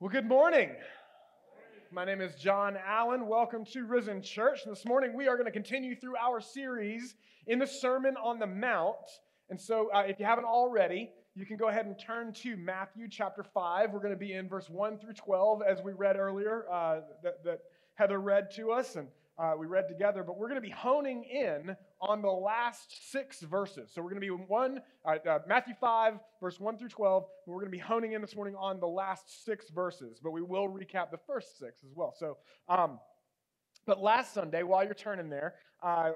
Well, 0.00 0.10
good 0.10 0.28
morning. 0.28 0.70
My 1.90 2.04
name 2.04 2.20
is 2.20 2.36
John 2.36 2.76
Allen. 2.86 3.26
Welcome 3.26 3.64
to 3.72 3.84
Risen 3.84 4.22
Church. 4.22 4.60
And 4.64 4.70
This 4.70 4.86
morning 4.86 5.12
we 5.12 5.26
are 5.26 5.34
going 5.34 5.46
to 5.46 5.50
continue 5.50 5.96
through 5.96 6.14
our 6.16 6.40
series 6.40 7.16
in 7.48 7.58
the 7.58 7.66
Sermon 7.66 8.14
on 8.16 8.38
the 8.38 8.46
Mount. 8.46 8.94
And 9.50 9.60
so, 9.60 9.90
uh, 9.92 10.04
if 10.06 10.20
you 10.20 10.24
haven't 10.24 10.44
already, 10.44 11.10
you 11.34 11.44
can 11.44 11.56
go 11.56 11.66
ahead 11.66 11.86
and 11.86 11.98
turn 11.98 12.32
to 12.44 12.56
Matthew 12.56 13.08
chapter 13.10 13.42
5. 13.42 13.90
We're 13.90 13.98
going 13.98 14.12
to 14.12 14.16
be 14.16 14.34
in 14.34 14.48
verse 14.48 14.70
1 14.70 15.00
through 15.00 15.14
12, 15.14 15.62
as 15.68 15.82
we 15.82 15.94
read 15.94 16.14
earlier, 16.14 16.66
uh, 16.70 17.00
that, 17.24 17.42
that 17.42 17.58
Heather 17.94 18.20
read 18.20 18.52
to 18.52 18.70
us. 18.70 18.94
And 18.94 19.08
uh, 19.38 19.54
we 19.56 19.66
read 19.66 19.88
together, 19.88 20.24
but 20.24 20.36
we're 20.36 20.48
going 20.48 20.60
to 20.60 20.66
be 20.66 20.72
honing 20.72 21.24
in 21.24 21.76
on 22.00 22.22
the 22.22 22.30
last 22.30 23.10
six 23.12 23.40
verses. 23.40 23.90
So 23.92 24.02
we're 24.02 24.10
going 24.10 24.20
to 24.20 24.26
be 24.26 24.44
one, 24.44 24.80
uh, 25.04 25.16
uh, 25.28 25.38
Matthew 25.46 25.74
5, 25.80 26.14
verse 26.40 26.58
1 26.58 26.78
through 26.78 26.88
12. 26.88 27.24
we're 27.46 27.54
going 27.54 27.66
to 27.66 27.70
be 27.70 27.78
honing 27.78 28.12
in 28.12 28.20
this 28.20 28.34
morning 28.34 28.56
on 28.58 28.80
the 28.80 28.86
last 28.86 29.44
six 29.44 29.70
verses, 29.70 30.18
but 30.22 30.32
we 30.32 30.42
will 30.42 30.68
recap 30.68 31.10
the 31.10 31.20
first 31.26 31.58
six 31.58 31.84
as 31.84 31.92
well. 31.94 32.14
So, 32.18 32.38
um, 32.68 32.98
but 33.86 34.00
last 34.02 34.34
Sunday, 34.34 34.64
while 34.64 34.84
you're 34.84 34.94
turning 34.94 35.30
there, 35.30 35.54
uh, 35.82 36.10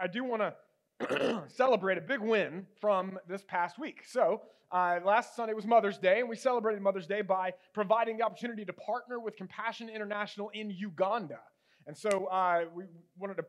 I 0.00 0.08
do 0.08 0.24
want 0.24 0.42
to 1.08 1.42
celebrate 1.46 1.98
a 1.98 2.02
big 2.02 2.20
win 2.20 2.66
from 2.80 3.18
this 3.28 3.44
past 3.46 3.78
week. 3.78 4.02
So, 4.06 4.42
uh, 4.72 4.98
last 5.04 5.36
Sunday 5.36 5.54
was 5.54 5.64
Mother's 5.64 5.98
Day, 5.98 6.18
and 6.18 6.28
we 6.28 6.34
celebrated 6.34 6.82
Mother's 6.82 7.06
Day 7.06 7.22
by 7.22 7.52
providing 7.72 8.16
the 8.16 8.24
opportunity 8.24 8.64
to 8.64 8.72
partner 8.72 9.20
with 9.20 9.36
Compassion 9.36 9.88
International 9.88 10.50
in 10.52 10.70
Uganda. 10.70 11.38
And 11.86 11.96
so 11.96 12.26
uh, 12.26 12.64
we 12.74 12.84
wanted 13.18 13.36
to, 13.36 13.44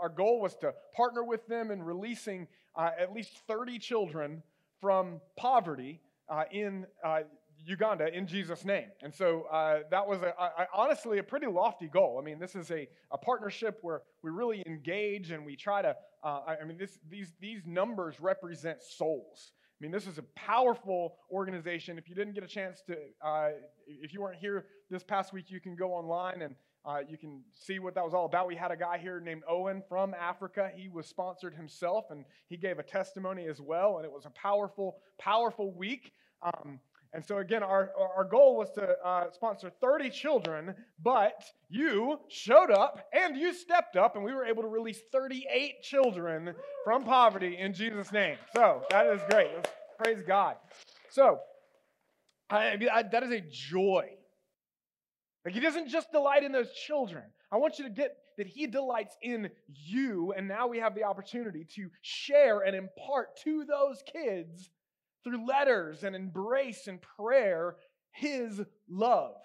our 0.00 0.08
goal 0.08 0.40
was 0.40 0.56
to 0.56 0.72
partner 0.94 1.24
with 1.24 1.46
them 1.46 1.70
in 1.70 1.82
releasing 1.82 2.46
uh, 2.76 2.90
at 2.98 3.12
least 3.12 3.38
30 3.46 3.78
children 3.78 4.42
from 4.80 5.20
poverty 5.36 6.00
uh, 6.28 6.44
in 6.50 6.86
uh, 7.04 7.20
Uganda 7.64 8.14
in 8.14 8.26
Jesus' 8.26 8.64
name. 8.64 8.88
And 9.02 9.14
so 9.14 9.42
uh, 9.52 9.80
that 9.90 10.06
was 10.06 10.22
a, 10.22 10.34
a, 10.38 10.66
honestly 10.74 11.18
a 11.18 11.22
pretty 11.22 11.46
lofty 11.46 11.88
goal. 11.88 12.18
I 12.20 12.24
mean, 12.24 12.38
this 12.38 12.54
is 12.54 12.70
a, 12.70 12.88
a 13.10 13.18
partnership 13.18 13.78
where 13.82 14.02
we 14.22 14.30
really 14.30 14.62
engage 14.66 15.30
and 15.30 15.44
we 15.44 15.56
try 15.56 15.82
to, 15.82 15.96
uh, 16.22 16.40
I 16.60 16.64
mean, 16.64 16.78
this, 16.78 16.98
these, 17.08 17.32
these 17.40 17.62
numbers 17.66 18.20
represent 18.20 18.82
souls. 18.82 19.52
I 19.52 19.78
mean, 19.84 19.90
this 19.90 20.06
is 20.06 20.18
a 20.18 20.22
powerful 20.34 21.16
organization. 21.30 21.98
If 21.98 22.08
you 22.08 22.14
didn't 22.14 22.34
get 22.34 22.44
a 22.44 22.48
chance 22.48 22.82
to, 22.86 22.96
uh, 23.24 23.48
if 23.86 24.12
you 24.12 24.20
weren't 24.20 24.38
here 24.38 24.66
this 24.90 25.02
past 25.02 25.32
week, 25.32 25.50
you 25.50 25.60
can 25.60 25.74
go 25.74 25.92
online 25.92 26.42
and 26.42 26.54
uh, 26.86 26.98
you 27.08 27.16
can 27.16 27.40
see 27.54 27.78
what 27.78 27.94
that 27.94 28.04
was 28.04 28.12
all 28.12 28.26
about. 28.26 28.46
We 28.46 28.56
had 28.56 28.70
a 28.70 28.76
guy 28.76 28.98
here 28.98 29.18
named 29.18 29.42
Owen 29.48 29.82
from 29.88 30.14
Africa. 30.14 30.70
He 30.74 30.88
was 30.88 31.06
sponsored 31.06 31.54
himself, 31.54 32.06
and 32.10 32.24
he 32.48 32.56
gave 32.56 32.78
a 32.78 32.82
testimony 32.82 33.46
as 33.46 33.60
well. 33.60 33.96
And 33.96 34.04
it 34.04 34.12
was 34.12 34.26
a 34.26 34.30
powerful, 34.30 34.98
powerful 35.18 35.72
week. 35.72 36.12
Um, 36.42 36.78
and 37.14 37.24
so, 37.24 37.38
again, 37.38 37.62
our, 37.62 37.90
our 38.16 38.24
goal 38.24 38.56
was 38.56 38.70
to 38.72 38.98
uh, 39.02 39.30
sponsor 39.30 39.70
30 39.80 40.10
children, 40.10 40.74
but 41.02 41.44
you 41.70 42.18
showed 42.28 42.70
up 42.70 43.08
and 43.12 43.36
you 43.36 43.54
stepped 43.54 43.96
up, 43.96 44.16
and 44.16 44.24
we 44.24 44.34
were 44.34 44.44
able 44.44 44.62
to 44.62 44.68
release 44.68 45.00
38 45.10 45.82
children 45.82 46.54
from 46.84 47.04
poverty 47.04 47.56
in 47.56 47.72
Jesus' 47.72 48.12
name. 48.12 48.36
So, 48.54 48.82
that 48.90 49.06
is 49.06 49.20
great. 49.30 49.50
Let's 49.54 49.70
praise 49.96 50.22
God. 50.26 50.56
So, 51.08 51.38
I, 52.50 52.76
I, 52.92 53.02
that 53.04 53.22
is 53.22 53.30
a 53.30 53.40
joy 53.40 54.10
like 55.44 55.54
he 55.54 55.60
doesn't 55.60 55.88
just 55.88 56.10
delight 56.10 56.42
in 56.42 56.52
those 56.52 56.72
children. 56.72 57.24
I 57.52 57.56
want 57.56 57.78
you 57.78 57.84
to 57.84 57.90
get 57.90 58.16
that 58.38 58.46
he 58.46 58.66
delights 58.66 59.16
in 59.22 59.50
you, 59.68 60.32
and 60.36 60.48
now 60.48 60.66
we 60.66 60.78
have 60.78 60.94
the 60.94 61.04
opportunity 61.04 61.66
to 61.76 61.88
share 62.02 62.60
and 62.60 62.74
impart 62.74 63.36
to 63.44 63.64
those 63.64 64.02
kids 64.10 64.70
through 65.22 65.46
letters 65.46 66.02
and 66.02 66.16
embrace 66.16 66.86
and 66.86 67.00
prayer 67.00 67.76
his 68.10 68.60
love, 68.88 69.36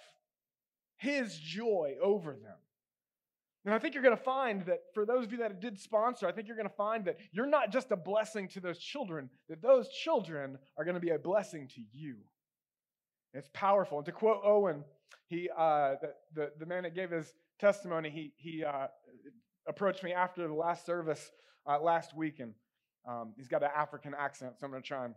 his 0.97 1.37
joy 1.37 1.95
over 2.01 2.31
them. 2.31 2.57
And 3.65 3.73
I 3.73 3.79
think 3.79 3.93
you're 3.93 4.03
going 4.03 4.17
to 4.17 4.23
find 4.23 4.65
that 4.65 4.79
for 4.93 5.05
those 5.05 5.25
of 5.25 5.31
you 5.31 5.39
that 5.39 5.59
did 5.59 5.79
sponsor, 5.79 6.27
I 6.27 6.31
think 6.31 6.47
you're 6.47 6.55
going 6.55 6.69
to 6.69 6.75
find 6.75 7.05
that 7.05 7.17
you're 7.31 7.45
not 7.45 7.71
just 7.71 7.91
a 7.91 7.97
blessing 7.97 8.47
to 8.49 8.59
those 8.59 8.79
children, 8.79 9.29
that 9.49 9.61
those 9.61 9.89
children 9.89 10.57
are 10.77 10.85
going 10.85 10.95
to 10.95 11.01
be 11.01 11.09
a 11.09 11.19
blessing 11.19 11.67
to 11.75 11.81
you. 11.91 12.17
It's 13.33 13.49
powerful. 13.53 13.99
And 13.99 14.05
to 14.05 14.11
quote 14.11 14.41
Owen, 14.43 14.83
he, 15.27 15.49
uh, 15.55 15.95
the, 16.01 16.13
the, 16.33 16.51
the, 16.59 16.65
man 16.65 16.83
that 16.83 16.95
gave 16.95 17.11
his 17.11 17.33
testimony, 17.59 18.09
he, 18.09 18.33
he 18.37 18.63
uh, 18.63 18.87
approached 19.67 20.03
me 20.03 20.13
after 20.13 20.47
the 20.47 20.53
last 20.53 20.85
service 20.85 21.31
uh, 21.67 21.79
last 21.79 22.15
week, 22.15 22.39
and 22.39 22.53
um, 23.07 23.33
he's 23.37 23.47
got 23.47 23.61
an 23.61 23.69
African 23.75 24.15
accent, 24.17 24.53
so 24.59 24.65
I'm 24.65 24.71
going 24.71 24.81
to 24.81 24.87
try 24.87 25.05
and 25.05 25.13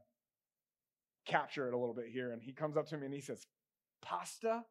capture 1.27 1.69
it 1.69 1.75
a 1.75 1.78
little 1.78 1.95
bit 1.95 2.06
here. 2.12 2.33
And 2.33 2.43
he 2.43 2.53
comes 2.53 2.77
up 2.77 2.87
to 2.89 2.97
me 2.97 3.06
and 3.06 3.15
he 3.15 3.21
says, 3.21 3.47
Pasta? 4.03 4.65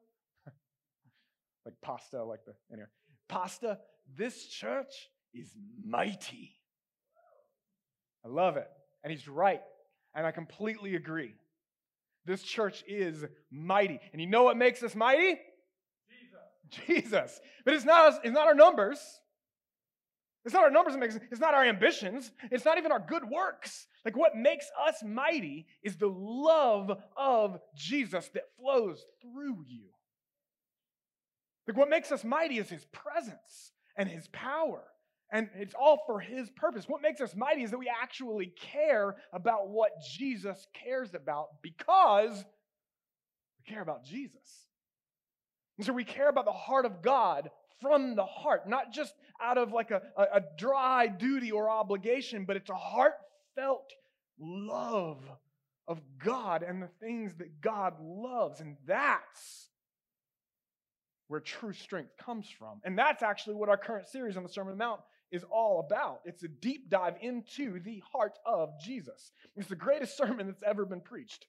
like 1.65 1.75
pasta, 1.81 2.23
like 2.23 2.45
the, 2.45 2.53
anyway, 2.71 2.87
pasta, 3.29 3.79
this 4.15 4.45
church 4.45 5.09
is 5.33 5.55
mighty. 5.83 6.55
I 8.25 8.27
love 8.27 8.57
it. 8.57 8.67
And 9.03 9.11
he's 9.11 9.27
right. 9.27 9.61
And 10.13 10.27
I 10.27 10.31
completely 10.31 10.95
agree. 10.95 11.33
This 12.25 12.43
church 12.43 12.83
is 12.87 13.25
mighty. 13.51 13.99
And 14.11 14.21
you 14.21 14.27
know 14.27 14.43
what 14.43 14.57
makes 14.57 14.83
us 14.83 14.95
mighty? 14.95 15.39
Jesus. 16.09 16.87
Jesus. 16.87 17.41
But 17.65 17.73
it's 17.73 17.85
not, 17.85 18.13
us, 18.13 18.19
it's 18.23 18.33
not 18.33 18.47
our 18.47 18.55
numbers. 18.55 18.99
It's 20.43 20.53
not 20.53 20.63
our 20.63 20.71
numbers 20.71 20.93
that 20.93 20.99
makes 20.99 21.15
us, 21.15 21.21
it's 21.31 21.41
not 21.41 21.53
our 21.53 21.65
ambitions. 21.65 22.31
It's 22.51 22.65
not 22.65 22.77
even 22.77 22.91
our 22.91 22.99
good 22.99 23.29
works. 23.29 23.87
Like 24.05 24.17
what 24.17 24.35
makes 24.35 24.65
us 24.87 25.03
mighty 25.05 25.67
is 25.83 25.97
the 25.97 26.07
love 26.07 26.91
of 27.15 27.59
Jesus 27.75 28.29
that 28.33 28.43
flows 28.59 29.03
through 29.21 29.65
you. 29.67 29.85
Like 31.67 31.77
what 31.77 31.89
makes 31.89 32.11
us 32.11 32.23
mighty 32.23 32.57
is 32.57 32.69
his 32.69 32.85
presence 32.85 33.71
and 33.95 34.09
his 34.09 34.27
power. 34.29 34.83
And 35.31 35.49
it's 35.55 35.73
all 35.73 36.03
for 36.05 36.19
his 36.19 36.49
purpose. 36.49 36.85
What 36.87 37.01
makes 37.01 37.21
us 37.21 37.33
mighty 37.35 37.63
is 37.63 37.71
that 37.71 37.77
we 37.77 37.89
actually 38.01 38.53
care 38.73 39.15
about 39.31 39.69
what 39.69 39.91
Jesus 40.17 40.67
cares 40.73 41.13
about 41.13 41.47
because 41.61 42.43
we 43.57 43.73
care 43.73 43.81
about 43.81 44.03
Jesus. 44.03 44.67
And 45.77 45.85
so 45.85 45.93
we 45.93 46.03
care 46.03 46.29
about 46.29 46.45
the 46.45 46.51
heart 46.51 46.85
of 46.85 47.01
God 47.01 47.49
from 47.81 48.15
the 48.15 48.25
heart, 48.25 48.67
not 48.67 48.91
just 48.91 49.13
out 49.41 49.57
of 49.57 49.71
like 49.71 49.89
a, 49.89 50.01
a, 50.17 50.23
a 50.35 50.41
dry 50.57 51.07
duty 51.07 51.51
or 51.51 51.69
obligation, 51.69 52.45
but 52.45 52.57
it's 52.57 52.69
a 52.69 52.75
heartfelt 52.75 53.89
love 54.39 55.23
of 55.87 55.99
God 56.23 56.63
and 56.63 56.81
the 56.81 56.89
things 56.99 57.33
that 57.35 57.61
God 57.61 57.95
loves. 57.99 58.59
And 58.59 58.77
that's 58.85 59.70
where 61.31 61.39
true 61.39 61.71
strength 61.71 62.11
comes 62.17 62.49
from. 62.59 62.81
And 62.83 62.99
that's 62.99 63.23
actually 63.23 63.55
what 63.55 63.69
our 63.69 63.77
current 63.77 64.09
series 64.09 64.35
on 64.35 64.43
the 64.43 64.49
Sermon 64.49 64.73
on 64.73 64.77
the 64.77 64.83
Mount 64.83 64.99
is 65.31 65.45
all 65.49 65.79
about. 65.79 66.19
It's 66.25 66.43
a 66.43 66.49
deep 66.49 66.89
dive 66.89 67.15
into 67.21 67.79
the 67.79 68.03
heart 68.11 68.37
of 68.45 68.77
Jesus. 68.83 69.31
It's 69.55 69.69
the 69.69 69.75
greatest 69.77 70.17
sermon 70.17 70.47
that's 70.47 70.61
ever 70.61 70.85
been 70.85 70.99
preached, 70.99 71.45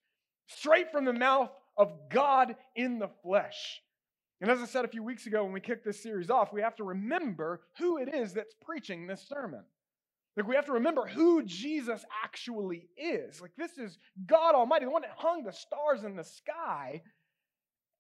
straight 0.47 0.93
from 0.93 1.05
the 1.05 1.13
mouth 1.13 1.51
of 1.77 1.93
God 2.11 2.55
in 2.77 3.01
the 3.01 3.11
flesh. 3.25 3.81
And 4.41 4.53
as 4.53 4.61
I 4.61 4.67
said 4.67 4.85
a 4.85 4.89
few 4.89 5.03
weeks 5.03 5.27
ago 5.27 5.43
when 5.43 5.53
we 5.53 5.61
kicked 5.61 5.85
this 5.85 6.01
series 6.01 6.31
off, 6.31 6.53
we 6.53 6.63
have 6.63 6.77
to 6.77 6.85
remember 6.85 7.63
who 7.79 7.99
it 7.99 8.15
is 8.15 8.35
that's 8.35 8.55
preaching 8.65 9.09
this 9.09 9.27
sermon. 9.29 9.65
Like, 10.37 10.47
we 10.47 10.55
have 10.55 10.67
to 10.67 10.73
remember 10.73 11.07
who 11.07 11.43
Jesus 11.43 12.05
actually 12.25 12.89
is. 12.97 13.41
Like, 13.41 13.53
this 13.59 13.79
is 13.79 13.99
God 14.27 14.55
Almighty, 14.55 14.87
the 14.87 14.91
one 14.91 15.03
that 15.03 15.13
hung 15.17 15.43
the 15.43 15.53
stars 15.53 16.05
in 16.05 16.17
the 16.17 16.25
sky. 16.25 17.03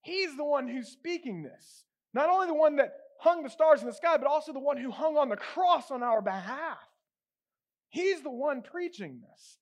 He's 0.02 0.36
the 0.36 0.44
one 0.44 0.68
who's 0.68 0.88
speaking 0.88 1.42
this. 1.42 1.84
Not 2.12 2.28
only 2.28 2.48
the 2.48 2.54
one 2.54 2.76
that 2.76 2.92
hung 3.18 3.42
the 3.42 3.50
stars 3.50 3.80
in 3.80 3.86
the 3.86 3.94
sky, 3.94 4.16
but 4.16 4.26
also 4.26 4.52
the 4.52 4.58
one 4.58 4.76
who 4.76 4.90
hung 4.90 5.16
on 5.16 5.28
the 5.28 5.36
cross 5.36 5.90
on 5.90 6.02
our 6.02 6.20
behalf. 6.20 6.78
He's 7.88 8.20
the 8.22 8.30
one 8.30 8.62
preaching 8.62 9.20
this. 9.20 9.58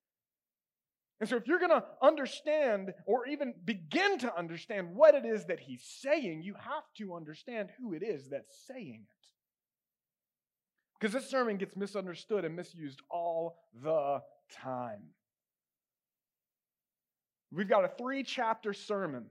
And 1.20 1.28
so, 1.28 1.36
if 1.36 1.46
you're 1.46 1.58
going 1.58 1.70
to 1.70 1.84
understand 2.00 2.94
or 3.04 3.26
even 3.26 3.52
begin 3.64 4.18
to 4.20 4.34
understand 4.34 4.94
what 4.94 5.14
it 5.14 5.26
is 5.26 5.44
that 5.46 5.60
he's 5.60 5.82
saying, 6.00 6.42
you 6.42 6.54
have 6.54 6.84
to 6.96 7.14
understand 7.14 7.68
who 7.78 7.92
it 7.92 8.02
is 8.02 8.30
that's 8.30 8.56
saying 8.66 9.02
it. 9.02 9.26
Because 10.98 11.12
this 11.12 11.30
sermon 11.30 11.58
gets 11.58 11.76
misunderstood 11.76 12.46
and 12.46 12.56
misused 12.56 13.02
all 13.10 13.58
the 13.82 14.22
time. 14.62 15.02
We've 17.52 17.68
got 17.68 17.84
a 17.84 17.90
three 17.98 18.22
chapter 18.22 18.72
sermon 18.72 19.26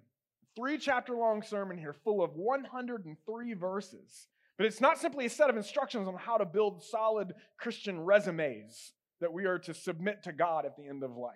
three 0.60 0.78
chapter 0.78 1.14
long 1.16 1.42
sermon 1.42 1.78
here 1.78 1.94
full 2.04 2.22
of 2.22 2.36
103 2.36 3.54
verses. 3.54 4.28
But 4.58 4.68
it's 4.68 4.82
not 4.82 4.98
simply 4.98 5.26
a 5.26 5.30
set 5.30 5.50
of 5.50 5.56
instructions 5.56 6.08
on 6.08 6.16
how 6.16 6.38
to 6.38 6.46
build 6.46 6.84
solid 6.84 7.34
Christian 7.58 8.02
resumes 8.02 8.92
that 9.22 9.32
we 9.32 9.46
are 9.46 9.60
to 9.60 9.74
submit 9.74 10.24
to 10.24 10.34
God 10.34 10.66
at 10.66 10.76
the 10.76 10.86
end 10.86 11.04
of 11.04 11.16
life. 11.16 11.34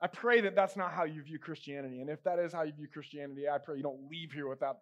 I 0.00 0.08
pray 0.08 0.40
that 0.40 0.56
that's 0.56 0.76
not 0.76 0.92
how 0.92 1.04
you 1.04 1.22
view 1.22 1.38
Christianity. 1.38 2.00
And 2.00 2.10
if 2.10 2.24
that 2.24 2.40
is 2.40 2.52
how 2.52 2.62
you 2.62 2.72
view 2.72 2.88
Christianity, 2.92 3.48
I 3.48 3.58
pray 3.58 3.76
you 3.76 3.84
don't 3.84 4.10
leave 4.10 4.32
here 4.32 4.48
without 4.48 4.78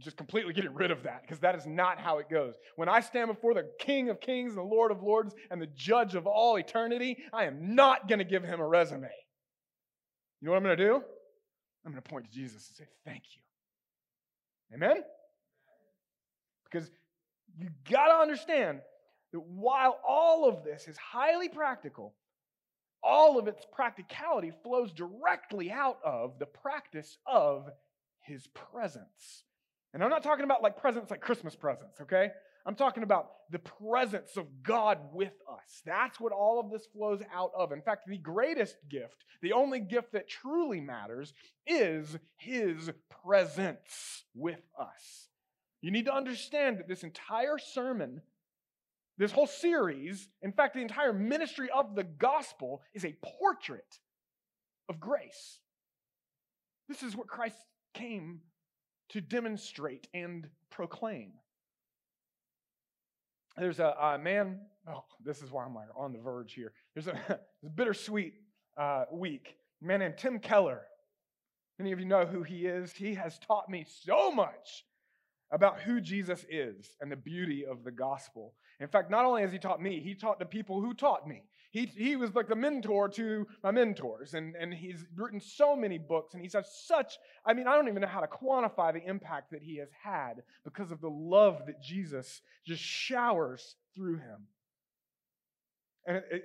just 0.00 0.16
completely 0.16 0.52
getting 0.52 0.74
rid 0.74 0.90
of 0.90 1.04
that, 1.04 1.22
because 1.22 1.38
that 1.38 1.54
is 1.54 1.66
not 1.66 2.00
how 2.00 2.18
it 2.18 2.28
goes. 2.28 2.54
When 2.74 2.88
I 2.88 2.98
stand 2.98 3.28
before 3.28 3.54
the 3.54 3.70
King 3.78 4.10
of 4.10 4.20
Kings 4.20 4.50
and 4.50 4.58
the 4.58 4.62
Lord 4.62 4.90
of 4.90 5.04
Lords 5.04 5.36
and 5.52 5.62
the 5.62 5.68
judge 5.68 6.16
of 6.16 6.26
all 6.26 6.56
eternity, 6.56 7.18
I 7.32 7.44
am 7.44 7.76
not 7.76 8.08
going 8.08 8.18
to 8.18 8.24
give 8.24 8.42
him 8.42 8.58
a 8.58 8.66
resume. 8.66 9.08
You 10.40 10.46
know 10.46 10.50
what 10.50 10.56
I'm 10.56 10.64
going 10.64 10.78
to 10.78 10.84
do? 10.84 11.02
I'm 11.88 11.94
going 11.94 12.02
to 12.02 12.10
point 12.10 12.26
to 12.26 12.30
Jesus 12.30 12.68
and 12.68 12.76
say, 12.76 12.84
Thank 13.06 13.22
you. 13.34 14.76
Amen? 14.76 15.02
Because 16.70 16.90
you 17.58 17.70
got 17.90 18.08
to 18.08 18.14
understand 18.16 18.80
that 19.32 19.40
while 19.40 19.98
all 20.06 20.46
of 20.46 20.64
this 20.64 20.86
is 20.86 20.98
highly 20.98 21.48
practical, 21.48 22.12
all 23.02 23.38
of 23.38 23.48
its 23.48 23.64
practicality 23.72 24.52
flows 24.62 24.92
directly 24.92 25.72
out 25.72 25.98
of 26.04 26.38
the 26.38 26.44
practice 26.44 27.16
of 27.26 27.70
his 28.20 28.46
presence. 28.48 29.44
And 29.94 30.04
I'm 30.04 30.10
not 30.10 30.22
talking 30.22 30.44
about 30.44 30.62
like 30.62 30.76
presents 30.76 31.10
like 31.10 31.22
Christmas 31.22 31.56
presents, 31.56 32.02
okay? 32.02 32.32
I'm 32.68 32.74
talking 32.74 33.02
about 33.02 33.30
the 33.50 33.60
presence 33.60 34.36
of 34.36 34.62
God 34.62 34.98
with 35.14 35.32
us. 35.50 35.82
That's 35.86 36.20
what 36.20 36.32
all 36.32 36.60
of 36.60 36.70
this 36.70 36.86
flows 36.92 37.22
out 37.34 37.50
of. 37.56 37.72
In 37.72 37.80
fact, 37.80 38.06
the 38.06 38.18
greatest 38.18 38.76
gift, 38.90 39.24
the 39.40 39.54
only 39.54 39.80
gift 39.80 40.12
that 40.12 40.28
truly 40.28 40.78
matters, 40.78 41.32
is 41.66 42.18
his 42.36 42.90
presence 43.24 44.24
with 44.34 44.60
us. 44.78 45.28
You 45.80 45.90
need 45.90 46.04
to 46.04 46.14
understand 46.14 46.78
that 46.78 46.88
this 46.88 47.04
entire 47.04 47.56
sermon, 47.56 48.20
this 49.16 49.32
whole 49.32 49.46
series, 49.46 50.28
in 50.42 50.52
fact, 50.52 50.74
the 50.74 50.82
entire 50.82 51.14
ministry 51.14 51.70
of 51.74 51.94
the 51.94 52.04
gospel 52.04 52.82
is 52.92 53.06
a 53.06 53.16
portrait 53.40 53.98
of 54.90 55.00
grace. 55.00 55.58
This 56.86 57.02
is 57.02 57.16
what 57.16 57.28
Christ 57.28 57.56
came 57.94 58.40
to 59.08 59.22
demonstrate 59.22 60.06
and 60.12 60.48
proclaim. 60.68 61.32
There's 63.58 63.80
a, 63.80 63.94
a 64.00 64.18
man, 64.18 64.60
oh, 64.88 65.04
this 65.24 65.42
is 65.42 65.50
why 65.50 65.64
I'm 65.64 65.74
like 65.74 65.88
on 65.96 66.12
the 66.12 66.18
verge 66.18 66.52
here. 66.52 66.72
There's 66.94 67.08
a, 67.08 67.40
a 67.64 67.68
bittersweet 67.68 68.34
uh, 68.76 69.04
week. 69.12 69.56
A 69.82 69.86
man 69.86 70.00
named 70.00 70.18
Tim 70.18 70.38
Keller. 70.38 70.82
Many 71.78 71.92
of 71.92 72.00
you 72.00 72.06
know 72.06 72.26
who 72.26 72.42
he 72.42 72.66
is. 72.66 72.92
He 72.92 73.14
has 73.14 73.38
taught 73.38 73.68
me 73.68 73.86
so 73.88 74.30
much 74.30 74.84
about 75.50 75.80
who 75.80 76.00
Jesus 76.00 76.44
is 76.50 76.96
and 77.00 77.10
the 77.10 77.16
beauty 77.16 77.64
of 77.64 77.84
the 77.84 77.90
gospel. 77.90 78.54
In 78.80 78.88
fact, 78.88 79.10
not 79.10 79.24
only 79.24 79.42
has 79.42 79.52
he 79.52 79.58
taught 79.58 79.80
me, 79.80 80.00
he 80.00 80.14
taught 80.14 80.38
the 80.38 80.44
people 80.44 80.80
who 80.80 80.94
taught 80.94 81.26
me. 81.26 81.42
He, 81.78 81.86
he 81.86 82.16
was 82.16 82.34
like 82.34 82.48
the 82.48 82.56
mentor 82.56 83.08
to 83.10 83.46
my 83.62 83.70
mentors, 83.70 84.34
and, 84.34 84.56
and 84.56 84.74
he's 84.74 85.04
written 85.14 85.40
so 85.40 85.76
many 85.76 85.96
books, 85.96 86.34
and 86.34 86.42
he's 86.42 86.54
had 86.54 86.66
such, 86.66 87.18
I 87.46 87.54
mean, 87.54 87.68
I 87.68 87.76
don't 87.76 87.86
even 87.86 88.02
know 88.02 88.08
how 88.08 88.20
to 88.20 88.26
quantify 88.26 88.92
the 88.92 89.08
impact 89.08 89.52
that 89.52 89.62
he 89.62 89.76
has 89.76 89.88
had 90.02 90.42
because 90.64 90.90
of 90.90 91.00
the 91.00 91.08
love 91.10 91.66
that 91.66 91.80
Jesus 91.80 92.40
just 92.66 92.82
showers 92.82 93.76
through 93.94 94.16
him. 94.16 94.48
And 96.04 96.16
it, 96.16 96.24
it, 96.32 96.44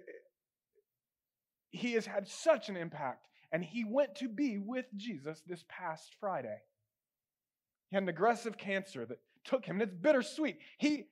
he 1.72 1.94
has 1.94 2.06
had 2.06 2.28
such 2.28 2.70
an 2.70 2.78
impact, 2.78 3.28
and 3.52 3.64
he 3.64 3.86
went 3.86 4.14
to 4.18 4.30
be 4.30 4.60
with 4.60 4.86
Jesus 4.96 5.42
this 5.48 5.66
past 5.68 6.14
Friday. 6.20 6.60
He 7.90 7.96
had 7.96 8.04
an 8.04 8.10
aggressive 8.10 8.56
cancer 8.56 9.04
that 9.08 9.18
took 9.46 9.66
him, 9.66 9.78
and 9.78 9.90
it's 9.90 10.00
bittersweet. 10.00 10.60
He, 10.78 11.08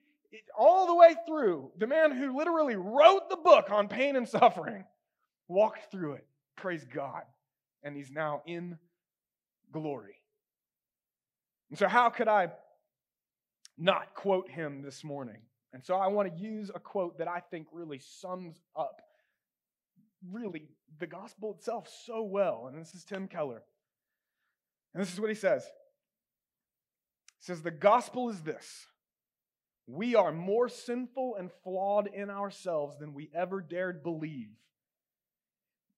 all 0.56 0.86
the 0.86 0.94
way 0.94 1.14
through, 1.26 1.70
the 1.78 1.86
man 1.86 2.12
who 2.12 2.36
literally 2.36 2.76
wrote 2.76 3.28
the 3.28 3.36
book 3.36 3.70
on 3.70 3.88
pain 3.88 4.16
and 4.16 4.28
suffering 4.28 4.84
walked 5.48 5.90
through 5.90 6.14
it. 6.14 6.26
Praise 6.56 6.84
God. 6.84 7.22
And 7.82 7.96
he's 7.96 8.10
now 8.10 8.42
in 8.46 8.78
glory. 9.72 10.16
And 11.70 11.78
so, 11.78 11.88
how 11.88 12.10
could 12.10 12.28
I 12.28 12.48
not 13.78 14.14
quote 14.14 14.50
him 14.50 14.82
this 14.82 15.02
morning? 15.02 15.38
And 15.72 15.84
so, 15.84 15.96
I 15.96 16.08
want 16.08 16.34
to 16.34 16.42
use 16.42 16.70
a 16.74 16.78
quote 16.80 17.18
that 17.18 17.28
I 17.28 17.40
think 17.40 17.66
really 17.72 17.98
sums 17.98 18.60
up 18.76 19.00
really 20.30 20.68
the 20.98 21.06
gospel 21.06 21.54
itself 21.58 21.88
so 22.06 22.22
well. 22.22 22.68
And 22.70 22.80
this 22.80 22.94
is 22.94 23.04
Tim 23.04 23.26
Keller. 23.26 23.62
And 24.94 25.02
this 25.02 25.12
is 25.12 25.20
what 25.20 25.30
he 25.30 25.34
says. 25.34 25.64
He 27.38 27.44
says, 27.46 27.62
The 27.62 27.70
gospel 27.70 28.28
is 28.28 28.42
this 28.42 28.86
we 29.86 30.14
are 30.14 30.32
more 30.32 30.68
sinful 30.68 31.36
and 31.38 31.50
flawed 31.64 32.08
in 32.12 32.30
ourselves 32.30 32.96
than 32.98 33.14
we 33.14 33.30
ever 33.34 33.60
dared 33.60 34.02
believe. 34.02 34.50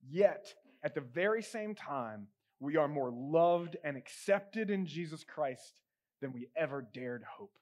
Yet, 0.08 0.54
at 0.82 0.94
the 0.94 1.00
very 1.00 1.42
same 1.42 1.75
time, 1.75 2.28
we 2.60 2.76
are 2.76 2.88
more 2.88 3.10
loved 3.12 3.76
and 3.84 3.96
accepted 3.96 4.70
in 4.70 4.86
Jesus 4.86 5.25
Christ 5.25 5.81
than 6.20 6.32
we 6.32 6.48
ever 6.56 6.86
dared 6.94 7.22
hope. 7.36 7.52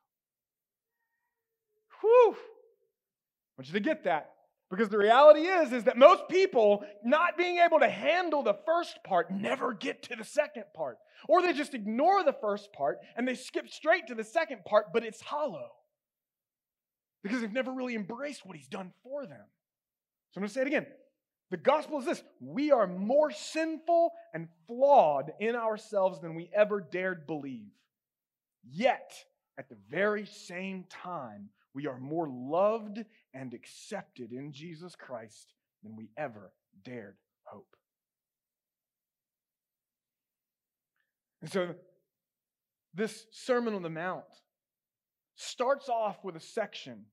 Whew! 2.00 2.32
I 2.32 3.58
want 3.58 3.68
you 3.68 3.75
to 3.75 3.80
get 3.80 4.04
that. 4.04 4.30
Because 4.70 4.88
the 4.88 4.98
reality 4.98 5.40
is, 5.40 5.72
is 5.72 5.84
that 5.84 5.98
most 5.98 6.28
people 6.30 6.82
not 7.04 7.36
being 7.36 7.58
able 7.58 7.78
to 7.80 7.88
handle 7.88 8.42
the 8.42 8.56
first 8.64 9.04
part 9.04 9.30
never 9.30 9.75
get 9.75 10.02
to 10.04 10.16
the 10.16 10.25
second 10.25 10.64
part. 10.75 10.96
Or 11.28 11.42
they 11.42 11.52
just 11.52 11.75
ignore 11.75 12.25
the 12.25 12.32
first 12.32 12.72
part 12.72 13.00
and 13.14 13.28
they 13.28 13.34
skip 13.34 13.68
straight 13.68 14.06
to 14.06 14.14
the 14.14 14.25
second 14.25 14.64
part, 14.64 14.86
but 14.92 15.04
it's 15.04 15.20
hollow 15.20 15.68
because 17.22 17.40
they've 17.40 17.52
never 17.52 17.72
really 17.72 17.94
embraced 17.94 18.44
what 18.44 18.56
he's 18.56 18.69
done 18.69 18.92
for 19.02 19.26
them. 19.26 19.46
So 20.30 20.38
I'm 20.38 20.42
going 20.42 20.48
to 20.48 20.54
say 20.54 20.62
it 20.62 20.66
again. 20.66 20.86
The 21.50 21.58
gospel 21.58 21.98
is 21.98 22.06
this 22.06 22.22
we 22.40 22.72
are 22.72 22.86
more 22.86 23.30
sinful 23.30 24.12
and 24.32 24.48
flawed 24.66 25.32
in 25.38 25.54
ourselves 25.54 26.20
than 26.20 26.34
we 26.34 26.50
ever 26.54 26.80
dared 26.80 27.26
believe. 27.26 27.72
Yet, 28.64 29.12
at 29.58 29.69
the 29.69 29.76
very 29.90 30.24
same 30.24 30.84
time, 30.88 31.50
we 31.74 31.86
are 31.86 31.98
more 31.98 32.28
loved 32.28 33.04
and 33.34 33.52
accepted 33.52 34.32
in 34.32 34.52
Jesus 34.52 34.94
Christ 34.96 35.52
than 35.82 35.96
we 35.96 36.08
ever 36.16 36.52
dared 36.84 37.16
hope. 37.44 37.76
And 41.42 41.52
so, 41.52 41.75
this 42.94 43.26
Sermon 43.30 43.75
on 43.75 43.82
the 43.82 43.90
Mount 43.90 44.25
starts 45.37 45.88
off 45.88 46.25
with 46.25 46.37
a 46.37 46.40
section 46.40 47.06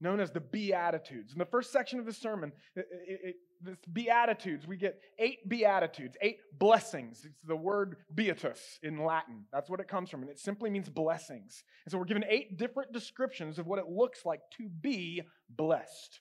known 0.00 0.20
as 0.20 0.30
the 0.30 0.40
Beatitudes. 0.40 1.32
In 1.32 1.38
the 1.38 1.44
first 1.46 1.72
section 1.72 1.98
of 1.98 2.06
the 2.06 2.12
sermon, 2.12 2.52
it, 2.76 2.86
it, 2.90 3.36
this 3.62 3.76
Beatitudes, 3.92 4.66
we 4.66 4.76
get 4.76 5.00
eight 5.18 5.48
Beatitudes, 5.48 6.16
eight 6.20 6.38
blessings. 6.58 7.24
It's 7.24 7.40
the 7.46 7.56
word 7.56 7.96
beatus 8.14 8.60
in 8.82 9.02
Latin. 9.04 9.44
That's 9.52 9.70
what 9.70 9.80
it 9.80 9.88
comes 9.88 10.10
from, 10.10 10.22
and 10.22 10.30
it 10.30 10.38
simply 10.38 10.70
means 10.70 10.88
blessings. 10.88 11.62
And 11.84 11.92
so 11.92 11.98
we're 11.98 12.04
given 12.04 12.24
eight 12.28 12.58
different 12.58 12.92
descriptions 12.92 13.58
of 13.58 13.66
what 13.66 13.78
it 13.78 13.88
looks 13.88 14.26
like 14.26 14.40
to 14.58 14.68
be 14.68 15.22
blessed. 15.48 16.20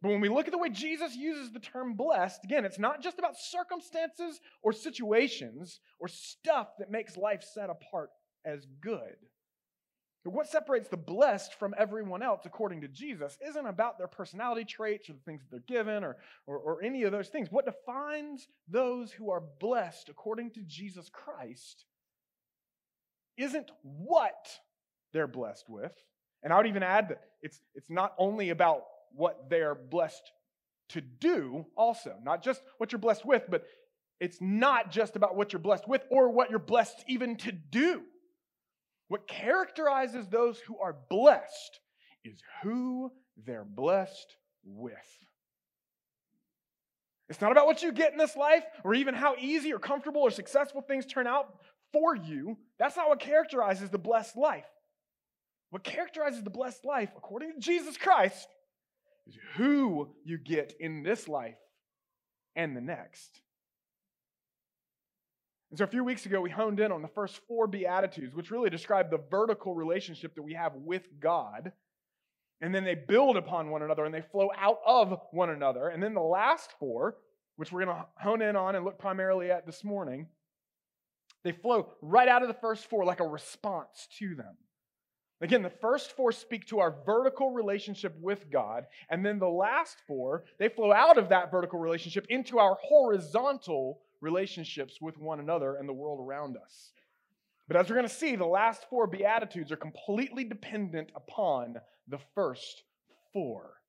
But 0.00 0.10
when 0.10 0.20
we 0.20 0.28
look 0.28 0.46
at 0.46 0.52
the 0.52 0.58
way 0.58 0.70
Jesus 0.70 1.16
uses 1.16 1.50
the 1.52 1.60
term 1.60 1.94
blessed, 1.94 2.44
again, 2.44 2.64
it's 2.64 2.78
not 2.78 3.02
just 3.02 3.18
about 3.18 3.36
circumstances 3.38 4.40
or 4.62 4.72
situations 4.72 5.80
or 5.98 6.08
stuff 6.08 6.68
that 6.78 6.90
makes 6.90 7.16
life 7.16 7.42
set 7.42 7.70
apart 7.70 8.10
as 8.44 8.66
good. 8.82 9.16
What 10.30 10.48
separates 10.48 10.88
the 10.88 10.96
blessed 10.96 11.54
from 11.54 11.74
everyone 11.76 12.22
else, 12.22 12.42
according 12.46 12.80
to 12.80 12.88
Jesus, 12.88 13.36
isn't 13.46 13.66
about 13.66 13.98
their 13.98 14.06
personality 14.06 14.64
traits 14.64 15.10
or 15.10 15.12
the 15.12 15.18
things 15.20 15.42
that 15.42 15.50
they're 15.50 15.76
given 15.76 16.02
or, 16.02 16.16
or, 16.46 16.56
or, 16.56 16.82
any 16.82 17.02
of 17.02 17.12
those 17.12 17.28
things. 17.28 17.50
What 17.50 17.66
defines 17.66 18.48
those 18.66 19.12
who 19.12 19.30
are 19.30 19.42
blessed, 19.60 20.08
according 20.08 20.52
to 20.52 20.62
Jesus 20.62 21.10
Christ, 21.12 21.84
isn't 23.36 23.70
what 23.82 24.48
they're 25.12 25.26
blessed 25.26 25.68
with. 25.68 25.92
And 26.42 26.52
I 26.52 26.56
would 26.56 26.66
even 26.66 26.82
add 26.82 27.10
that 27.10 27.20
it's, 27.42 27.60
it's 27.74 27.90
not 27.90 28.14
only 28.16 28.48
about 28.48 28.84
what 29.12 29.50
they're 29.50 29.74
blessed 29.74 30.32
to 30.90 31.02
do, 31.02 31.66
also, 31.76 32.14
not 32.22 32.42
just 32.42 32.62
what 32.78 32.92
you're 32.92 32.98
blessed 32.98 33.26
with, 33.26 33.44
but 33.50 33.64
it's 34.20 34.40
not 34.40 34.90
just 34.90 35.16
about 35.16 35.36
what 35.36 35.52
you're 35.52 35.60
blessed 35.60 35.86
with 35.86 36.02
or 36.10 36.30
what 36.30 36.48
you're 36.48 36.58
blessed 36.58 37.04
even 37.08 37.36
to 37.36 37.52
do. 37.52 38.02
What 39.08 39.28
characterizes 39.28 40.28
those 40.28 40.58
who 40.60 40.78
are 40.78 40.96
blessed 41.10 41.80
is 42.24 42.38
who 42.62 43.12
they're 43.44 43.64
blessed 43.64 44.36
with. 44.64 44.92
It's 47.28 47.40
not 47.40 47.52
about 47.52 47.66
what 47.66 47.82
you 47.82 47.92
get 47.92 48.12
in 48.12 48.18
this 48.18 48.36
life 48.36 48.64
or 48.82 48.94
even 48.94 49.14
how 49.14 49.34
easy 49.38 49.72
or 49.72 49.78
comfortable 49.78 50.20
or 50.22 50.30
successful 50.30 50.82
things 50.82 51.06
turn 51.06 51.26
out 51.26 51.54
for 51.92 52.14
you. 52.14 52.56
That's 52.78 52.96
not 52.96 53.08
what 53.08 53.20
characterizes 53.20 53.90
the 53.90 53.98
blessed 53.98 54.36
life. 54.36 54.66
What 55.70 55.84
characterizes 55.84 56.42
the 56.42 56.50
blessed 56.50 56.84
life, 56.84 57.10
according 57.16 57.54
to 57.54 57.60
Jesus 57.60 57.96
Christ, 57.96 58.46
is 59.26 59.36
who 59.56 60.10
you 60.24 60.38
get 60.38 60.74
in 60.78 61.02
this 61.02 61.26
life 61.26 61.56
and 62.54 62.76
the 62.76 62.80
next. 62.80 63.40
And 65.74 65.78
so 65.80 65.86
a 65.86 65.88
few 65.88 66.04
weeks 66.04 66.24
ago, 66.24 66.40
we 66.40 66.50
honed 66.50 66.78
in 66.78 66.92
on 66.92 67.02
the 67.02 67.08
first 67.08 67.40
four 67.48 67.66
Beatitudes, 67.66 68.32
which 68.32 68.52
really 68.52 68.70
describe 68.70 69.10
the 69.10 69.18
vertical 69.28 69.74
relationship 69.74 70.36
that 70.36 70.42
we 70.42 70.54
have 70.54 70.72
with 70.76 71.02
God. 71.18 71.72
And 72.60 72.72
then 72.72 72.84
they 72.84 72.94
build 72.94 73.36
upon 73.36 73.70
one 73.70 73.82
another 73.82 74.04
and 74.04 74.14
they 74.14 74.20
flow 74.20 74.50
out 74.56 74.78
of 74.86 75.18
one 75.32 75.50
another. 75.50 75.88
And 75.88 76.00
then 76.00 76.14
the 76.14 76.20
last 76.20 76.70
four, 76.78 77.16
which 77.56 77.72
we're 77.72 77.86
going 77.86 77.96
to 77.96 78.06
hone 78.14 78.40
in 78.40 78.54
on 78.54 78.76
and 78.76 78.84
look 78.84 79.00
primarily 79.00 79.50
at 79.50 79.66
this 79.66 79.82
morning, 79.82 80.28
they 81.42 81.50
flow 81.50 81.88
right 82.00 82.28
out 82.28 82.42
of 82.42 82.46
the 82.46 82.54
first 82.54 82.88
four 82.88 83.04
like 83.04 83.18
a 83.18 83.26
response 83.26 84.06
to 84.20 84.36
them. 84.36 84.56
Again, 85.40 85.62
the 85.62 85.70
first 85.70 86.12
four 86.12 86.30
speak 86.30 86.68
to 86.68 86.78
our 86.78 86.94
vertical 87.04 87.50
relationship 87.50 88.16
with 88.20 88.48
God, 88.48 88.84
and 89.10 89.26
then 89.26 89.40
the 89.40 89.48
last 89.48 89.96
four, 90.06 90.44
they 90.60 90.68
flow 90.68 90.92
out 90.92 91.18
of 91.18 91.30
that 91.30 91.50
vertical 91.50 91.80
relationship 91.80 92.26
into 92.28 92.60
our 92.60 92.78
horizontal 92.80 93.98
relationships 94.24 94.98
with 95.00 95.18
one 95.18 95.38
another 95.38 95.76
and 95.76 95.88
the 95.88 95.92
world 95.92 96.18
around 96.20 96.56
us. 96.56 96.92
But 97.68 97.76
as 97.76 97.88
we're 97.88 97.96
going 97.96 98.08
to 98.08 98.14
see, 98.14 98.36
the 98.36 98.44
last 98.44 98.86
four 98.90 99.06
Beatitudes 99.06 99.70
are 99.70 99.76
completely 99.76 100.44
dependent 100.44 101.10
upon 101.14 101.76
the 102.08 102.18
first 102.34 102.82
four. 103.32 103.80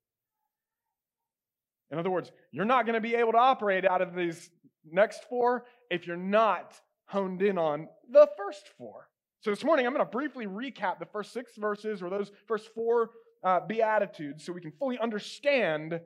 In 1.90 1.98
other 1.98 2.10
words, 2.10 2.30
you're 2.52 2.64
not 2.64 2.86
going 2.86 2.94
to 2.94 3.00
be 3.00 3.14
able 3.14 3.32
to 3.32 3.38
operate 3.38 3.84
out 3.84 4.02
of 4.02 4.14
these 4.14 4.50
next 4.90 5.24
four 5.28 5.64
if 5.90 6.06
you're 6.06 6.16
not 6.16 6.74
honed 7.06 7.42
in 7.42 7.58
on 7.58 7.88
the 8.10 8.28
first 8.36 8.68
four. 8.78 9.08
So 9.40 9.50
this 9.50 9.64
morning, 9.64 9.86
I'm 9.86 9.92
going 9.92 10.04
to 10.04 10.10
briefly 10.10 10.46
recap 10.46 10.98
the 10.98 11.06
first 11.06 11.32
six 11.32 11.52
verses 11.56 12.02
or 12.02 12.10
those 12.10 12.32
first 12.46 12.74
four 12.74 13.10
uh, 13.44 13.60
Beatitudes 13.60 14.44
so 14.44 14.52
we 14.52 14.60
can 14.60 14.72
fully 14.72 14.98
understand 14.98 16.00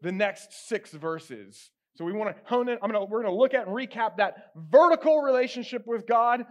the 0.00 0.12
next 0.12 0.68
six 0.68 0.92
verses. 0.92 1.70
So 1.98 2.04
we 2.04 2.12
want 2.12 2.30
to 2.30 2.40
hone 2.44 2.68
in. 2.68 2.78
I'm 2.80 2.92
gonna, 2.92 3.04
we're 3.04 3.24
going 3.24 3.34
to 3.34 3.36
look 3.36 3.54
at 3.54 3.66
and 3.66 3.74
recap 3.74 4.18
that 4.18 4.52
vertical 4.54 5.20
relationship 5.20 5.84
with 5.84 6.06
God 6.06 6.44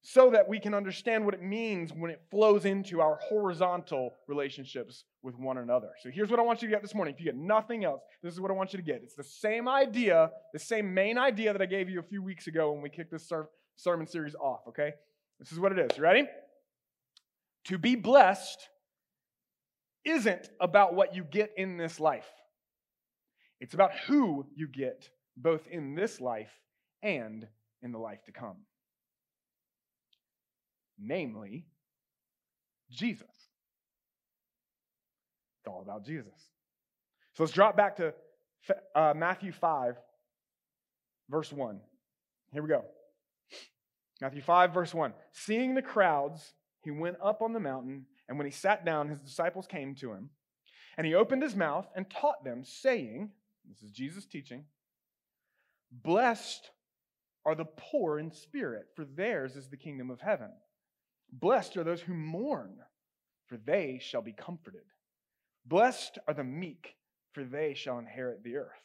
so 0.00 0.30
that 0.30 0.48
we 0.48 0.58
can 0.58 0.72
understand 0.72 1.26
what 1.26 1.34
it 1.34 1.42
means 1.42 1.92
when 1.92 2.10
it 2.10 2.22
flows 2.30 2.64
into 2.64 3.02
our 3.02 3.18
horizontal 3.28 4.14
relationships 4.26 5.04
with 5.22 5.38
one 5.38 5.58
another. 5.58 5.90
So 6.02 6.08
here's 6.08 6.30
what 6.30 6.40
I 6.40 6.42
want 6.42 6.62
you 6.62 6.68
to 6.68 6.74
get 6.74 6.80
this 6.80 6.94
morning. 6.94 7.12
If 7.12 7.20
you 7.20 7.26
get 7.26 7.36
nothing 7.36 7.84
else, 7.84 8.00
this 8.22 8.32
is 8.32 8.40
what 8.40 8.50
I 8.50 8.54
want 8.54 8.72
you 8.72 8.78
to 8.78 8.82
get. 8.82 9.02
It's 9.02 9.14
the 9.14 9.22
same 9.22 9.68
idea, 9.68 10.30
the 10.54 10.58
same 10.58 10.94
main 10.94 11.18
idea 11.18 11.52
that 11.52 11.60
I 11.60 11.66
gave 11.66 11.90
you 11.90 12.00
a 12.00 12.02
few 12.02 12.22
weeks 12.22 12.46
ago 12.46 12.72
when 12.72 12.80
we 12.80 12.88
kicked 12.88 13.12
this 13.12 13.28
ser- 13.28 13.50
sermon 13.76 14.06
series 14.06 14.34
off, 14.34 14.60
okay? 14.68 14.94
This 15.38 15.52
is 15.52 15.60
what 15.60 15.72
it 15.72 15.78
is. 15.78 15.98
You 15.98 16.02
ready? 16.02 16.24
To 17.64 17.76
be 17.76 17.96
blessed 17.96 18.66
isn't 20.06 20.48
about 20.58 20.94
what 20.94 21.14
you 21.14 21.22
get 21.22 21.50
in 21.58 21.76
this 21.76 22.00
life. 22.00 22.24
It's 23.60 23.74
about 23.74 23.92
who 24.06 24.46
you 24.54 24.66
get 24.68 25.08
both 25.36 25.66
in 25.66 25.94
this 25.94 26.20
life 26.20 26.52
and 27.02 27.46
in 27.82 27.92
the 27.92 27.98
life 27.98 28.24
to 28.24 28.32
come 28.32 28.56
namely 31.00 31.64
Jesus. 32.90 33.26
It's 35.58 35.66
all 35.66 35.82
about 35.82 36.04
Jesus. 36.04 36.34
So 37.34 37.44
let's 37.44 37.52
drop 37.52 37.76
back 37.76 37.96
to 37.96 38.14
uh, 38.94 39.14
Matthew 39.16 39.52
5, 39.52 39.96
verse 41.28 41.52
1. 41.52 41.80
Here 42.52 42.62
we 42.62 42.68
go. 42.68 42.84
Matthew 44.20 44.42
5, 44.42 44.74
verse 44.74 44.92
1. 44.92 45.14
Seeing 45.32 45.74
the 45.74 45.82
crowds, 45.82 46.52
he 46.82 46.90
went 46.90 47.16
up 47.22 47.42
on 47.42 47.52
the 47.52 47.60
mountain, 47.60 48.06
and 48.28 48.38
when 48.38 48.46
he 48.46 48.52
sat 48.52 48.84
down, 48.84 49.08
his 49.08 49.20
disciples 49.20 49.66
came 49.66 49.94
to 49.96 50.12
him. 50.12 50.30
And 50.96 51.06
he 51.06 51.14
opened 51.14 51.42
his 51.42 51.56
mouth 51.56 51.86
and 51.94 52.10
taught 52.10 52.44
them, 52.44 52.64
saying, 52.64 53.30
This 53.70 53.82
is 53.82 53.92
Jesus 53.92 54.26
teaching, 54.26 54.64
Blessed 55.92 56.70
are 57.46 57.54
the 57.54 57.66
poor 57.76 58.18
in 58.18 58.30
spirit, 58.30 58.86
for 58.94 59.04
theirs 59.04 59.56
is 59.56 59.68
the 59.68 59.76
kingdom 59.76 60.10
of 60.10 60.20
heaven. 60.20 60.50
Blessed 61.32 61.76
are 61.76 61.84
those 61.84 62.00
who 62.00 62.14
mourn, 62.14 62.76
for 63.46 63.56
they 63.56 64.00
shall 64.02 64.22
be 64.22 64.32
comforted. 64.32 64.82
Blessed 65.64 66.18
are 66.26 66.34
the 66.34 66.44
meek, 66.44 66.96
for 67.32 67.44
they 67.44 67.74
shall 67.74 67.98
inherit 67.98 68.42
the 68.42 68.56
earth. 68.56 68.82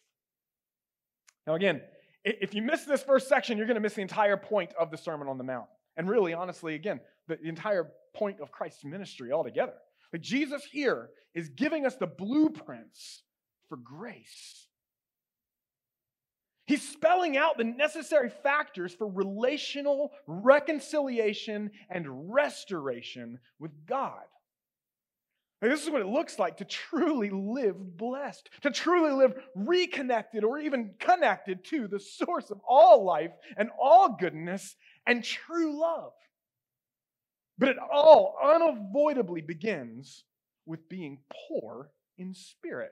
Now, 1.48 1.56
again, 1.56 1.82
if 2.24 2.54
you 2.54 2.62
miss 2.62 2.84
this 2.86 3.04
first 3.04 3.27
section, 3.27 3.58
you're 3.58 3.68
going 3.68 3.75
to 3.75 3.82
miss 3.82 3.94
the 3.94 4.01
entire 4.01 4.38
point 4.38 4.72
of 4.80 4.92
the 4.92 4.98
Sermon 4.98 5.27
on 5.27 5.38
the 5.38 5.44
Mount. 5.44 5.68
And 5.98 6.10
really, 6.10 6.34
honestly, 6.34 6.75
again, 6.75 7.00
the 7.27 7.39
entire 7.42 7.92
point 8.15 8.39
of 8.39 8.51
Christ's 8.51 8.84
ministry 8.84 9.32
altogether. 9.32 9.74
Like 10.12 10.22
Jesus 10.22 10.63
here 10.72 11.10
is 11.34 11.50
giving 11.50 11.86
us 11.86 11.96
the 11.96 12.08
blueprints 12.08 13.24
for 13.68 13.77
grace. 13.77 14.68
He's 16.65 16.88
spelling 16.88 17.38
out 17.38 17.57
the 17.57 17.63
necessary 17.63 18.29
factors 18.29 18.93
for 18.93 19.07
relational 19.07 20.12
reconciliation 20.25 21.72
and 21.89 22.34
restoration 22.34 23.39
with 23.60 23.72
God. 23.86 24.24
And 25.62 25.72
this 25.72 25.84
is 25.84 25.89
what 25.89 26.01
it 26.01 26.07
looks 26.07 26.38
like 26.38 26.57
to 26.57 26.65
truly 26.65 27.29
live 27.29 27.98
blessed, 27.98 28.50
to 28.62 28.72
truly 28.72 29.12
live 29.12 29.36
reconnected 29.55 30.43
or 30.43 30.60
even 30.60 30.95
connected 31.00 31.63
to 31.65 31.88
the 31.88 32.00
source 32.00 32.51
of 32.51 32.60
all 32.67 33.05
life 33.05 33.31
and 33.57 33.69
all 33.81 34.17
goodness 34.19 34.75
and 35.07 35.24
true 35.24 35.79
love. 35.79 36.13
But 37.57 37.69
it 37.69 37.77
all 37.79 38.36
unavoidably 38.43 39.41
begins 39.41 40.24
with 40.65 40.89
being 40.89 41.19
poor 41.48 41.89
in 42.17 42.34
spirit. 42.34 42.91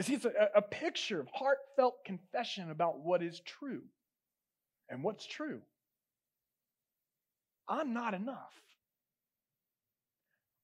You 0.00 0.04
see, 0.04 0.14
it's 0.14 0.24
a, 0.24 0.48
a 0.54 0.62
picture 0.62 1.20
of 1.20 1.28
heartfelt 1.30 2.06
confession 2.06 2.70
about 2.70 3.00
what 3.00 3.22
is 3.22 3.38
true. 3.40 3.82
And 4.88 5.04
what's 5.04 5.26
true? 5.26 5.60
I'm 7.68 7.92
not 7.92 8.14
enough. 8.14 8.54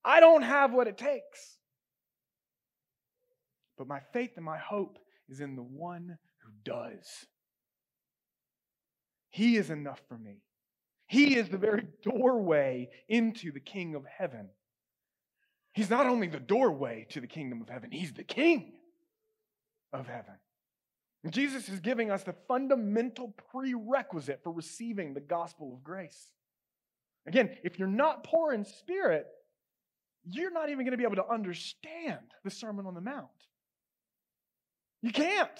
I 0.02 0.20
don't 0.20 0.40
have 0.40 0.72
what 0.72 0.88
it 0.88 0.96
takes. 0.96 1.58
But 3.76 3.88
my 3.88 4.00
faith 4.14 4.30
and 4.36 4.44
my 4.46 4.56
hope 4.56 4.98
is 5.28 5.40
in 5.40 5.54
the 5.54 5.62
one 5.62 6.16
who 6.42 6.50
does. 6.64 7.26
He 9.28 9.58
is 9.58 9.68
enough 9.68 10.00
for 10.08 10.16
me. 10.16 10.40
He 11.08 11.36
is 11.36 11.50
the 11.50 11.58
very 11.58 11.86
doorway 12.02 12.88
into 13.06 13.52
the 13.52 13.60
King 13.60 13.96
of 13.96 14.06
heaven. 14.06 14.48
He's 15.74 15.90
not 15.90 16.06
only 16.06 16.26
the 16.26 16.40
doorway 16.40 17.06
to 17.10 17.20
the 17.20 17.26
kingdom 17.26 17.60
of 17.60 17.68
heaven, 17.68 17.90
He's 17.90 18.14
the 18.14 18.24
King 18.24 18.72
of 19.92 20.06
heaven. 20.06 20.34
Jesus 21.30 21.68
is 21.68 21.80
giving 21.80 22.10
us 22.10 22.22
the 22.22 22.34
fundamental 22.46 23.34
prerequisite 23.50 24.40
for 24.44 24.52
receiving 24.52 25.12
the 25.12 25.20
gospel 25.20 25.72
of 25.74 25.82
grace. 25.82 26.30
Again, 27.26 27.50
if 27.64 27.78
you're 27.78 27.88
not 27.88 28.22
poor 28.22 28.52
in 28.52 28.64
spirit, 28.64 29.26
you're 30.24 30.52
not 30.52 30.68
even 30.68 30.84
going 30.84 30.92
to 30.92 30.96
be 30.96 31.04
able 31.04 31.16
to 31.16 31.28
understand 31.28 32.20
the 32.44 32.50
Sermon 32.50 32.86
on 32.86 32.94
the 32.94 33.00
Mount. 33.00 33.26
You 35.02 35.12
can't. 35.12 35.50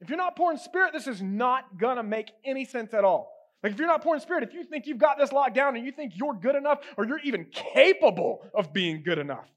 If 0.00 0.08
you're 0.08 0.18
not 0.18 0.36
poor 0.36 0.52
in 0.52 0.58
spirit, 0.58 0.92
this 0.92 1.06
is 1.06 1.22
not 1.22 1.78
going 1.78 1.96
to 1.96 2.02
make 2.02 2.30
any 2.44 2.64
sense 2.64 2.92
at 2.94 3.04
all. 3.04 3.32
Like, 3.62 3.72
if 3.72 3.78
you're 3.78 3.88
not 3.88 4.02
poor 4.02 4.14
in 4.14 4.20
spirit, 4.20 4.42
if 4.42 4.52
you 4.52 4.64
think 4.64 4.86
you've 4.86 4.98
got 4.98 5.18
this 5.18 5.32
locked 5.32 5.54
down 5.54 5.76
and 5.76 5.86
you 5.86 5.92
think 5.92 6.12
you're 6.14 6.34
good 6.34 6.54
enough 6.54 6.80
or 6.98 7.06
you're 7.06 7.20
even 7.20 7.46
capable 7.46 8.44
of 8.52 8.72
being 8.74 9.02
good 9.02 9.18
enough, 9.18 9.48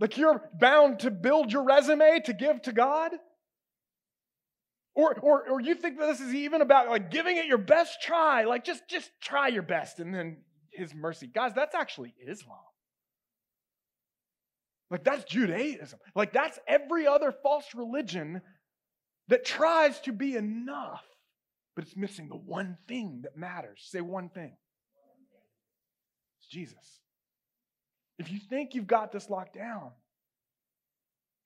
like 0.00 0.16
you're 0.16 0.42
bound 0.58 1.00
to 1.00 1.10
build 1.10 1.52
your 1.52 1.62
resume 1.62 2.20
to 2.24 2.32
give 2.32 2.62
to 2.62 2.72
God? 2.72 3.12
Or, 4.94 5.14
or, 5.20 5.48
or 5.48 5.60
you 5.60 5.74
think 5.74 5.98
that 5.98 6.06
this 6.06 6.20
is 6.20 6.34
even 6.34 6.62
about 6.62 6.88
like 6.88 7.10
giving 7.10 7.36
it 7.36 7.46
your 7.46 7.58
best 7.58 8.02
try, 8.02 8.44
like 8.44 8.64
just, 8.64 8.88
just 8.88 9.10
try 9.20 9.48
your 9.48 9.62
best 9.62 10.00
and 10.00 10.12
then 10.12 10.38
his 10.72 10.94
mercy. 10.94 11.26
Guys, 11.26 11.52
that's 11.54 11.74
actually 11.74 12.14
Islam. 12.26 12.58
Like 14.90 15.04
that's 15.04 15.24
Judaism. 15.24 16.00
Like 16.16 16.32
that's 16.32 16.58
every 16.66 17.06
other 17.06 17.32
false 17.42 17.66
religion 17.74 18.40
that 19.28 19.44
tries 19.44 20.00
to 20.00 20.12
be 20.12 20.34
enough, 20.34 21.04
but 21.76 21.84
it's 21.84 21.96
missing 21.96 22.28
the 22.28 22.36
one 22.36 22.76
thing 22.88 23.20
that 23.22 23.36
matters. 23.36 23.86
Say 23.90 24.00
one 24.00 24.28
thing. 24.28 24.56
It's 26.40 26.48
Jesus. 26.48 27.00
If 28.20 28.30
you 28.30 28.38
think 28.38 28.74
you've 28.74 28.86
got 28.86 29.12
this 29.12 29.30
locked 29.30 29.54
down, 29.54 29.92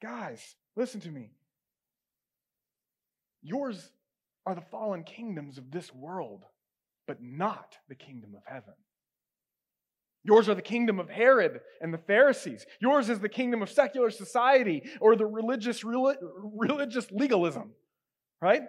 guys, 0.03 0.57
listen 0.75 1.01
to 1.03 1.09
me. 1.09 1.31
Yours 3.43 3.91
are 4.45 4.57
the 4.57 4.61
fallen 4.61 5.05
kingdoms 5.05 5.57
of 5.57 5.71
this 5.71 5.95
world, 5.95 6.45
but 7.07 7.23
not 7.23 7.77
the 7.89 7.95
kingdom 7.95 8.35
of 8.35 8.43
heaven. 8.45 8.75
Yours 10.25 10.49
are 10.49 10.57
the 10.57 10.63
kingdom 10.63 10.99
of 10.99 11.09
Herod 11.09 11.61
and 11.81 11.95
the 11.95 11.99
Pharisees. 11.99 12.67
Yours 12.81 13.09
is 13.09 13.21
the 13.21 13.29
kingdom 13.29 13.63
of 13.63 13.71
secular 13.71 14.11
society 14.11 14.83
or 15.01 15.15
the 15.15 15.27
religious, 15.27 15.85
religious 15.85 17.07
legalism, 17.13 17.71
right? 18.41 18.63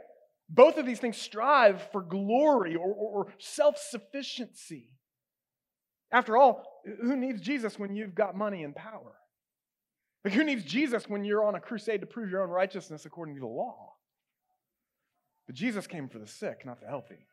Both 0.48 0.78
of 0.78 0.86
these 0.86 1.00
things 1.00 1.18
strive 1.18 1.82
for 1.92 2.04
glory 2.04 2.76
or, 2.76 2.94
or, 2.94 3.10
or 3.26 3.34
self 3.40 3.80
sufficiency. 3.80 4.92
After 6.12 6.38
all, 6.38 6.75
who 7.02 7.16
needs 7.16 7.42
Jesus 7.42 7.80
when 7.80 7.96
you've 7.96 8.16
got 8.16 8.36
money 8.36 8.64
and 8.64 8.76
power? 8.76 9.14
Like, 10.24 10.34
who 10.34 10.44
needs 10.44 10.64
Jesus 10.64 11.08
when 11.08 11.24
you're 11.24 11.46
on 11.46 11.56
a 11.56 11.60
crusade 11.60 12.02
to 12.02 12.08
prove 12.08 12.30
your 12.30 12.42
own 12.42 12.50
righteousness 12.50 13.06
according 13.06 13.36
to 13.36 13.42
the 13.42 13.48
law? 13.48 13.94
But 15.46 15.56
Jesus 15.56 15.86
came 15.86 16.10
for 16.10 16.20
the 16.20 16.28
sick, 16.28 16.66
not 16.66 16.82
the 16.82 16.88
healthy. 16.88 17.28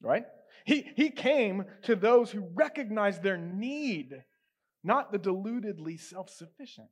Right? 0.00 0.24
He, 0.64 0.90
he 0.96 1.10
came 1.10 1.64
to 1.82 1.94
those 1.94 2.30
who 2.30 2.48
recognize 2.54 3.20
their 3.20 3.38
need, 3.38 4.24
not 4.82 5.12
the 5.12 5.18
deludedly 5.18 5.96
self 5.96 6.30
sufficient. 6.30 6.88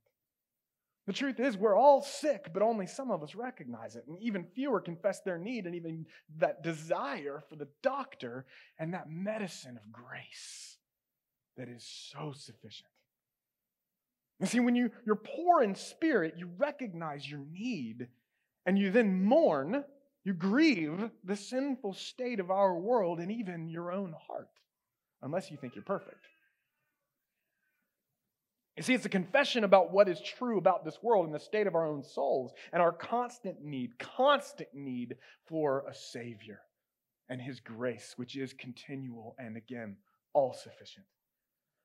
The 1.06 1.12
truth 1.12 1.38
is, 1.38 1.56
we're 1.56 1.76
all 1.76 2.02
sick, 2.02 2.50
but 2.52 2.62
only 2.62 2.86
some 2.86 3.12
of 3.12 3.22
us 3.22 3.36
recognize 3.36 3.94
it. 3.94 4.04
And 4.08 4.18
even 4.20 4.44
fewer 4.54 4.80
confess 4.80 5.20
their 5.20 5.38
need 5.38 5.66
and 5.66 5.76
even 5.76 6.06
that 6.38 6.64
desire 6.64 7.44
for 7.48 7.54
the 7.54 7.68
doctor 7.80 8.44
and 8.78 8.92
that 8.92 9.08
medicine 9.08 9.76
of 9.76 9.92
grace 9.92 10.78
that 11.56 11.68
is 11.68 11.86
so 12.12 12.32
sufficient. 12.32 12.90
And 14.40 14.48
see, 14.48 14.60
when 14.60 14.74
you, 14.74 14.90
you're 15.06 15.16
poor 15.16 15.62
in 15.62 15.74
spirit, 15.74 16.34
you 16.36 16.50
recognize 16.58 17.30
your 17.30 17.44
need, 17.52 18.08
and 18.66 18.78
you 18.78 18.90
then 18.90 19.22
mourn, 19.22 19.84
you 20.24 20.34
grieve 20.34 21.10
the 21.24 21.36
sinful 21.36 21.94
state 21.94 22.40
of 22.40 22.50
our 22.50 22.76
world 22.76 23.20
and 23.20 23.30
even 23.30 23.68
your 23.68 23.92
own 23.92 24.12
heart, 24.26 24.50
unless 25.22 25.50
you 25.50 25.56
think 25.56 25.74
you're 25.76 25.84
perfect. 25.84 26.26
You 28.76 28.82
see, 28.82 28.92
it's 28.92 29.06
a 29.06 29.10
confession 29.10 29.64
about 29.64 29.90
what 29.90 30.08
is 30.08 30.20
true 30.20 30.58
about 30.58 30.84
this 30.84 31.02
world 31.02 31.24
and 31.24 31.34
the 31.34 31.40
state 31.40 31.66
of 31.66 31.74
our 31.74 31.86
own 31.86 32.02
souls 32.02 32.52
and 32.72 32.82
our 32.82 32.92
constant 32.92 33.64
need, 33.64 33.98
constant 33.98 34.68
need 34.74 35.16
for 35.46 35.84
a 35.88 35.94
Savior 35.94 36.60
and 37.30 37.40
His 37.40 37.58
grace, 37.58 38.12
which 38.16 38.36
is 38.36 38.52
continual 38.52 39.34
and 39.38 39.56
again, 39.56 39.96
all 40.34 40.52
sufficient. 40.52 41.06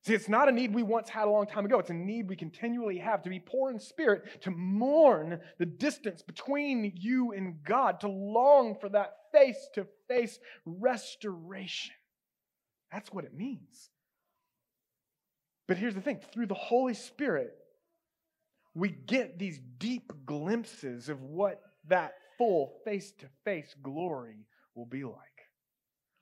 See, 0.04 0.16
it's 0.16 0.28
not 0.28 0.50
a 0.50 0.52
need 0.52 0.74
we 0.74 0.84
once 0.84 1.10
had 1.10 1.28
a 1.28 1.32
long 1.32 1.46
time 1.46 1.64
ago. 1.64 1.80
It's 1.80 1.92
a 1.92 1.94
need 1.94 2.28
we 2.28 2.36
continually 2.36 2.98
have 2.98 3.22
to 3.24 3.30
be 3.30 3.40
poor 3.40 3.70
in 3.70 3.80
spirit, 3.80 4.42
to 4.42 4.52
mourn 4.52 5.40
the 5.60 5.66
distance 5.66 6.24
between 6.24 6.92
you 6.96 7.34
and 7.34 7.64
God, 7.64 8.00
to 8.02 8.08
long 8.10 8.76
for 8.82 8.90
that 8.90 9.14
face 9.32 9.70
to 9.76 9.86
face 10.08 10.40
restoration. 10.66 11.94
That's 12.92 13.14
what 13.14 13.26
it 13.26 13.34
means. 13.34 13.92
But 15.72 15.78
here's 15.78 15.96
the 15.96 16.02
thing 16.02 16.20
through 16.34 16.48
the 16.48 16.54
Holy 16.54 16.94
Spirit, 16.94 17.54
we 18.76 18.90
get 18.90 19.40
these 19.40 19.58
deep 19.78 20.12
glimpses 20.26 21.08
of 21.08 21.24
what 21.24 21.62
that 21.88 22.16
full 22.38 22.74
face 22.84 23.14
to 23.20 23.28
face 23.46 23.74
glory 23.82 24.48
will 24.76 24.86
be 24.86 25.06
like. 25.06 25.16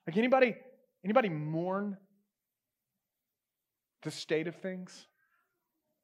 Like 0.06 0.18
anybody, 0.18 0.56
anybody 1.04 1.30
mourn 1.30 1.98
the 4.04 4.12
state 4.12 4.48
of 4.48 4.56
things? 4.58 5.08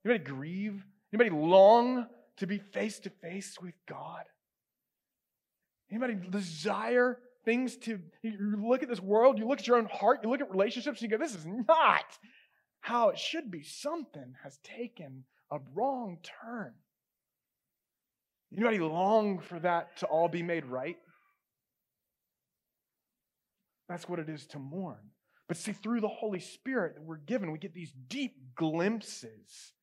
Anybody 0.04 0.24
grieve? 0.24 0.84
Anybody 1.14 1.30
long 1.30 2.08
to 2.38 2.48
be 2.48 2.58
face 2.58 2.98
to 3.02 3.12
face 3.12 3.60
with 3.62 3.76
God? 3.88 4.24
Anybody 5.92 6.16
desire 6.32 7.20
things 7.44 7.78
to 7.78 8.00
you 8.24 8.58
look 8.68 8.82
at 8.82 8.90
this 8.90 9.02
world, 9.02 9.38
you 9.38 9.48
look 9.48 9.60
at 9.60 9.68
your 9.68 9.78
own 9.78 9.86
heart, 9.86 10.22
you 10.24 10.32
look 10.32 10.42
at 10.42 10.50
relationships, 10.50 11.00
and 11.00 11.12
you 11.12 11.16
go, 11.16 11.24
this 11.24 11.36
is 11.36 11.46
not 11.46 12.18
how 12.86 13.10
it 13.10 13.18
should 13.18 13.50
be. 13.50 13.64
Something 13.64 14.36
has 14.44 14.60
taken 14.64 15.24
a 15.52 15.58
wrong 15.74 16.20
turn. 16.44 16.72
Anybody 18.56 18.78
long 18.78 19.40
for 19.40 19.60
that 19.60 19.98
to 19.98 20.06
all 20.06 20.28
be 20.28 20.44
made 20.44 20.66
right? 20.66 20.98
That's 23.90 24.08
what 24.08 24.20
it 24.20 24.30
is 24.30 24.46
to 24.48 24.60
mourn. 24.60 25.00
But 25.48 25.58
see, 25.58 25.72
through 25.72 26.02
the 26.02 26.08
Holy 26.08 26.40
Spirit 26.40 26.94
that 26.94 27.04
we're 27.04 27.18
given, 27.18 27.52
we 27.52 27.58
get 27.58 27.74
these 27.74 27.94
deep 28.08 28.36
glimpses 28.56 29.74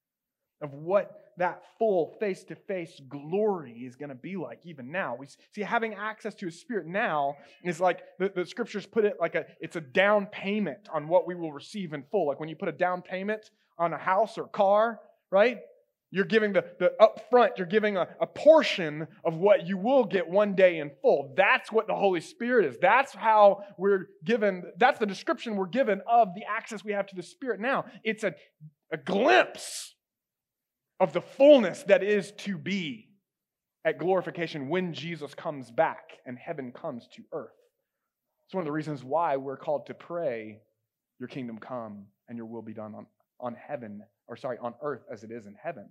of 0.62 0.73
what 0.73 1.19
that 1.38 1.62
full 1.78 2.14
face 2.21 2.45
to 2.45 2.54
face 2.54 3.00
glory 3.09 3.73
is 3.73 3.97
going 3.97 4.11
to 4.11 4.14
be 4.14 4.37
like 4.37 4.61
even 4.64 4.90
now. 4.90 5.16
We 5.19 5.26
see 5.52 5.62
having 5.62 5.95
access 5.95 6.35
to 6.37 6.47
his 6.47 6.61
spirit 6.61 6.87
now 6.87 7.37
is 7.64 7.81
like 7.81 8.00
the, 8.19 8.31
the 8.35 8.45
scriptures 8.45 8.87
put 8.87 9.04
it 9.04 9.16
like 9.21 9.35
a 9.35 9.47
it's 9.61 9.76
a 9.76 9.81
down 9.81 10.26
payment 10.26 10.88
on 10.92 11.09
what 11.09 11.26
we 11.26 11.35
will 11.35 11.52
receive 11.52 11.92
in 11.92 12.04
full. 12.11 12.28
Like 12.28 12.40
when 12.40 12.49
you 12.49 12.57
put 12.57 12.69
a 12.69 12.73
down 12.73 13.02
payment 13.02 13.50
on 13.78 13.92
a 13.92 13.99
house 13.99 14.38
or 14.38 14.46
car, 14.46 15.01
right? 15.31 15.59
You're 16.14 16.27
giving 16.27 16.53
the, 16.53 16.66
the 16.79 16.92
upfront, 17.01 17.57
you're 17.57 17.66
giving 17.66 17.96
a, 17.96 18.07
a 18.20 18.27
portion 18.27 19.07
of 19.25 19.37
what 19.37 19.66
you 19.66 19.79
will 19.79 20.05
get 20.05 20.29
one 20.29 20.55
day 20.55 20.79
in 20.79 20.90
full. 21.01 21.33
That's 21.38 21.72
what 21.72 21.87
the 21.87 21.94
Holy 21.94 22.20
Spirit 22.20 22.66
is. 22.66 22.77
That's 22.83 23.14
how 23.14 23.64
we're 23.79 24.09
given, 24.22 24.64
that's 24.77 24.98
the 24.98 25.07
description 25.07 25.57
we're 25.57 25.68
given 25.68 26.03
of 26.07 26.35
the 26.35 26.42
access 26.44 26.85
we 26.85 26.92
have 26.92 27.07
to 27.07 27.16
the 27.16 27.22
Spirit 27.22 27.61
now. 27.61 27.87
It's 28.05 28.25
a, 28.25 28.35
a 28.92 28.98
glimpse 28.98 29.91
of 31.03 31.12
the 31.12 31.21
fullness 31.21 31.83
that 31.88 32.05
is 32.05 32.31
to 32.31 32.57
be 32.57 33.09
at 33.85 33.99
glorification 33.99 34.69
when 34.69 34.95
Jesus 34.95 35.35
comes 35.35 35.69
back 35.69 36.12
and 36.25 36.38
heaven 36.38 36.71
comes 36.71 37.09
to 37.17 37.23
earth. 37.33 37.51
It's 38.47 38.55
one 38.55 38.62
of 38.62 38.67
the 38.67 38.73
reasons 38.73 39.03
why 39.03 39.37
we're 39.37 39.57
called 39.57 39.87
to 39.87 39.95
pray, 39.95 40.61
Your 41.19 41.29
kingdom 41.29 41.59
come 41.59 42.07
and 42.29 42.38
your 42.38 42.47
will 42.47 42.62
be 42.62 42.73
done 42.73 42.95
on, 42.95 43.07
on 43.41 43.57
heaven, 43.57 44.05
or 44.29 44.37
sorry, 44.37 44.59
on 44.59 44.75
earth 44.81 45.03
as 45.12 45.25
it 45.25 45.33
is 45.33 45.47
in 45.47 45.57
heaven. 45.61 45.88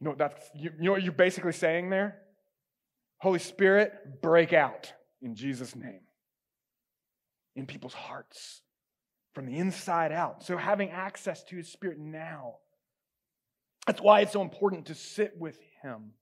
You 0.00 0.08
know, 0.08 0.14
that's, 0.16 0.48
you, 0.54 0.72
you 0.78 0.84
know 0.86 0.92
what 0.92 1.02
you're 1.02 1.12
basically 1.12 1.52
saying 1.52 1.90
there? 1.90 2.22
Holy 3.18 3.38
Spirit, 3.38 4.22
break 4.22 4.54
out 4.54 4.90
in 5.20 5.34
Jesus' 5.34 5.76
name 5.76 6.00
in 7.54 7.66
people's 7.66 7.92
hearts 7.92 8.62
from 9.34 9.44
the 9.44 9.58
inside 9.58 10.10
out. 10.10 10.42
So, 10.42 10.56
having 10.56 10.88
access 10.88 11.44
to 11.44 11.56
His 11.56 11.70
Spirit 11.70 11.98
now. 11.98 12.54
That's 13.86 14.00
why 14.00 14.20
it's 14.20 14.32
so 14.32 14.42
important 14.42 14.86
to 14.86 14.94
sit 14.94 15.32
with 15.38 15.58
Him 15.82 16.12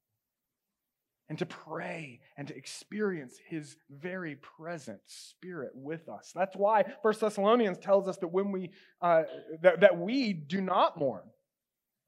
and 1.28 1.38
to 1.38 1.46
pray 1.46 2.20
and 2.36 2.46
to 2.48 2.56
experience 2.56 3.36
His 3.48 3.76
very 3.90 4.36
present 4.36 5.00
Spirit 5.06 5.72
with 5.74 6.08
us. 6.08 6.32
That's 6.34 6.54
why 6.54 6.84
First 7.02 7.20
Thessalonians 7.20 7.78
tells 7.78 8.08
us 8.08 8.18
that 8.18 8.28
when 8.28 8.52
we 8.52 8.70
uh, 9.00 9.22
that, 9.62 9.80
that 9.80 9.98
we 9.98 10.32
do 10.32 10.60
not 10.60 10.98
mourn 10.98 11.24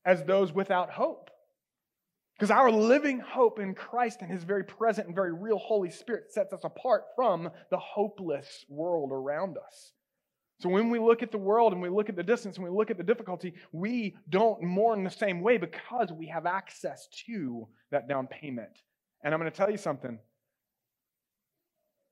as 0.05 0.25
those 0.25 0.53
without 0.53 0.91
hope. 0.91 1.31
Because 2.39 2.53
our 2.53 2.71
living 2.71 3.19
hope 3.19 3.59
in 3.59 3.75
Christ 3.75 4.19
and 4.23 4.31
His 4.31 4.45
very 4.45 4.63
present 4.63 5.09
and 5.09 5.15
very 5.15 5.33
real 5.33 5.59
Holy 5.59 5.91
Spirit 5.91 6.33
sets 6.33 6.53
us 6.53 6.61
apart 6.63 7.03
from 7.17 7.51
the 7.71 7.79
hopeless 7.79 8.65
world 8.69 9.11
around 9.11 9.59
us. 9.59 9.93
So 10.61 10.69
when 10.69 10.91
we 10.91 10.99
look 10.99 11.23
at 11.23 11.31
the 11.31 11.39
world 11.39 11.73
and 11.73 11.81
we 11.81 11.89
look 11.89 12.09
at 12.09 12.17
the 12.17 12.23
distance 12.23 12.57
and 12.57 12.65
we 12.65 12.71
look 12.71 12.91
at 12.91 12.97
the 12.97 13.05
difficulty, 13.05 13.55
we 13.73 14.17
don't 14.29 14.61
mourn 14.63 15.05
the 15.05 15.11
same 15.11 15.41
way 15.41 15.57
because 15.57 16.13
we 16.13 16.27
have 16.27 16.47
access 16.47 17.07
to 17.27 17.69
that 17.93 18.09
down 18.09 18.27
payment. 18.27 18.83
And 19.23 19.33
I'm 19.33 19.41
going 19.41 19.51
to 19.51 19.57
tell 19.57 19.71
you 19.71 19.77
something. 19.77 20.19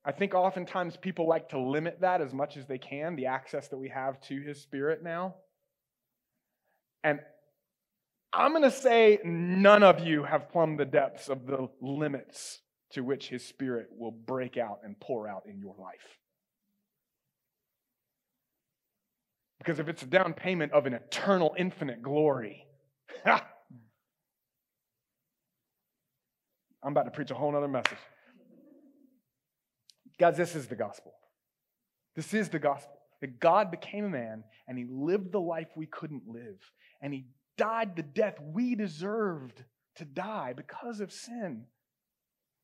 I 0.05 0.13
think 0.13 0.33
oftentimes 0.33 0.95
people 0.95 1.27
like 1.27 1.49
to 1.49 1.59
limit 1.59 1.99
that 1.99 2.21
as 2.21 2.33
much 2.33 2.55
as 2.55 2.65
they 2.65 2.77
can, 2.77 3.17
the 3.17 3.25
access 3.25 3.67
that 3.67 3.77
we 3.77 3.89
have 3.89 4.21
to 4.21 4.39
His 4.41 4.61
Spirit 4.61 5.03
now. 5.03 5.35
And 7.03 7.19
I'm 8.31 8.51
going 8.51 8.63
to 8.63 8.71
say 8.71 9.19
none 9.25 9.83
of 9.83 9.99
you 9.99 10.23
have 10.23 10.49
plumbed 10.49 10.79
the 10.79 10.85
depths 10.85 11.27
of 11.27 11.45
the 11.45 11.67
limits 11.81 12.61
to 12.91 13.01
which 13.01 13.27
His 13.27 13.45
Spirit 13.45 13.87
will 13.91 14.11
break 14.11 14.55
out 14.55 14.79
and 14.85 14.97
pour 14.97 15.27
out 15.27 15.43
in 15.45 15.59
your 15.59 15.75
life. 15.77 16.17
Because 19.59 19.79
if 19.79 19.87
it's 19.87 20.03
a 20.03 20.07
down 20.07 20.33
payment 20.33 20.71
of 20.71 20.85
an 20.85 20.93
eternal, 20.93 21.55
infinite 21.57 22.01
glory, 22.01 22.65
I'm 23.25 23.41
about 26.83 27.05
to 27.05 27.11
preach 27.11 27.31
a 27.31 27.35
whole 27.35 27.55
other 27.55 27.67
message. 27.67 27.97
Guys, 30.19 30.37
this 30.37 30.55
is 30.55 30.67
the 30.67 30.75
gospel. 30.75 31.13
This 32.15 32.33
is 32.33 32.49
the 32.49 32.59
gospel. 32.59 32.93
That 33.21 33.39
God 33.39 33.71
became 33.71 34.05
a 34.05 34.09
man 34.09 34.43
and 34.67 34.77
he 34.77 34.85
lived 34.89 35.31
the 35.31 35.39
life 35.39 35.67
we 35.75 35.87
couldn't 35.87 36.23
live. 36.27 36.59
And 37.01 37.13
he 37.13 37.27
died 37.57 37.95
the 37.95 38.03
death 38.03 38.35
we 38.41 38.75
deserved 38.75 39.63
to 39.95 40.05
die 40.05 40.53
because 40.55 40.99
of 40.99 41.11
sin. 41.11 41.65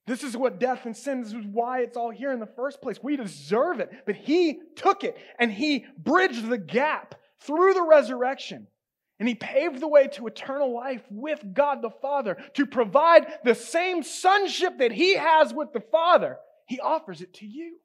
This 0.06 0.24
is 0.24 0.36
what 0.36 0.60
death 0.60 0.86
and 0.86 0.96
sin, 0.96 1.22
this 1.22 1.34
is 1.34 1.46
why 1.46 1.82
it's 1.82 1.96
all 1.96 2.10
here 2.10 2.32
in 2.32 2.40
the 2.40 2.46
first 2.46 2.82
place. 2.82 3.02
We 3.02 3.16
deserve 3.16 3.80
it. 3.80 3.90
But 4.06 4.16
he 4.16 4.60
took 4.76 5.04
it 5.04 5.18
and 5.40 5.52
he 5.52 5.86
bridged 5.98 6.48
the 6.48 6.58
gap 6.58 7.16
through 7.40 7.74
the 7.74 7.84
resurrection. 7.84 8.68
And 9.20 9.30
he 9.30 9.36
paved 9.36 9.80
the 9.80 9.88
way 9.88 10.08
to 10.08 10.28
eternal 10.28 10.74
life 10.74 11.04
with 11.10 11.42
God 11.54 11.82
the 11.82 11.92
Father 12.02 12.36
to 12.56 12.66
provide 12.66 13.28
the 13.46 13.56
same 13.56 14.04
sonship 14.04 14.80
that 14.80 14.92
he 14.92 15.16
has 15.16 15.54
with 15.54 15.72
the 15.72 15.80
Father. 15.80 16.38
He 16.68 16.80
offers 16.80 17.22
it 17.22 17.34
to 17.36 17.46
you. 17.46 17.78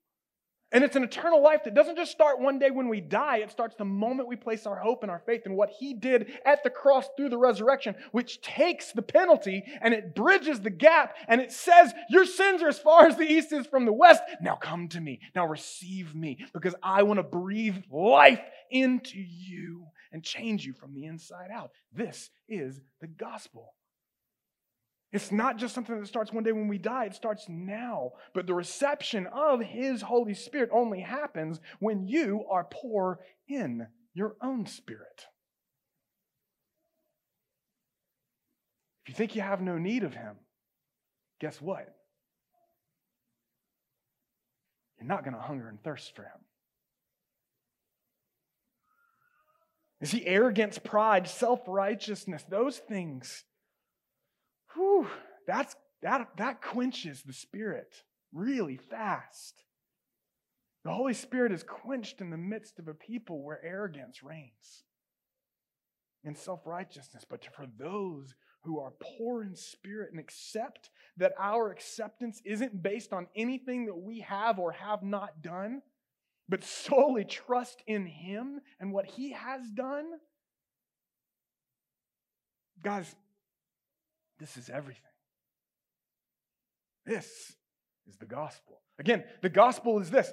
And 0.71 0.85
it's 0.85 0.97
an 0.97 1.03
eternal 1.03 1.43
life 1.43 1.65
that 1.65 1.75
doesn't 1.75 1.97
just 1.97 2.13
start 2.13 2.41
one 2.41 2.59
day 2.59 2.71
when 2.71 2.89
we 2.89 3.01
die. 3.01 3.39
It 3.39 3.51
starts 3.51 3.75
the 3.77 3.87
moment 3.87 4.29
we 4.29 4.37
place 4.37 4.67
our 4.67 4.77
hope 4.77 5.03
and 5.03 5.11
our 5.11 5.19
faith 5.21 5.47
in 5.47 5.57
what 5.57 5.71
He 5.79 5.95
did 5.95 6.31
at 6.45 6.63
the 6.63 6.69
cross 6.69 7.09
through 7.17 7.31
the 7.31 7.39
resurrection, 7.39 7.95
which 8.13 8.43
takes 8.43 8.93
the 8.93 9.01
penalty 9.01 9.65
and 9.81 9.95
it 9.95 10.15
bridges 10.15 10.61
the 10.61 10.71
gap 10.71 11.17
and 11.27 11.41
it 11.41 11.53
says, 11.53 11.95
Your 12.11 12.27
sins 12.27 12.63
are 12.63 12.69
as 12.69 12.79
far 12.79 13.07
as 13.07 13.17
the 13.17 13.31
east 13.31 13.51
is 13.53 13.67
from 13.67 13.87
the 13.87 13.93
west. 13.93 14.23
Now 14.43 14.57
come 14.57 14.89
to 14.89 15.01
me. 15.01 15.21
Now 15.35 15.47
receive 15.47 16.15
me 16.15 16.39
because 16.53 16.75
I 16.83 17.03
want 17.03 17.19
to 17.19 17.23
breathe 17.23 17.77
life 17.91 18.43
into 18.71 19.19
you 19.19 19.87
and 20.13 20.23
change 20.23 20.67
you 20.67 20.75
from 20.75 20.93
the 20.93 21.07
inside 21.07 21.51
out. 21.51 21.71
This 21.95 22.29
is 22.47 22.81
the 23.01 23.07
gospel. 23.07 23.73
It's 25.11 25.33
not 25.33 25.57
just 25.57 25.75
something 25.75 25.99
that 25.99 26.07
starts 26.07 26.33
one 26.33 26.45
day 26.45 26.53
when 26.53 26.69
we 26.69 26.77
die, 26.77 27.07
it 27.07 27.15
starts 27.15 27.47
now. 27.49 28.13
But 28.35 28.47
the 28.47 28.55
reception 28.55 29.27
of 29.29 29.61
His 29.61 30.03
Holy 30.03 30.35
Spirit 30.35 30.69
only 30.73 31.01
happens 31.01 31.61
when 31.79 32.07
you 32.07 32.45
are 32.51 32.69
poor 32.71 33.21
in 33.49 33.87
your 34.13 34.37
own 34.43 34.67
spirit. 34.67 35.27
If 39.05 39.09
you 39.09 39.15
think 39.15 39.35
you 39.35 39.41
have 39.41 39.63
no 39.63 39.79
need 39.79 40.05
of 40.05 40.13
Him, 40.13 40.37
guess 41.41 41.59
what? 41.63 41.87
You're 44.99 45.09
not 45.09 45.25
going 45.25 45.35
to 45.35 45.41
hunger 45.41 45.69
and 45.69 45.83
thirst 45.83 46.15
for 46.15 46.23
Him. 46.23 46.45
You 50.01 50.07
see, 50.07 50.27
arrogance, 50.27 50.79
pride, 50.79 51.29
self 51.29 51.61
righteousness, 51.67 52.45
those 52.49 52.79
things, 52.79 53.45
whew, 54.79 55.09
that's, 55.47 55.77
that, 56.03 56.29
that 56.37 56.63
quenches 56.63 57.23
the 57.23 57.33
Spirit 57.33 58.03
really 58.33 58.77
fast. 58.77 59.65
The 60.85 60.93
Holy 60.93 61.15
Spirit 61.15 61.53
is 61.53 61.63
quenched 61.63 62.21
in 62.21 62.31
the 62.31 62.37
midst 62.37 62.79
of 62.79 62.89
a 62.89 62.95
people 62.95 63.43
where 63.43 63.63
arrogance 63.65 64.23
reigns 64.23 64.85
and 66.25 66.37
self 66.37 66.67
righteousness. 66.67 67.25
But 67.29 67.45
for 67.55 67.67
those 67.79 68.35
who 68.63 68.81
are 68.81 68.93
poor 69.01 69.43
in 69.43 69.55
spirit 69.55 70.11
and 70.11 70.21
accept 70.21 70.91
that 71.17 71.33
our 71.39 71.71
acceptance 71.71 72.41
isn't 72.45 72.83
based 72.83 73.13
on 73.13 73.27
anything 73.35 73.87
that 73.87 73.97
we 73.97 74.21
have 74.21 74.59
or 74.59 74.73
have 74.73 75.03
not 75.03 75.43
done, 75.43 75.83
but 76.49 76.65
solely 76.65 77.25
trust 77.25 77.83
in 77.87 78.07
Him 78.07 78.61
and 78.81 78.93
what 78.93 79.07
He 79.07 79.33
has 79.33 79.63
done. 79.75 80.07
Guys, 82.83 83.15
this 84.39 84.57
is 84.57 84.71
everything. 84.71 85.03
This 87.07 87.27
is 88.07 88.17
the 88.19 88.27
gospel. 88.27 88.81
Again, 88.99 89.25
the 89.43 89.49
gospel 89.49 89.99
is 90.01 90.11
this 90.11 90.33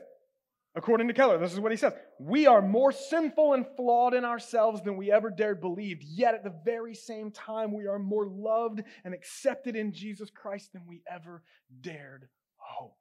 According 0.78 1.08
to 1.08 1.14
Keller, 1.14 1.38
this 1.38 1.54
is 1.54 1.60
what 1.60 1.72
he 1.72 1.78
says 1.78 1.94
We 2.20 2.48
are 2.48 2.62
more 2.62 2.92
sinful 2.92 3.54
and 3.54 3.66
flawed 3.78 4.14
in 4.14 4.26
ourselves 4.26 4.82
than 4.82 4.98
we 4.98 5.10
ever 5.10 5.30
dared 5.30 5.62
believe, 5.62 6.04
yet 6.04 6.34
at 6.34 6.44
the 6.44 6.54
very 6.66 6.94
same 6.94 7.32
time, 7.32 7.74
we 7.74 7.88
are 7.88 7.98
more 7.98 8.28
loved 8.28 8.84
and 9.06 9.14
accepted 9.14 9.78
in 9.78 9.94
Jesus 9.94 10.30
Christ 10.30 10.74
than 10.74 10.86
we 10.86 11.02
ever 11.10 11.44
dared 11.80 12.28
hope. 12.58 12.98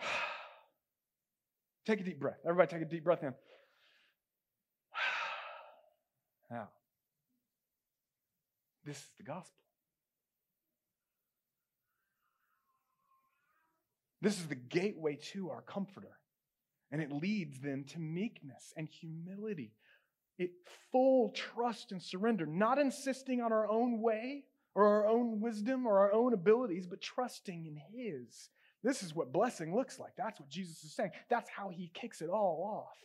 Take 1.86 2.00
a 2.00 2.04
deep 2.04 2.18
breath. 2.18 2.40
Everybody, 2.44 2.70
take 2.70 2.82
a 2.82 2.90
deep 2.90 3.04
breath 3.04 3.22
in. 3.22 3.32
Now, 6.50 6.70
this 8.90 8.98
is 8.98 9.12
the 9.18 9.22
gospel. 9.22 9.62
This 14.20 14.40
is 14.40 14.48
the 14.48 14.56
gateway 14.56 15.16
to 15.32 15.48
our 15.50 15.62
comforter. 15.62 16.18
And 16.90 17.00
it 17.00 17.12
leads 17.12 17.60
then 17.60 17.84
to 17.90 18.00
meekness 18.00 18.72
and 18.76 18.88
humility. 18.88 19.70
It 20.38 20.50
full 20.90 21.30
trust 21.30 21.92
and 21.92 22.02
surrender, 22.02 22.46
not 22.46 22.78
insisting 22.78 23.40
on 23.40 23.52
our 23.52 23.70
own 23.70 24.02
way 24.02 24.42
or 24.74 24.84
our 24.84 25.06
own 25.06 25.40
wisdom 25.40 25.86
or 25.86 26.00
our 26.00 26.12
own 26.12 26.34
abilities, 26.34 26.88
but 26.88 27.00
trusting 27.00 27.66
in 27.66 27.76
His. 27.76 28.48
This 28.82 29.04
is 29.04 29.14
what 29.14 29.32
blessing 29.32 29.72
looks 29.72 30.00
like. 30.00 30.14
That's 30.18 30.40
what 30.40 30.48
Jesus 30.48 30.82
is 30.82 30.96
saying. 30.96 31.12
That's 31.28 31.48
how 31.48 31.68
He 31.68 31.92
kicks 31.94 32.22
it 32.22 32.28
all 32.28 32.88
off. 32.88 32.98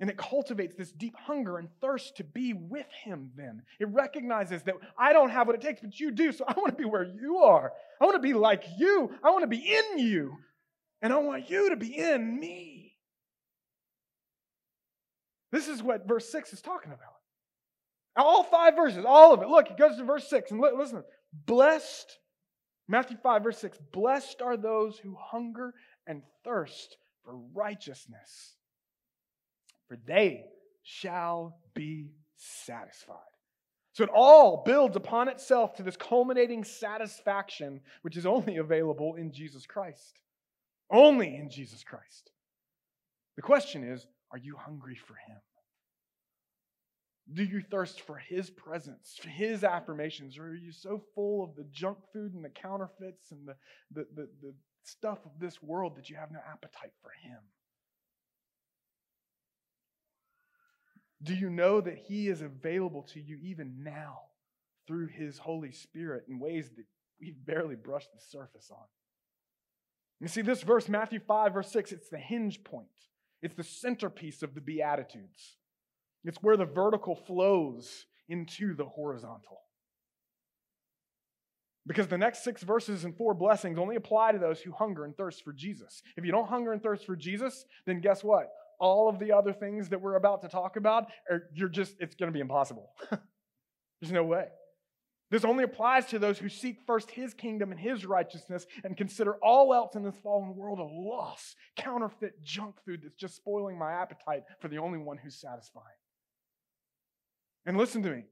And 0.00 0.10
it 0.10 0.16
cultivates 0.16 0.74
this 0.74 0.90
deep 0.90 1.14
hunger 1.16 1.58
and 1.58 1.68
thirst 1.80 2.16
to 2.16 2.24
be 2.24 2.52
with 2.54 2.86
Him 3.04 3.30
then. 3.36 3.62
It 3.78 3.88
recognizes 3.88 4.62
that 4.64 4.74
I 4.98 5.12
don't 5.12 5.30
have 5.30 5.46
what 5.46 5.54
it 5.54 5.62
takes, 5.62 5.80
but 5.80 5.98
you 5.98 6.10
do, 6.10 6.32
so 6.32 6.44
I 6.46 6.54
want 6.56 6.70
to 6.70 6.82
be 6.82 6.88
where 6.88 7.04
you 7.04 7.38
are. 7.38 7.72
I 8.00 8.04
want 8.04 8.16
to 8.16 8.20
be 8.20 8.34
like 8.34 8.64
you. 8.78 9.12
I 9.22 9.30
want 9.30 9.42
to 9.42 9.48
be 9.48 9.58
in 9.58 9.98
you. 9.98 10.36
And 11.02 11.12
I 11.12 11.18
want 11.18 11.50
you 11.50 11.70
to 11.70 11.76
be 11.76 11.96
in 11.96 12.38
me. 12.38 12.96
This 15.52 15.68
is 15.68 15.82
what 15.82 16.08
verse 16.08 16.30
6 16.32 16.52
is 16.52 16.62
talking 16.62 16.92
about. 16.92 17.14
All 18.16 18.42
five 18.42 18.74
verses, 18.74 19.04
all 19.06 19.32
of 19.32 19.42
it. 19.42 19.48
Look, 19.48 19.70
it 19.70 19.78
goes 19.78 19.96
to 19.96 20.04
verse 20.04 20.28
6. 20.28 20.50
And 20.50 20.60
listen, 20.60 21.04
blessed, 21.46 22.18
Matthew 22.88 23.16
5, 23.22 23.42
verse 23.42 23.58
6, 23.58 23.78
blessed 23.92 24.42
are 24.42 24.56
those 24.56 24.98
who 24.98 25.16
hunger 25.18 25.74
and 26.06 26.22
thirst 26.44 26.96
for 27.24 27.38
righteousness 27.54 28.56
for 29.92 29.98
they 30.06 30.46
shall 30.82 31.58
be 31.74 32.12
satisfied. 32.36 33.18
So 33.92 34.04
it 34.04 34.10
all 34.14 34.62
builds 34.64 34.96
upon 34.96 35.28
itself 35.28 35.74
to 35.74 35.82
this 35.82 35.98
culminating 35.98 36.64
satisfaction, 36.64 37.82
which 38.00 38.16
is 38.16 38.24
only 38.24 38.56
available 38.56 39.16
in 39.16 39.32
Jesus 39.32 39.66
Christ. 39.66 40.18
Only 40.90 41.36
in 41.36 41.50
Jesus 41.50 41.84
Christ. 41.84 42.30
The 43.36 43.42
question 43.42 43.84
is 43.84 44.06
are 44.30 44.38
you 44.38 44.56
hungry 44.56 44.96
for 44.96 45.14
Him? 45.28 45.36
Do 47.34 47.44
you 47.44 47.60
thirst 47.60 48.00
for 48.00 48.16
His 48.16 48.48
presence, 48.48 49.18
for 49.20 49.28
His 49.28 49.62
affirmations, 49.62 50.38
or 50.38 50.44
are 50.44 50.54
you 50.54 50.72
so 50.72 51.02
full 51.14 51.44
of 51.44 51.54
the 51.54 51.66
junk 51.70 51.98
food 52.14 52.32
and 52.32 52.42
the 52.42 52.48
counterfeits 52.48 53.30
and 53.30 53.46
the, 53.46 53.56
the, 53.90 54.06
the, 54.14 54.28
the 54.40 54.54
stuff 54.84 55.18
of 55.26 55.32
this 55.38 55.62
world 55.62 55.96
that 55.96 56.08
you 56.08 56.16
have 56.16 56.32
no 56.32 56.40
appetite 56.50 56.92
for 57.02 57.10
Him? 57.22 57.40
Do 61.22 61.34
you 61.34 61.50
know 61.50 61.80
that 61.80 61.98
He 61.98 62.28
is 62.28 62.42
available 62.42 63.02
to 63.14 63.20
you 63.20 63.38
even 63.42 63.82
now 63.82 64.20
through 64.86 65.08
His 65.08 65.38
Holy 65.38 65.72
Spirit 65.72 66.24
in 66.28 66.38
ways 66.38 66.70
that 66.76 66.84
we've 67.20 67.46
barely 67.46 67.76
brushed 67.76 68.12
the 68.12 68.20
surface 68.20 68.70
on? 68.70 68.84
You 70.20 70.28
see, 70.28 70.42
this 70.42 70.62
verse, 70.62 70.88
Matthew 70.88 71.20
5, 71.20 71.54
verse 71.54 71.72
6, 71.72 71.92
it's 71.92 72.08
the 72.08 72.18
hinge 72.18 72.62
point, 72.64 72.86
it's 73.42 73.54
the 73.54 73.64
centerpiece 73.64 74.42
of 74.42 74.54
the 74.54 74.60
Beatitudes. 74.60 75.56
It's 76.24 76.38
where 76.40 76.56
the 76.56 76.64
vertical 76.64 77.16
flows 77.16 78.06
into 78.28 78.74
the 78.74 78.84
horizontal. 78.84 79.62
Because 81.86 82.06
the 82.06 82.18
next 82.18 82.44
six 82.44 82.62
verses 82.62 83.04
and 83.04 83.16
four 83.16 83.34
blessings 83.34 83.78
only 83.78 83.96
apply 83.96 84.32
to 84.32 84.38
those 84.38 84.60
who 84.60 84.70
hunger 84.70 85.04
and 85.04 85.16
thirst 85.16 85.42
for 85.42 85.52
Jesus. 85.52 86.02
If 86.16 86.24
you 86.24 86.30
don't 86.30 86.48
hunger 86.48 86.72
and 86.72 86.80
thirst 86.80 87.04
for 87.04 87.16
Jesus, 87.16 87.64
then 87.86 88.00
guess 88.00 88.22
what? 88.22 88.52
All 88.80 89.08
of 89.08 89.18
the 89.18 89.32
other 89.32 89.52
things 89.52 89.88
that 89.90 90.00
we're 90.00 90.16
about 90.16 90.42
to 90.42 90.48
talk 90.48 90.76
about, 90.76 91.06
are, 91.30 91.44
you're 91.54 91.68
just, 91.68 91.94
it's 92.00 92.14
going 92.14 92.28
to 92.28 92.32
be 92.32 92.40
impossible. 92.40 92.90
There's 94.00 94.12
no 94.12 94.24
way. 94.24 94.46
This 95.30 95.46
only 95.46 95.64
applies 95.64 96.04
to 96.06 96.18
those 96.18 96.38
who 96.38 96.50
seek 96.50 96.80
first 96.86 97.10
his 97.10 97.32
kingdom 97.32 97.70
and 97.70 97.80
his 97.80 98.04
righteousness 98.04 98.66
and 98.84 98.96
consider 98.96 99.36
all 99.42 99.72
else 99.72 99.94
in 99.94 100.02
this 100.02 100.18
fallen 100.22 100.54
world 100.54 100.78
a 100.78 100.82
loss, 100.82 101.56
counterfeit 101.74 102.42
junk 102.42 102.74
food 102.84 103.00
that's 103.02 103.16
just 103.16 103.36
spoiling 103.36 103.78
my 103.78 103.92
appetite 103.92 104.42
for 104.60 104.68
the 104.68 104.76
only 104.76 104.98
one 104.98 105.16
who's 105.16 105.40
satisfying. 105.40 105.86
And 107.64 107.78
listen 107.78 108.02
to 108.02 108.10
me. 108.10 108.24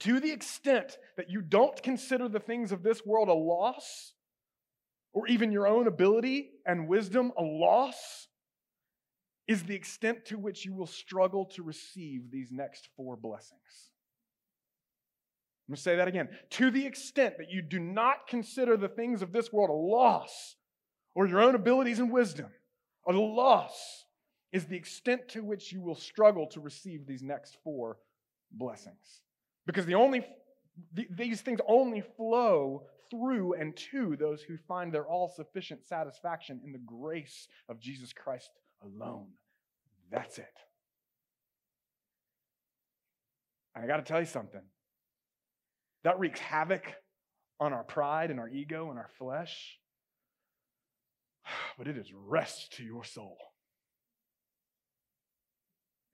To 0.00 0.18
the 0.18 0.32
extent 0.32 0.98
that 1.16 1.30
you 1.30 1.40
don't 1.40 1.80
consider 1.82 2.28
the 2.28 2.40
things 2.40 2.72
of 2.72 2.82
this 2.82 3.06
world 3.06 3.28
a 3.28 3.32
loss, 3.32 4.14
or 5.12 5.28
even 5.28 5.52
your 5.52 5.66
own 5.66 5.86
ability 5.86 6.50
and 6.66 6.88
wisdom 6.88 7.32
a 7.38 7.42
loss, 7.42 8.26
is 9.48 9.62
the 9.62 9.74
extent 9.74 10.24
to 10.26 10.38
which 10.38 10.64
you 10.64 10.74
will 10.74 10.86
struggle 10.86 11.44
to 11.44 11.62
receive 11.62 12.30
these 12.30 12.50
next 12.50 12.88
four 12.96 13.16
blessings. 13.16 13.90
I'm 15.66 15.72
going 15.72 15.76
to 15.76 15.82
say 15.82 15.96
that 15.96 16.08
again. 16.08 16.28
To 16.50 16.70
the 16.70 16.86
extent 16.86 17.38
that 17.38 17.50
you 17.50 17.62
do 17.62 17.78
not 17.78 18.28
consider 18.28 18.76
the 18.76 18.88
things 18.88 19.22
of 19.22 19.32
this 19.32 19.52
world 19.52 19.70
a 19.70 19.72
loss, 19.72 20.56
or 21.14 21.26
your 21.26 21.40
own 21.40 21.54
abilities 21.54 21.98
and 21.98 22.12
wisdom 22.12 22.50
a 23.08 23.12
loss, 23.12 24.04
is 24.52 24.66
the 24.66 24.76
extent 24.76 25.28
to 25.28 25.42
which 25.42 25.72
you 25.72 25.80
will 25.80 25.94
struggle 25.94 26.46
to 26.48 26.60
receive 26.60 27.06
these 27.06 27.22
next 27.22 27.56
four 27.62 27.98
blessings. 28.52 29.20
Because 29.66 29.86
the 29.86 29.94
only, 29.94 30.24
these 31.10 31.40
things 31.40 31.60
only 31.68 32.02
flow 32.16 32.84
through 33.10 33.54
and 33.54 33.76
to 33.76 34.16
those 34.16 34.42
who 34.42 34.56
find 34.68 34.92
their 34.92 35.06
all 35.06 35.28
sufficient 35.28 35.84
satisfaction 35.84 36.60
in 36.64 36.72
the 36.72 36.78
grace 36.78 37.48
of 37.68 37.80
Jesus 37.80 38.12
Christ 38.12 38.50
alone. 38.82 39.28
That's 40.10 40.38
it. 40.38 40.46
I 43.74 43.86
got 43.86 43.98
to 43.98 44.02
tell 44.02 44.20
you 44.20 44.26
something. 44.26 44.62
That 46.04 46.18
wreaks 46.18 46.40
havoc 46.40 46.94
on 47.60 47.72
our 47.72 47.84
pride 47.84 48.30
and 48.30 48.38
our 48.38 48.48
ego 48.48 48.90
and 48.90 48.98
our 48.98 49.10
flesh, 49.18 49.78
but 51.78 51.88
it 51.88 51.96
is 51.96 52.12
rest 52.12 52.74
to 52.76 52.84
your 52.84 53.04
soul. 53.04 53.36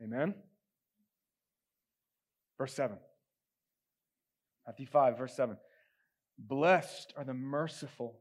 Amen? 0.02 0.34
Verse 2.58 2.74
7. 2.74 2.96
Matthew 4.66 4.86
5, 4.86 5.18
verse 5.18 5.34
7. 5.34 5.56
Blessed 6.38 7.12
are 7.16 7.24
the 7.24 7.34
merciful, 7.34 8.20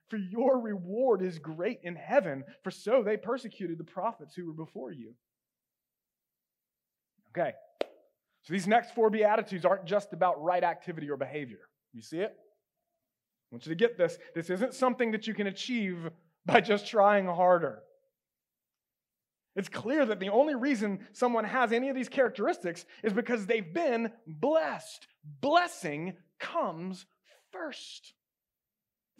for 0.11 0.17
your 0.17 0.59
reward 0.59 1.21
is 1.21 1.39
great 1.39 1.79
in 1.83 1.95
heaven, 1.95 2.43
for 2.63 2.69
so 2.69 3.01
they 3.01 3.15
persecuted 3.15 3.77
the 3.77 3.83
prophets 3.85 4.35
who 4.35 4.45
were 4.45 4.53
before 4.53 4.91
you. 4.91 5.13
Okay. 7.29 7.53
So 8.43 8.51
these 8.53 8.67
next 8.67 8.93
four 8.93 9.09
Beatitudes 9.09 9.63
aren't 9.63 9.85
just 9.85 10.11
about 10.11 10.43
right 10.43 10.63
activity 10.63 11.09
or 11.09 11.15
behavior. 11.15 11.61
You 11.93 12.01
see 12.01 12.19
it? 12.19 12.35
I 12.35 13.55
want 13.55 13.65
you 13.65 13.69
to 13.69 13.75
get 13.75 13.97
this. 13.97 14.17
This 14.35 14.49
isn't 14.49 14.73
something 14.73 15.11
that 15.11 15.27
you 15.27 15.33
can 15.33 15.47
achieve 15.47 16.09
by 16.45 16.59
just 16.59 16.87
trying 16.87 17.25
harder. 17.27 17.81
It's 19.55 19.69
clear 19.69 20.05
that 20.05 20.19
the 20.19 20.29
only 20.29 20.55
reason 20.55 21.07
someone 21.13 21.45
has 21.45 21.71
any 21.71 21.87
of 21.87 21.95
these 21.95 22.09
characteristics 22.09 22.85
is 23.01 23.13
because 23.13 23.45
they've 23.45 23.73
been 23.73 24.11
blessed. 24.27 25.07
Blessing 25.39 26.17
comes 26.37 27.05
first. 27.51 28.13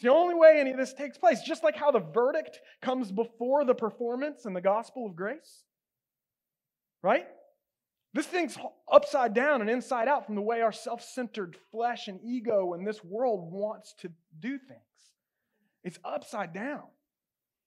It's 0.02 0.08
the 0.08 0.14
only 0.14 0.34
way 0.34 0.60
any 0.60 0.72
of 0.72 0.78
this 0.78 0.94
takes 0.94 1.20
place, 1.20 1.44
just 1.44 1.64
like 1.64 1.76
how 1.76 1.92
the 1.92 2.00
verdict 2.00 2.60
comes 2.82 3.12
before 3.12 3.64
the 3.66 3.76
performance 3.76 4.46
in 4.46 4.54
the 4.54 4.60
gospel 4.60 5.06
of 5.06 5.16
grace. 5.16 5.64
Right? 7.04 7.28
This 8.12 8.26
thing's 8.26 8.58
upside 8.92 9.36
down 9.36 9.62
and 9.62 9.70
inside 9.70 10.08
out 10.08 10.26
from 10.26 10.34
the 10.34 10.42
way 10.42 10.62
our 10.62 10.72
self 10.72 11.04
centered 11.04 11.56
flesh 11.70 12.08
and 12.08 12.20
ego 12.26 12.74
in 12.74 12.84
this 12.84 13.04
world 13.04 13.52
wants 13.52 13.94
to 14.00 14.12
do 14.40 14.58
things. 14.58 14.82
It's 15.84 16.00
upside 16.04 16.52
down. 16.52 16.86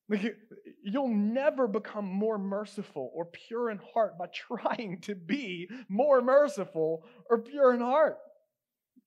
Like 0.09 0.37
you'll 0.83 1.15
never 1.15 1.69
become 1.69 2.05
more 2.05 2.37
merciful 2.37 3.13
or 3.15 3.27
pure 3.27 3.71
in 3.71 3.79
heart 3.95 4.19
by 4.19 4.27
trying 4.35 5.03
to 5.03 5.15
be 5.15 5.71
more 5.89 6.21
merciful 6.21 7.05
or 7.31 7.39
pure 7.39 7.73
in 7.73 7.81
heart. 7.81 8.19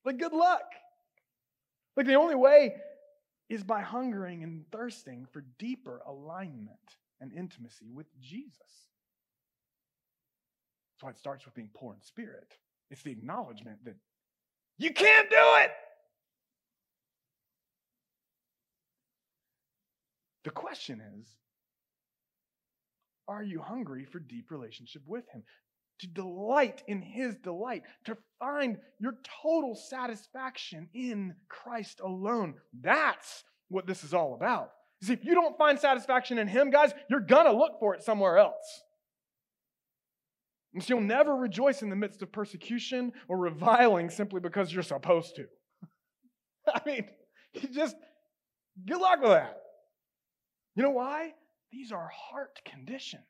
Like, 0.06 0.18
good 0.18 0.32
luck. 0.32 0.64
Like, 1.98 2.06
the 2.06 2.16
only 2.16 2.36
way 2.36 2.76
is 3.50 3.64
by 3.64 3.82
hungering 3.82 4.44
and 4.44 4.66
thirsting 4.72 5.26
for 5.32 5.44
deeper 5.58 6.02
alignment 6.06 6.78
and 7.22 7.32
intimacy 7.34 7.88
with 7.94 8.08
Jesus. 8.22 8.88
That's 10.94 11.04
why 11.04 11.10
it 11.12 11.20
starts 11.20 11.46
with 11.46 11.54
being 11.54 11.70
poor 11.74 11.94
in 11.94 12.02
spirit. 12.02 12.54
It's 12.90 13.04
the 13.04 13.12
acknowledgement 13.12 13.86
that 13.86 13.96
you 14.78 14.92
can't 14.92 15.30
do 15.30 15.36
it. 15.38 15.72
The 20.44 20.52
question 20.52 21.02
is 21.20 21.28
Are 23.28 23.44
you 23.44 23.62
hungry 23.62 24.06
for 24.06 24.20
deep 24.20 24.52
relationship 24.52 25.02
with 25.06 25.28
Him? 25.30 25.44
To 26.02 26.08
delight 26.08 26.84
in 26.88 27.02
His 27.02 27.36
delight, 27.38 27.84
to 28.06 28.18
find 28.40 28.78
your 29.00 29.16
total 29.42 29.76
satisfaction 29.76 30.90
in 30.94 31.34
Christ 31.50 32.02
alone. 32.04 32.56
That's 32.82 33.44
what 33.70 33.88
this 33.88 34.04
is 34.04 34.14
all 34.14 34.36
about. 34.36 34.72
See, 35.02 35.14
if 35.14 35.26
you 35.26 35.34
don't 35.34 35.58
find 35.58 35.80
satisfaction 35.80 36.38
in 36.38 36.48
Him, 36.48 36.70
guys, 36.70 36.94
you're 37.10 37.20
gonna 37.20 37.52
look 37.52 37.80
for 37.80 37.96
it 37.96 38.04
somewhere 38.04 38.38
else. 38.38 38.84
And 40.74 40.84
so 40.84 40.96
you'll 40.96 41.04
never 41.04 41.36
rejoice 41.36 41.82
in 41.82 41.90
the 41.90 41.96
midst 41.96 42.22
of 42.22 42.32
persecution 42.32 43.12
or 43.28 43.38
reviling 43.38 44.10
simply 44.10 44.40
because 44.40 44.72
you're 44.72 44.84
supposed 44.84 45.36
to. 45.38 45.46
I 46.74 46.82
mean, 46.86 47.08
you 47.54 47.68
just, 47.70 47.96
good 48.86 49.00
luck 49.00 49.22
with 49.22 49.32
that. 49.32 49.58
You 50.76 50.84
know 50.84 50.92
why? 50.92 51.34
These 51.72 51.92
are 51.92 52.12
heart 52.14 52.60
conditions. 52.66 53.24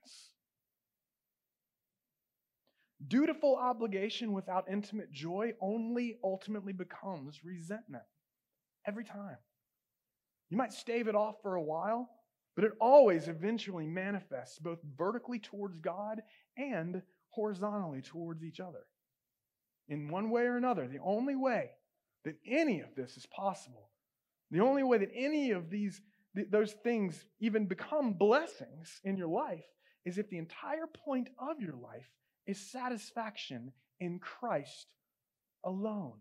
Dutiful 3.05 3.55
obligation 3.55 4.33
without 4.33 4.69
intimate 4.71 5.11
joy 5.11 5.53
only 5.61 6.17
ultimately 6.23 6.73
becomes 6.73 7.43
resentment. 7.43 8.03
Every 8.85 9.03
time. 9.03 9.37
You 10.49 10.57
might 10.57 10.73
stave 10.73 11.07
it 11.07 11.15
off 11.15 11.35
for 11.41 11.55
a 11.55 11.63
while, 11.63 12.09
but 12.55 12.63
it 12.63 12.71
always 12.79 13.27
eventually 13.27 13.85
manifests 13.85 14.57
both 14.59 14.79
vertically 14.97 15.39
towards 15.39 15.79
God 15.79 16.21
and 16.57 17.01
horizontally 17.29 18.01
towards 18.01 18.43
each 18.43 18.59
other. 18.59 18.85
In 19.89 20.09
one 20.09 20.29
way 20.29 20.43
or 20.43 20.57
another, 20.57 20.87
the 20.87 20.99
only 21.03 21.35
way 21.35 21.69
that 22.25 22.35
any 22.45 22.79
of 22.81 22.95
this 22.95 23.15
is 23.15 23.25
possible, 23.27 23.91
the 24.49 24.61
only 24.61 24.83
way 24.83 24.97
that 24.97 25.11
any 25.13 25.51
of 25.51 25.69
these 25.69 26.01
th- 26.35 26.47
those 26.49 26.73
things 26.83 27.25
even 27.39 27.67
become 27.67 28.13
blessings 28.13 29.01
in 29.03 29.17
your 29.17 29.27
life 29.27 29.65
is 30.05 30.17
if 30.17 30.29
the 30.29 30.37
entire 30.37 30.87
point 31.05 31.29
of 31.37 31.61
your 31.61 31.75
life 31.75 32.09
is 32.47 32.57
satisfaction 32.57 33.71
in 33.99 34.19
Christ 34.19 34.87
alone. 35.63 36.13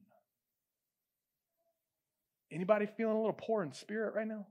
Anybody 2.52 2.86
feeling 2.86 3.16
a 3.16 3.18
little 3.18 3.32
poor 3.32 3.62
in 3.62 3.72
spirit 3.72 4.14
right 4.14 4.26
now? 4.26 4.46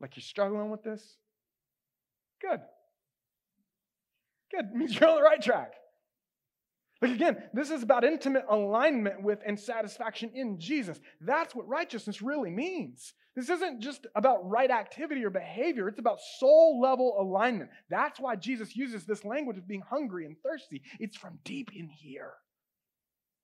Like 0.00 0.16
you're 0.16 0.22
struggling 0.22 0.70
with 0.70 0.82
this? 0.82 1.16
Good. 2.40 2.60
Good. 4.50 4.66
It 4.66 4.74
means 4.74 4.98
you're 4.98 5.08
on 5.08 5.16
the 5.16 5.22
right 5.22 5.40
track. 5.40 5.74
Like 7.02 7.12
again, 7.12 7.42
this 7.54 7.70
is 7.70 7.82
about 7.82 8.04
intimate 8.04 8.44
alignment 8.48 9.22
with 9.22 9.40
and 9.46 9.58
satisfaction 9.58 10.30
in 10.34 10.58
Jesus. 10.58 11.00
That's 11.20 11.54
what 11.54 11.66
righteousness 11.66 12.20
really 12.20 12.50
means. 12.50 13.14
This 13.34 13.48
isn't 13.48 13.80
just 13.80 14.06
about 14.14 14.48
right 14.48 14.70
activity 14.70 15.24
or 15.24 15.30
behavior, 15.30 15.88
it's 15.88 15.98
about 15.98 16.20
soul 16.38 16.80
level 16.80 17.16
alignment. 17.18 17.70
That's 17.88 18.20
why 18.20 18.36
Jesus 18.36 18.76
uses 18.76 19.04
this 19.04 19.24
language 19.24 19.56
of 19.56 19.68
being 19.68 19.82
hungry 19.88 20.26
and 20.26 20.36
thirsty. 20.42 20.82
It's 20.98 21.16
from 21.16 21.38
deep 21.44 21.70
in 21.74 21.88
here. 21.88 22.32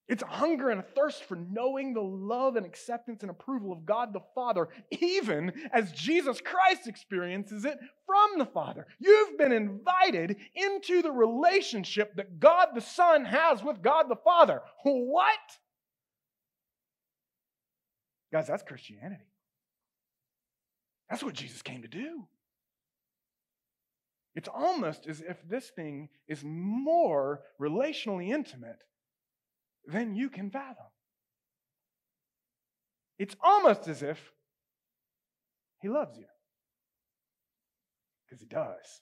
It's 0.08 0.22
a 0.22 0.26
hunger 0.26 0.70
and 0.70 0.78
a 0.78 0.84
thirst 0.84 1.24
for 1.24 1.34
knowing 1.34 1.92
the 1.92 2.00
love 2.00 2.54
and 2.54 2.64
acceptance 2.64 3.22
and 3.22 3.30
approval 3.30 3.72
of 3.72 3.84
God 3.84 4.12
the 4.12 4.20
Father, 4.36 4.68
even 4.92 5.52
as 5.72 5.90
Jesus 5.92 6.40
Christ 6.40 6.86
experiences 6.86 7.64
it 7.64 7.78
from 8.06 8.38
the 8.38 8.46
Father. 8.46 8.86
You've 9.00 9.36
been 9.36 9.50
invited 9.50 10.36
into 10.54 11.02
the 11.02 11.10
relationship 11.10 12.14
that 12.16 12.38
God 12.38 12.68
the 12.74 12.80
Son 12.80 13.24
has 13.24 13.64
with 13.64 13.82
God 13.82 14.04
the 14.08 14.16
Father. 14.16 14.62
What? 14.84 15.34
Guys, 18.32 18.46
that's 18.46 18.62
Christianity. 18.62 19.24
That's 21.10 21.24
what 21.24 21.34
Jesus 21.34 21.62
came 21.62 21.82
to 21.82 21.88
do. 21.88 22.26
It's 24.36 24.48
almost 24.48 25.06
as 25.08 25.20
if 25.20 25.38
this 25.48 25.70
thing 25.70 26.10
is 26.28 26.42
more 26.44 27.40
relationally 27.60 28.28
intimate 28.30 28.82
than 29.87 30.14
you 30.14 30.29
can 30.29 30.51
fathom. 30.51 30.87
It's 33.18 33.37
almost 33.42 33.88
as 33.88 34.03
if 34.03 34.18
he 35.81 35.88
loves 35.88 36.16
you. 36.18 36.27
Because 38.27 38.40
he 38.40 38.46
does. 38.46 39.01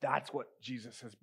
That's 0.00 0.32
what 0.32 0.46
Jesus 0.60 1.00
has 1.00 1.14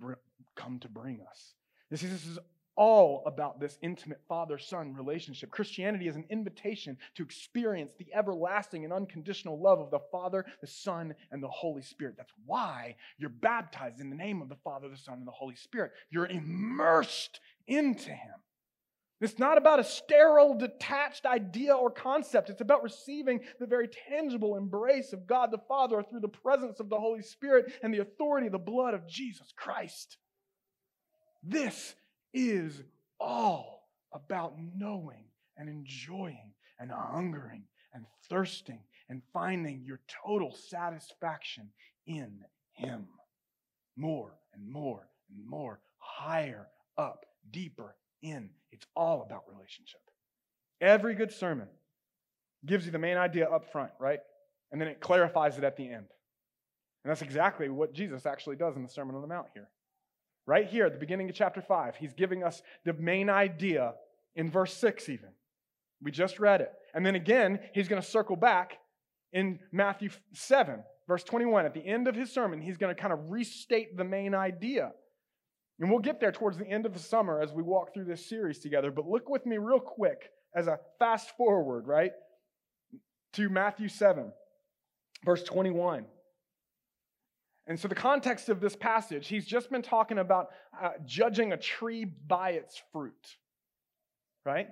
come 0.55 0.79
to 0.79 0.89
bring 0.89 1.21
us. 1.29 1.53
This 1.89 2.03
is, 2.03 2.11
this 2.11 2.27
is 2.27 2.39
all 2.75 3.21
about 3.25 3.59
this 3.59 3.77
intimate 3.81 4.21
father 4.27 4.57
son 4.57 4.93
relationship. 4.93 5.51
Christianity 5.51 6.07
is 6.07 6.15
an 6.15 6.25
invitation 6.29 6.97
to 7.15 7.23
experience 7.23 7.91
the 7.99 8.07
everlasting 8.13 8.85
and 8.85 8.93
unconditional 8.93 9.61
love 9.61 9.79
of 9.79 9.91
the 9.91 9.99
Father, 10.11 10.45
the 10.61 10.67
Son, 10.67 11.13
and 11.31 11.43
the 11.43 11.49
Holy 11.49 11.81
Spirit. 11.81 12.15
That's 12.17 12.33
why 12.45 12.95
you're 13.17 13.29
baptized 13.29 13.99
in 13.99 14.09
the 14.09 14.15
name 14.15 14.41
of 14.41 14.49
the 14.49 14.55
Father, 14.63 14.87
the 14.89 14.97
Son, 14.97 15.15
and 15.15 15.27
the 15.27 15.31
Holy 15.31 15.55
Spirit. 15.55 15.91
You're 16.09 16.27
immersed 16.27 17.39
into 17.67 18.09
Him. 18.09 18.31
It's 19.21 19.37
not 19.37 19.59
about 19.59 19.79
a 19.79 19.83
sterile, 19.83 20.57
detached 20.57 21.27
idea 21.27 21.75
or 21.75 21.91
concept. 21.91 22.49
It's 22.49 22.61
about 22.61 22.81
receiving 22.81 23.41
the 23.59 23.67
very 23.67 23.87
tangible 24.09 24.55
embrace 24.55 25.13
of 25.13 25.27
God 25.27 25.51
the 25.51 25.59
Father 25.67 26.01
through 26.01 26.21
the 26.21 26.27
presence 26.27 26.79
of 26.79 26.89
the 26.89 26.99
Holy 26.99 27.21
Spirit 27.21 27.71
and 27.83 27.93
the 27.93 27.99
authority 27.99 28.47
of 28.47 28.53
the 28.53 28.57
blood 28.57 28.95
of 28.95 29.07
Jesus 29.07 29.53
Christ. 29.55 30.17
This 31.43 31.93
is 32.33 32.81
all 33.19 33.87
about 34.11 34.55
knowing 34.75 35.25
and 35.55 35.69
enjoying 35.69 36.53
and 36.79 36.91
hungering 36.91 37.65
and 37.93 38.05
thirsting 38.27 38.79
and 39.07 39.21
finding 39.33 39.83
your 39.85 39.99
total 40.25 40.55
satisfaction 40.55 41.69
in 42.07 42.39
Him. 42.73 43.07
More 43.95 44.33
and 44.55 44.67
more 44.67 45.07
and 45.29 45.47
more, 45.47 45.79
higher 45.99 46.67
up, 46.97 47.25
deeper 47.49 47.95
in. 48.21 48.49
It's 48.71 48.85
all 48.95 49.23
about 49.23 49.43
relationship. 49.51 50.01
Every 50.79 51.15
good 51.15 51.31
sermon 51.31 51.67
gives 52.65 52.85
you 52.85 52.91
the 52.91 52.99
main 52.99 53.17
idea 53.17 53.49
up 53.49 53.71
front, 53.71 53.91
right? 53.99 54.19
And 54.71 54.79
then 54.79 54.87
it 54.87 54.99
clarifies 54.99 55.57
it 55.57 55.63
at 55.63 55.75
the 55.75 55.85
end. 55.85 56.07
And 57.03 57.09
that's 57.09 57.21
exactly 57.21 57.69
what 57.69 57.93
Jesus 57.93 58.25
actually 58.25 58.55
does 58.55 58.75
in 58.75 58.83
the 58.83 58.89
Sermon 58.89 59.15
on 59.15 59.21
the 59.21 59.27
Mount 59.27 59.47
here. 59.53 59.69
Right 60.45 60.67
here 60.67 60.85
at 60.85 60.93
the 60.93 60.99
beginning 60.99 61.29
of 61.29 61.35
chapter 61.35 61.61
5, 61.61 61.95
he's 61.95 62.13
giving 62.13 62.43
us 62.43 62.61
the 62.85 62.93
main 62.93 63.29
idea 63.29 63.93
in 64.35 64.49
verse 64.49 64.73
6, 64.77 65.09
even. 65.09 65.29
We 66.01 66.11
just 66.11 66.39
read 66.39 66.61
it. 66.61 66.71
And 66.93 67.05
then 67.05 67.15
again, 67.15 67.59
he's 67.73 67.87
going 67.87 68.01
to 68.01 68.07
circle 68.07 68.35
back 68.35 68.77
in 69.33 69.59
Matthew 69.71 70.09
7, 70.33 70.83
verse 71.07 71.23
21. 71.23 71.65
At 71.65 71.73
the 71.73 71.85
end 71.85 72.07
of 72.07 72.15
his 72.15 72.31
sermon, 72.31 72.61
he's 72.61 72.77
going 72.77 72.93
to 72.93 72.99
kind 72.99 73.13
of 73.13 73.29
restate 73.29 73.97
the 73.97 74.03
main 74.03 74.33
idea. 74.33 74.91
And 75.81 75.89
we'll 75.89 75.99
get 75.99 76.19
there 76.19 76.31
towards 76.31 76.59
the 76.59 76.67
end 76.67 76.85
of 76.85 76.93
the 76.93 76.99
summer 76.99 77.41
as 77.41 77.51
we 77.51 77.63
walk 77.63 77.91
through 77.91 78.05
this 78.05 78.23
series 78.23 78.59
together. 78.59 78.91
But 78.91 79.07
look 79.07 79.27
with 79.27 79.47
me 79.47 79.57
real 79.57 79.79
quick 79.79 80.29
as 80.55 80.67
a 80.67 80.79
fast 80.99 81.35
forward, 81.35 81.87
right, 81.87 82.11
to 83.33 83.49
Matthew 83.49 83.87
7, 83.87 84.31
verse 85.25 85.41
21. 85.43 86.05
And 87.65 87.79
so, 87.79 87.87
the 87.87 87.95
context 87.95 88.49
of 88.49 88.61
this 88.61 88.75
passage, 88.75 89.27
he's 89.27 89.45
just 89.45 89.71
been 89.71 89.81
talking 89.81 90.19
about 90.19 90.49
uh, 90.79 90.91
judging 91.05 91.51
a 91.51 91.57
tree 91.57 92.05
by 92.05 92.51
its 92.51 92.79
fruit, 92.91 93.37
right? 94.45 94.67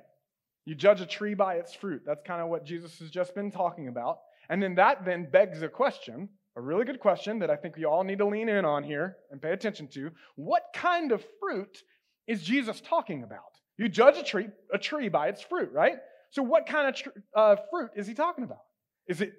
You 0.65 0.75
judge 0.75 1.01
a 1.01 1.05
tree 1.07 1.33
by 1.33 1.55
its 1.55 1.73
fruit. 1.73 2.03
That's 2.05 2.21
kind 2.21 2.41
of 2.41 2.49
what 2.49 2.65
Jesus 2.65 2.99
has 2.99 3.09
just 3.09 3.33
been 3.33 3.49
talking 3.49 3.87
about. 3.87 4.19
And 4.47 4.61
then 4.61 4.75
that 4.75 5.05
then 5.05 5.27
begs 5.31 5.63
a 5.63 5.69
question, 5.69 6.29
a 6.55 6.61
really 6.61 6.85
good 6.85 6.99
question 6.99 7.39
that 7.39 7.49
I 7.49 7.55
think 7.55 7.77
we 7.77 7.85
all 7.85 8.03
need 8.03 8.17
to 8.17 8.25
lean 8.25 8.49
in 8.49 8.65
on 8.65 8.83
here 8.83 9.17
and 9.31 9.41
pay 9.41 9.51
attention 9.51 9.87
to. 9.89 10.11
What 10.35 10.63
kind 10.73 11.11
of 11.11 11.23
fruit 11.39 11.83
is 12.27 12.43
Jesus 12.43 12.81
talking 12.81 13.23
about? 13.23 13.39
You 13.77 13.87
judge 13.87 14.17
a 14.17 14.23
tree, 14.23 14.47
a 14.73 14.77
tree 14.77 15.09
by 15.09 15.29
its 15.29 15.41
fruit, 15.41 15.71
right? 15.71 15.97
So, 16.31 16.43
what 16.43 16.65
kind 16.65 16.89
of 16.89 16.95
tr- 16.95 17.19
uh, 17.35 17.55
fruit 17.71 17.91
is 17.95 18.07
he 18.07 18.13
talking 18.13 18.43
about? 18.43 18.61
Is 19.07 19.21
it 19.21 19.33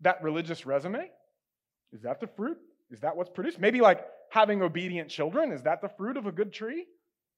that 0.00 0.22
religious 0.22 0.66
resume? 0.66 1.08
Is 1.92 2.02
that 2.02 2.20
the 2.20 2.26
fruit? 2.26 2.58
Is 2.90 3.00
that 3.00 3.16
what's 3.16 3.30
produced? 3.30 3.58
Maybe 3.58 3.80
like 3.80 4.04
having 4.30 4.62
obedient 4.62 5.08
children. 5.08 5.52
Is 5.52 5.62
that 5.62 5.80
the 5.80 5.88
fruit 5.88 6.16
of 6.16 6.26
a 6.26 6.32
good 6.32 6.52
tree? 6.52 6.86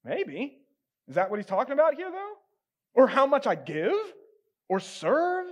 Maybe. 0.05 0.59
Is 1.09 1.17
that 1.17 1.31
what 1.31 1.39
he's 1.39 1.47
talking 1.47 1.73
about 1.73 1.95
here, 1.95 2.11
though? 2.11 2.33
Or 2.95 3.07
how 3.07 3.27
much 3.27 3.47
I 3.47 3.55
give? 3.55 3.93
Or 4.69 4.81
serve? 4.81 5.47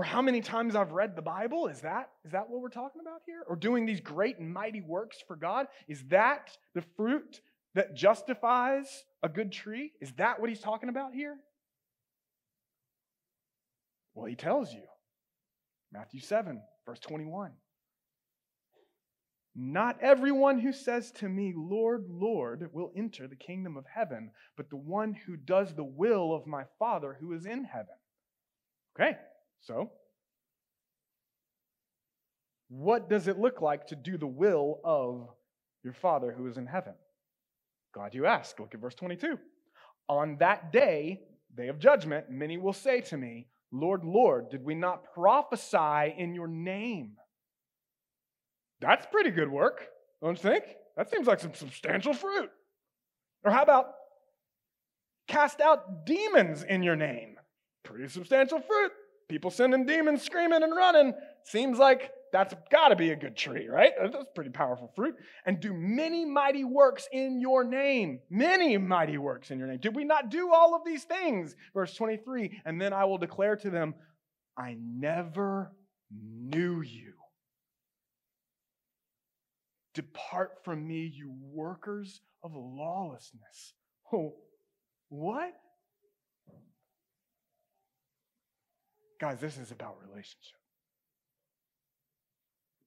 Or 0.00 0.02
how 0.02 0.22
many 0.22 0.40
times 0.40 0.76
I've 0.76 0.92
read 0.92 1.14
the 1.14 1.20
Bible? 1.20 1.66
Is 1.66 1.82
that, 1.82 2.08
is 2.24 2.32
that 2.32 2.48
what 2.48 2.62
we're 2.62 2.70
talking 2.70 3.02
about 3.02 3.20
here? 3.26 3.42
Or 3.46 3.54
doing 3.54 3.84
these 3.84 4.00
great 4.00 4.38
and 4.38 4.50
mighty 4.50 4.80
works 4.80 5.18
for 5.28 5.36
God? 5.36 5.66
Is 5.88 6.02
that 6.08 6.56
the 6.74 6.80
fruit 6.96 7.42
that 7.74 7.94
justifies 7.94 9.04
a 9.22 9.28
good 9.28 9.52
tree? 9.52 9.92
Is 10.00 10.10
that 10.12 10.40
what 10.40 10.48
he's 10.48 10.62
talking 10.62 10.88
about 10.88 11.12
here? 11.12 11.36
Well, 14.14 14.24
he 14.24 14.36
tells 14.36 14.72
you. 14.72 14.84
Matthew 15.92 16.20
7, 16.20 16.62
verse 16.86 17.00
21. 17.00 17.50
Not 19.54 19.98
everyone 20.00 20.60
who 20.60 20.72
says 20.72 21.10
to 21.16 21.28
me, 21.28 21.52
Lord, 21.54 22.06
Lord, 22.08 22.70
will 22.72 22.90
enter 22.96 23.28
the 23.28 23.36
kingdom 23.36 23.76
of 23.76 23.84
heaven, 23.84 24.30
but 24.56 24.70
the 24.70 24.78
one 24.78 25.12
who 25.26 25.36
does 25.36 25.74
the 25.74 25.84
will 25.84 26.32
of 26.32 26.46
my 26.46 26.64
Father 26.78 27.18
who 27.20 27.34
is 27.34 27.44
in 27.44 27.64
heaven. 27.64 27.96
Okay, 28.98 29.18
so 29.60 29.90
what 32.70 33.10
does 33.10 33.26
it 33.26 33.38
look 33.38 33.60
like 33.60 33.88
to 33.88 33.96
do 33.96 34.16
the 34.16 34.26
will 34.26 34.80
of 34.84 35.28
your 35.82 35.92
Father 35.92 36.32
who 36.32 36.46
is 36.46 36.56
in 36.56 36.66
heaven? 36.66 36.94
God, 37.92 38.14
you 38.14 38.26
ask. 38.26 38.58
Look 38.60 38.74
at 38.74 38.80
verse 38.80 38.94
22. 38.94 39.38
On 40.08 40.36
that 40.38 40.72
day, 40.72 41.20
day 41.56 41.66
of 41.66 41.80
judgment, 41.80 42.30
many 42.30 42.58
will 42.58 42.72
say 42.72 43.00
to 43.02 43.16
me, 43.16 43.48
Lord, 43.72 44.04
Lord, 44.04 44.50
did 44.50 44.64
we 44.64 44.76
not 44.76 45.12
prophesy 45.12 46.14
in 46.16 46.32
your 46.32 46.46
name? 46.46 47.16
That's 48.80 49.06
pretty 49.06 49.30
good 49.30 49.50
work, 49.50 49.88
don't 50.22 50.42
you 50.42 50.50
think? 50.50 50.64
That 50.96 51.10
seems 51.10 51.26
like 51.26 51.40
some 51.40 51.54
substantial 51.54 52.14
fruit. 52.14 52.50
Or 53.44 53.50
how 53.50 53.62
about 53.62 53.94
cast 55.26 55.60
out 55.60 56.06
demons 56.06 56.62
in 56.62 56.84
your 56.84 56.96
name? 56.96 57.36
Pretty 57.82 58.08
substantial 58.08 58.60
fruit. 58.60 58.92
People 59.30 59.52
sending 59.52 59.86
demons 59.86 60.22
screaming 60.22 60.64
and 60.64 60.74
running. 60.74 61.14
Seems 61.44 61.78
like 61.78 62.10
that's 62.32 62.52
got 62.68 62.88
to 62.88 62.96
be 62.96 63.10
a 63.10 63.16
good 63.16 63.36
tree, 63.36 63.68
right? 63.68 63.92
That's 63.96 64.16
pretty 64.34 64.50
powerful 64.50 64.90
fruit. 64.96 65.14
And 65.46 65.60
do 65.60 65.72
many 65.72 66.24
mighty 66.24 66.64
works 66.64 67.08
in 67.12 67.40
your 67.40 67.62
name. 67.62 68.18
Many 68.28 68.76
mighty 68.76 69.18
works 69.18 69.52
in 69.52 69.60
your 69.60 69.68
name. 69.68 69.78
Did 69.78 69.94
we 69.94 70.02
not 70.02 70.30
do 70.30 70.52
all 70.52 70.74
of 70.74 70.82
these 70.84 71.04
things? 71.04 71.54
Verse 71.72 71.94
23 71.94 72.60
And 72.64 72.80
then 72.80 72.92
I 72.92 73.04
will 73.04 73.18
declare 73.18 73.54
to 73.54 73.70
them, 73.70 73.94
I 74.58 74.76
never 74.76 75.70
knew 76.10 76.82
you. 76.82 77.12
Depart 79.94 80.58
from 80.64 80.88
me, 80.88 81.08
you 81.14 81.32
workers 81.52 82.20
of 82.42 82.50
lawlessness. 82.52 83.74
Oh, 84.12 84.34
what? 85.08 85.52
Guys, 89.20 89.38
this 89.38 89.58
is 89.58 89.70
about 89.70 89.98
relationship. 90.08 90.56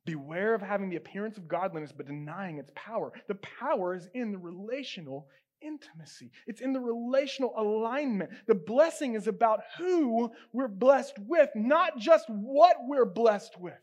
Beware 0.06 0.54
of 0.54 0.62
having 0.62 0.90
the 0.90 0.96
appearance 0.98 1.38
of 1.38 1.48
godliness 1.48 1.94
but 1.96 2.08
denying 2.08 2.58
its 2.58 2.72
power. 2.76 3.14
The 3.28 3.36
power 3.36 3.96
is 3.96 4.10
in 4.14 4.32
the 4.32 4.38
relational 4.38 5.28
intimacy, 5.62 6.32
it's 6.46 6.60
in 6.60 6.74
the 6.74 6.80
relational 6.80 7.54
alignment. 7.58 8.32
The 8.48 8.56
blessing 8.56 9.14
is 9.14 9.28
about 9.28 9.62
who 9.78 10.30
we're 10.52 10.68
blessed 10.68 11.18
with, 11.20 11.50
not 11.56 11.98
just 11.98 12.26
what 12.30 12.76
we're 12.82 13.06
blessed 13.06 13.58
with. 13.60 13.80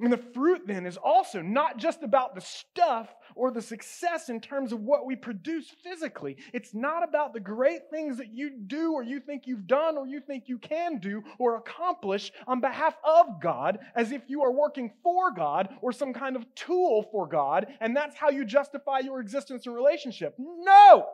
And 0.00 0.10
the 0.10 0.16
fruit 0.16 0.62
then 0.66 0.86
is 0.86 0.96
also 0.96 1.42
not 1.42 1.76
just 1.76 2.02
about 2.02 2.34
the 2.34 2.40
stuff 2.40 3.14
or 3.34 3.50
the 3.50 3.60
success 3.60 4.30
in 4.30 4.40
terms 4.40 4.72
of 4.72 4.80
what 4.80 5.04
we 5.04 5.14
produce 5.14 5.68
physically. 5.84 6.36
It's 6.54 6.72
not 6.72 7.06
about 7.06 7.34
the 7.34 7.40
great 7.40 7.90
things 7.90 8.16
that 8.16 8.32
you 8.32 8.50
do 8.66 8.94
or 8.94 9.02
you 9.02 9.20
think 9.20 9.46
you've 9.46 9.66
done 9.66 9.98
or 9.98 10.06
you 10.06 10.20
think 10.20 10.44
you 10.46 10.56
can 10.56 10.98
do 10.98 11.22
or 11.38 11.56
accomplish 11.56 12.32
on 12.46 12.60
behalf 12.60 12.96
of 13.04 13.42
God 13.42 13.80
as 13.94 14.10
if 14.10 14.22
you 14.28 14.42
are 14.42 14.52
working 14.52 14.90
for 15.02 15.32
God 15.32 15.68
or 15.82 15.92
some 15.92 16.14
kind 16.14 16.34
of 16.34 16.46
tool 16.54 17.06
for 17.12 17.26
God 17.26 17.66
and 17.80 17.94
that's 17.94 18.16
how 18.16 18.30
you 18.30 18.46
justify 18.46 19.00
your 19.00 19.20
existence 19.20 19.66
and 19.66 19.74
relationship. 19.74 20.34
No! 20.38 21.06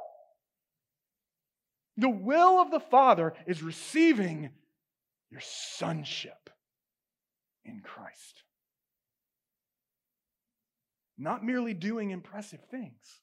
The 1.97 2.11
will 2.11 2.61
of 2.61 2.71
the 2.71 2.81
Father 2.81 3.35
is 3.49 3.65
receiving 3.65 4.51
your 5.31 5.41
sonship 5.41 6.51
in 7.65 7.81
Christ 7.81 8.45
not 11.19 11.45
merely 11.45 11.75
doing 11.75 12.11
impressive 12.11 12.61
things. 12.71 13.21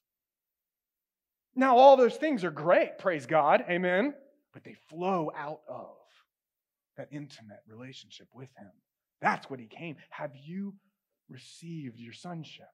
Now, 1.54 1.76
all 1.76 1.96
those 1.96 2.16
things 2.16 2.42
are 2.42 2.50
great, 2.50 2.98
praise 2.98 3.26
God, 3.26 3.64
amen, 3.68 4.14
but 4.52 4.64
they 4.64 4.74
flow 4.88 5.30
out 5.36 5.60
of 5.68 5.94
that 6.96 7.08
intimate 7.12 7.60
relationship 7.68 8.26
with 8.34 8.48
Him. 8.58 8.70
That's 9.20 9.48
what 9.48 9.60
He 9.60 9.66
came. 9.66 9.96
Have 10.10 10.32
you 10.34 10.74
received 11.28 11.98
your 11.98 12.12
sonship? 12.12 12.66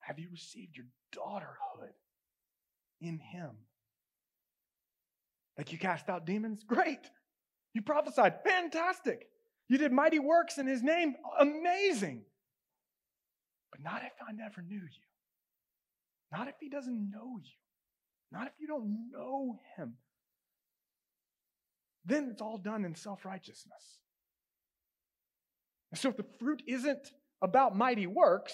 Have 0.00 0.18
you 0.18 0.28
received 0.30 0.76
your 0.76 0.86
daughterhood 1.14 1.92
in 3.00 3.18
Him? 3.18 3.50
Like 5.56 5.72
you 5.72 5.78
cast 5.78 6.08
out 6.08 6.26
demons? 6.26 6.64
Great. 6.64 7.10
You 7.74 7.82
prophesied? 7.82 8.34
Fantastic. 8.44 9.28
You 9.68 9.78
did 9.78 9.92
mighty 9.92 10.18
works 10.18 10.58
in 10.58 10.66
His 10.66 10.82
name? 10.82 11.14
Amazing. 11.38 12.22
But 13.78 13.92
not 13.92 14.02
if 14.02 14.12
I 14.26 14.32
never 14.32 14.62
knew 14.62 14.76
you. 14.76 15.08
Not 16.32 16.48
if 16.48 16.54
he 16.60 16.68
doesn't 16.68 17.10
know 17.10 17.38
you. 17.42 17.50
Not 18.30 18.46
if 18.48 18.52
you 18.58 18.66
don't 18.66 19.10
know 19.12 19.58
him. 19.76 19.94
Then 22.04 22.28
it's 22.30 22.42
all 22.42 22.58
done 22.58 22.84
in 22.84 22.94
self 22.94 23.24
righteousness. 23.24 23.98
So 25.94 26.10
if 26.10 26.16
the 26.16 26.26
fruit 26.38 26.62
isn't 26.66 27.12
about 27.40 27.76
mighty 27.76 28.06
works, 28.06 28.52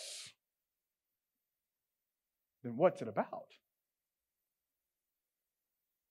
then 2.62 2.76
what's 2.76 3.02
it 3.02 3.08
about? 3.08 3.48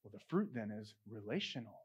Well, 0.03 0.11
the 0.11 0.19
fruit 0.27 0.49
then 0.53 0.71
is 0.71 0.93
relational. 1.09 1.79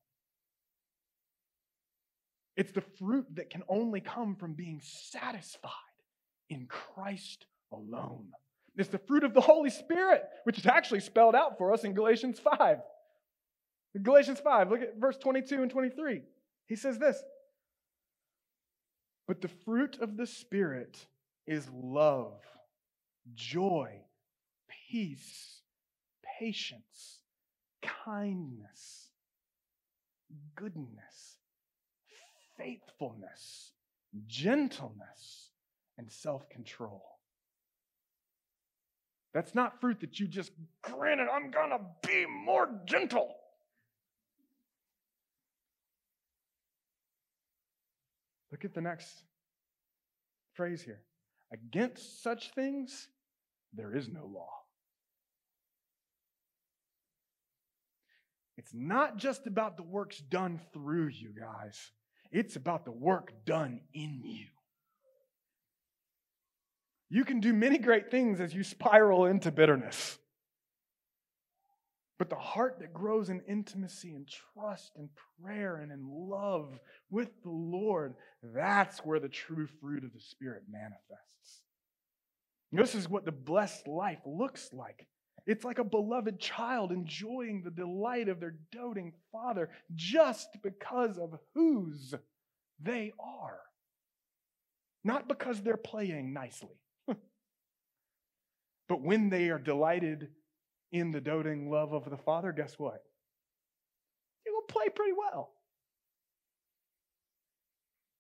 It's 2.57 2.73
the 2.73 2.83
fruit 2.99 3.27
that 3.37 3.51
can 3.51 3.63
only 3.69 4.01
come 4.01 4.35
from 4.35 4.55
being 4.55 4.81
satisfied 4.83 5.71
in 6.51 6.67
Christ 6.67 7.47
alone. 7.73 8.29
It's 8.77 8.89
the 8.89 8.99
fruit 8.99 9.25
of 9.25 9.35
the 9.35 9.41
Holy 9.41 9.71
Spirit, 9.71 10.23
which 10.45 10.59
is 10.59 10.67
actually 10.67 11.01
spelled 11.01 11.35
out 11.35 11.59
for 11.59 11.73
us 11.73 11.85
in 11.85 11.95
Galatians 11.95 12.39
5. 12.39 12.79
Galatians 14.03 14.39
5, 14.41 14.71
look 14.71 14.83
at 14.83 14.97
verse 14.99 15.17
22 15.17 15.63
and 15.63 15.71
23. 15.71 16.23
He 16.67 16.77
says 16.77 16.99
this 16.99 17.21
But 19.27 19.41
the 19.41 19.49
fruit 19.49 19.99
of 20.01 20.17
the 20.17 20.27
Spirit 20.27 20.97
is 21.47 21.69
love, 21.73 22.41
joy, 23.35 23.91
peace, 24.89 25.63
patience, 26.39 27.19
kindness, 27.83 29.09
goodness, 30.55 31.39
faithfulness, 32.57 33.73
gentleness 34.29 35.48
and 35.99 36.11
self 36.11 36.49
control. 36.49 37.03
That's 39.35 39.55
not 39.55 39.81
fruit 39.81 40.01
that 40.01 40.19
you 40.19 40.27
just 40.27 40.53
granted, 40.83 41.29
I'm 41.31 41.51
going 41.51 41.71
to 41.71 41.81
be 42.09 42.25
more 42.27 42.71
gentle. 42.87 43.35
Look 48.51 48.65
at 48.65 48.73
the 48.73 48.81
next 48.81 49.09
phrase 50.55 50.81
here. 50.81 51.03
Against 51.53 52.23
such 52.23 52.55
things, 52.55 53.09
there 53.75 53.95
is 53.95 54.09
no 54.09 54.25
law. 54.25 54.49
It's 58.57 58.73
not 58.75 59.19
just 59.19 59.47
about 59.47 59.77
the 59.77 59.83
works 59.83 60.19
done 60.19 60.61
through 60.73 61.09
you 61.09 61.33
guys, 61.39 61.93
it's 62.33 62.57
about 62.57 62.85
the 62.85 62.93
work 62.93 63.33
done 63.45 63.81
in 63.95 64.21
you. 64.25 64.47
You 67.11 67.25
can 67.25 67.41
do 67.41 67.53
many 67.53 67.79
great 67.79 68.11
things 68.11 68.41
as 68.41 68.55
you 68.55 68.63
spiral 68.63 69.27
into 69.27 69.51
bitterness. 69.51 70.19
But 72.19 72.31
the 72.31 72.37
heart 72.37 72.79
that 72.81 72.93
grows 72.93 73.31
in 73.31 73.41
intimacy 73.49 74.13
and 74.15 74.29
trust 74.55 74.93
and 74.97 75.09
prayer 75.41 75.77
and 75.77 75.93
in 75.93 76.05
love 76.05 76.79
with 77.11 77.29
the 77.43 77.51
Lord, 77.51 78.15
that's 78.43 78.99
where 78.99 79.21
the 79.21 79.29
true 79.29 79.69
fruit 79.81 80.05
of 80.05 80.13
the 80.13 80.21
Spirit 80.21 80.65
manifests. 80.69 81.63
This 82.73 82.95
is 82.95 83.09
what 83.09 83.25
the 83.25 83.33
blessed 83.33 83.87
life 83.87 84.19
looks 84.27 84.71
like. 84.73 85.07
It's 85.47 85.65
like 85.65 85.79
a 85.79 85.85
beloved 85.85 86.39
child 86.39 86.93
enjoying 86.93 87.63
the 87.63 87.71
delight 87.71 88.29
of 88.29 88.41
their 88.41 88.57
doting 88.71 89.15
father 89.33 89.71
just 89.95 90.49
because 90.63 91.17
of 91.17 91.39
whose 91.55 92.15
they 92.81 93.13
are, 93.19 93.61
not 95.05 95.27
because 95.29 95.63
they're 95.63 95.79
playing 95.79 96.35
nicely. 96.35 96.77
But 98.89 99.03
when 99.03 99.29
they 99.29 99.51
are 99.51 99.59
delighted 99.59 100.29
in 100.91 101.11
the 101.11 101.21
doting 101.21 101.71
love 101.71 101.93
of 101.93 102.09
the 102.09 102.17
Father, 102.17 102.53
guess 102.53 102.79
what? 102.79 103.05
Going 104.47 104.63
to 104.67 104.73
play 104.73 104.89
pretty 104.89 105.13
well. 105.13 105.51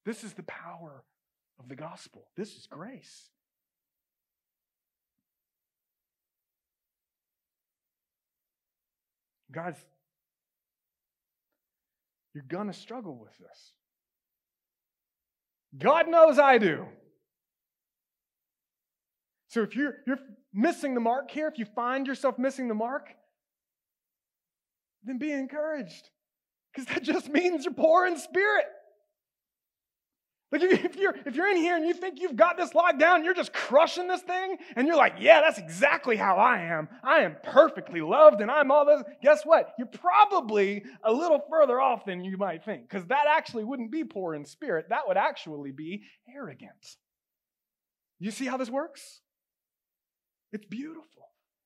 This 0.04 0.24
is 0.24 0.34
the 0.34 0.42
power 0.42 1.04
of 1.58 1.68
the 1.68 1.76
gospel. 1.76 2.28
This 2.36 2.56
is 2.56 2.66
grace. 2.66 3.28
Guys, 9.50 9.76
you're 12.34 12.44
going 12.46 12.66
to 12.66 12.74
struggle 12.74 13.16
with 13.16 13.36
this. 13.38 13.72
God 15.76 16.08
knows 16.08 16.38
I 16.38 16.58
do. 16.58 16.86
So 19.48 19.62
if 19.62 19.74
you're, 19.74 19.96
you're 20.06 20.18
missing 20.52 20.94
the 20.94 21.00
mark 21.00 21.30
here, 21.30 21.48
if 21.48 21.58
you 21.58 21.64
find 21.64 22.06
yourself 22.06 22.38
missing 22.38 22.68
the 22.68 22.74
mark, 22.74 23.08
then 25.04 25.18
be 25.18 25.32
encouraged. 25.32 26.10
Because 26.72 26.86
that 26.94 27.02
just 27.02 27.28
means 27.28 27.64
you're 27.64 27.74
poor 27.74 28.06
in 28.06 28.18
spirit. 28.18 28.66
Like 30.50 30.62
if 30.62 30.96
you're 30.96 31.14
if 31.26 31.34
you're 31.34 31.50
in 31.50 31.58
here 31.58 31.76
and 31.76 31.86
you 31.86 31.92
think 31.92 32.20
you've 32.20 32.36
got 32.36 32.56
this 32.56 32.74
locked 32.74 32.98
down, 32.98 33.22
you're 33.22 33.34
just 33.34 33.52
crushing 33.52 34.08
this 34.08 34.22
thing, 34.22 34.56
and 34.76 34.86
you're 34.86 34.96
like, 34.96 35.16
yeah, 35.18 35.42
that's 35.42 35.58
exactly 35.58 36.16
how 36.16 36.36
I 36.36 36.60
am. 36.60 36.88
I 37.02 37.20
am 37.20 37.36
perfectly 37.42 38.00
loved, 38.00 38.40
and 38.40 38.50
I'm 38.50 38.70
all 38.70 38.86
this. 38.86 39.02
Guess 39.22 39.44
what? 39.44 39.74
You're 39.78 39.88
probably 39.88 40.84
a 41.04 41.12
little 41.12 41.42
further 41.50 41.78
off 41.80 42.06
than 42.06 42.24
you 42.24 42.38
might 42.38 42.64
think, 42.64 42.88
because 42.88 43.06
that 43.08 43.24
actually 43.28 43.64
wouldn't 43.64 43.92
be 43.92 44.04
poor 44.04 44.34
in 44.34 44.46
spirit. 44.46 44.86
That 44.88 45.06
would 45.06 45.18
actually 45.18 45.72
be 45.72 46.04
arrogant. 46.34 46.96
You 48.18 48.30
see 48.30 48.46
how 48.46 48.56
this 48.56 48.70
works? 48.70 49.20
It's 50.52 50.66
beautiful. 50.66 51.04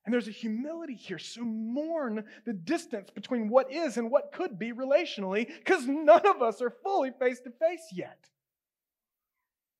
And 0.05 0.13
there's 0.13 0.27
a 0.27 0.31
humility 0.31 0.95
here. 0.95 1.19
So 1.19 1.43
mourn 1.43 2.25
the 2.45 2.53
distance 2.53 3.09
between 3.09 3.47
what 3.47 3.71
is 3.71 3.97
and 3.97 4.11
what 4.11 4.33
could 4.33 4.59
be 4.59 4.73
relationally, 4.73 5.47
because 5.47 5.87
none 5.87 6.27
of 6.27 6.41
us 6.41 6.61
are 6.61 6.73
fully 6.83 7.11
face 7.17 7.39
to 7.41 7.51
face 7.51 7.87
yet. 7.93 8.29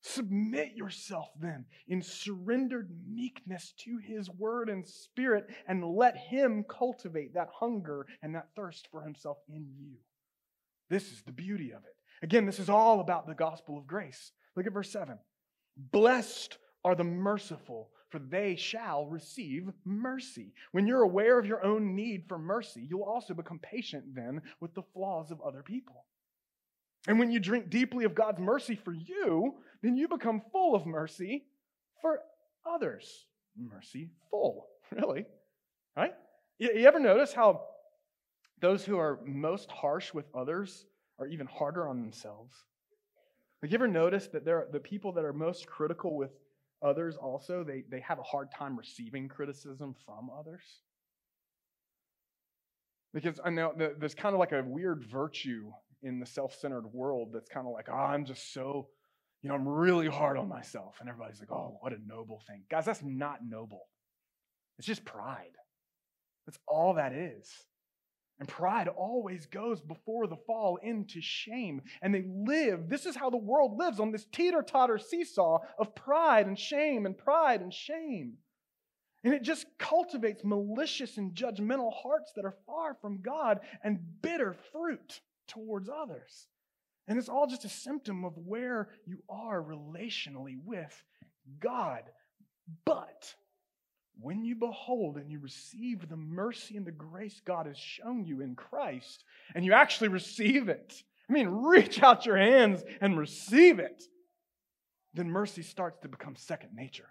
Submit 0.01 0.75
yourself 0.75 1.29
then 1.39 1.65
in 1.87 2.01
surrendered 2.01 2.89
meekness 3.09 3.73
to 3.79 3.97
his 3.97 4.29
word 4.29 4.69
and 4.69 4.87
spirit, 4.87 5.49
and 5.67 5.83
let 5.83 6.17
him 6.17 6.65
cultivate 6.69 7.33
that 7.33 7.49
hunger 7.53 8.05
and 8.21 8.35
that 8.35 8.49
thirst 8.55 8.87
for 8.91 9.01
himself 9.01 9.37
in 9.49 9.65
you. 9.77 9.95
This 10.89 11.11
is 11.11 11.21
the 11.23 11.31
beauty 11.31 11.71
of 11.71 11.83
it. 11.83 11.95
Again, 12.21 12.45
this 12.45 12.59
is 12.59 12.69
all 12.69 12.99
about 12.99 13.27
the 13.27 13.33
gospel 13.33 13.77
of 13.77 13.87
grace. 13.87 14.31
Look 14.55 14.67
at 14.67 14.73
verse 14.73 14.91
7. 14.91 15.17
Blessed 15.77 16.57
are 16.83 16.95
the 16.95 17.03
merciful, 17.03 17.89
for 18.13 18.19
they 18.19 18.55
shall 18.55 19.07
receive 19.07 19.71
mercy. 19.85 20.53
When 20.71 20.85
you're 20.85 21.01
aware 21.01 21.39
of 21.39 21.47
your 21.47 21.65
own 21.65 21.95
need 21.95 22.25
for 22.27 22.37
mercy, 22.37 22.85
you'll 22.87 23.01
also 23.01 23.33
become 23.33 23.57
patient 23.57 24.03
then 24.13 24.39
with 24.59 24.75
the 24.75 24.83
flaws 24.93 25.31
of 25.31 25.41
other 25.41 25.63
people. 25.63 26.05
And 27.07 27.17
when 27.17 27.31
you 27.31 27.39
drink 27.39 27.71
deeply 27.71 28.05
of 28.05 28.13
God's 28.13 28.39
mercy 28.39 28.75
for 28.75 28.93
you, 28.93 29.55
then 29.81 29.95
you 29.95 30.07
become 30.07 30.43
full 30.51 30.75
of 30.75 30.85
mercy 30.85 31.45
for 32.03 32.19
others. 32.71 33.25
Mercy 33.57 34.11
full, 34.29 34.67
really. 34.91 35.25
Right? 35.97 36.13
You, 36.59 36.69
ever 36.85 36.99
notice 36.99 37.33
how 37.33 37.63
those 38.61 38.85
who 38.85 38.99
are 38.99 39.21
most 39.25 39.71
harsh 39.71 40.13
with 40.13 40.25
others 40.35 40.85
are 41.17 41.25
even 41.25 41.47
harder 41.47 41.87
on 41.87 41.99
themselves? 41.99 42.53
Like, 43.63 43.71
you 43.71 43.75
ever 43.75 43.87
notice 43.87 44.27
that 44.27 44.45
there 44.45 44.57
are 44.57 44.67
the 44.71 44.79
people 44.79 45.13
that 45.13 45.25
are 45.25 45.33
most 45.33 45.65
critical 45.65 46.15
with 46.15 46.29
others 46.83 47.15
also, 47.15 47.63
they, 47.63 47.83
they 47.89 47.99
have 48.01 48.19
a 48.19 48.23
hard 48.23 48.51
time 48.51 48.77
receiving 48.77 49.27
criticism 49.27 49.95
from 50.05 50.29
others? 50.37 50.63
Because 53.13 53.39
I 53.43 53.49
know 53.51 53.73
there's 53.75 54.15
kind 54.15 54.33
of 54.33 54.39
like 54.39 54.51
a 54.51 54.63
weird 54.65 55.05
virtue 55.05 55.71
in 56.01 56.19
the 56.19 56.25
self 56.25 56.55
centered 56.55 56.87
world 56.87 57.29
that's 57.33 57.49
kind 57.49 57.67
of 57.67 57.73
like, 57.73 57.87
oh, 57.89 57.95
I'm 57.95 58.25
just 58.25 58.53
so, 58.53 58.87
you 59.41 59.49
know, 59.49 59.55
I'm 59.55 59.67
really 59.67 60.07
hard 60.07 60.37
on 60.37 60.49
myself. 60.49 60.97
And 60.99 61.07
everybody's 61.09 61.39
like, 61.39 61.51
oh, 61.51 61.77
what 61.79 61.93
a 61.93 61.97
noble 62.07 62.41
thing. 62.47 62.63
Guys, 62.69 62.85
that's 62.85 63.03
not 63.03 63.39
noble. 63.47 63.83
It's 64.77 64.87
just 64.87 65.05
pride. 65.05 65.55
That's 66.45 66.59
all 66.67 66.95
that 66.95 67.13
is. 67.13 67.49
And 68.39 68.47
pride 68.47 68.87
always 68.87 69.45
goes 69.45 69.79
before 69.81 70.27
the 70.27 70.37
fall 70.47 70.77
into 70.77 71.21
shame. 71.21 71.81
And 72.01 72.13
they 72.13 72.25
live, 72.27 72.89
this 72.89 73.05
is 73.05 73.15
how 73.15 73.29
the 73.29 73.37
world 73.37 73.77
lives 73.77 73.99
on 73.99 74.11
this 74.11 74.25
teeter 74.31 74.63
totter 74.63 74.97
seesaw 74.97 75.59
of 75.77 75.95
pride 75.95 76.47
and 76.47 76.57
shame 76.57 77.05
and 77.05 77.17
pride 77.17 77.61
and 77.61 77.73
shame. 77.73 78.33
And 79.23 79.33
it 79.33 79.43
just 79.43 79.65
cultivates 79.77 80.43
malicious 80.43 81.17
and 81.17 81.33
judgmental 81.33 81.93
hearts 81.93 82.33
that 82.35 82.43
are 82.43 82.57
far 82.65 82.95
from 83.01 83.21
God 83.21 83.59
and 83.83 83.99
bitter 84.21 84.55
fruit 84.71 85.21
towards 85.47 85.87
others. 85.87 86.47
And 87.07 87.17
it's 87.17 87.29
all 87.29 87.47
just 87.47 87.65
a 87.65 87.69
symptom 87.69 88.25
of 88.25 88.33
where 88.37 88.89
you 89.05 89.19
are 89.29 89.61
relationally 89.61 90.57
with 90.63 91.03
God. 91.59 92.03
But 92.85 93.33
when 94.19 94.43
you 94.43 94.55
behold 94.55 95.17
and 95.17 95.31
you 95.31 95.39
receive 95.39 96.07
the 96.07 96.15
mercy 96.15 96.77
and 96.77 96.85
the 96.85 96.91
grace 96.91 97.41
God 97.43 97.65
has 97.65 97.77
shown 97.77 98.25
you 98.25 98.41
in 98.41 98.55
Christ, 98.55 99.23
and 99.55 99.65
you 99.65 99.73
actually 99.73 100.09
receive 100.09 100.69
it, 100.69 101.03
I 101.29 101.33
mean, 101.33 101.47
reach 101.47 102.01
out 102.01 102.25
your 102.25 102.37
hands 102.37 102.83
and 103.01 103.17
receive 103.17 103.79
it, 103.79 104.03
then 105.13 105.29
mercy 105.29 105.61
starts 105.61 105.99
to 106.01 106.07
become 106.07 106.35
second 106.35 106.71
nature. 106.75 107.09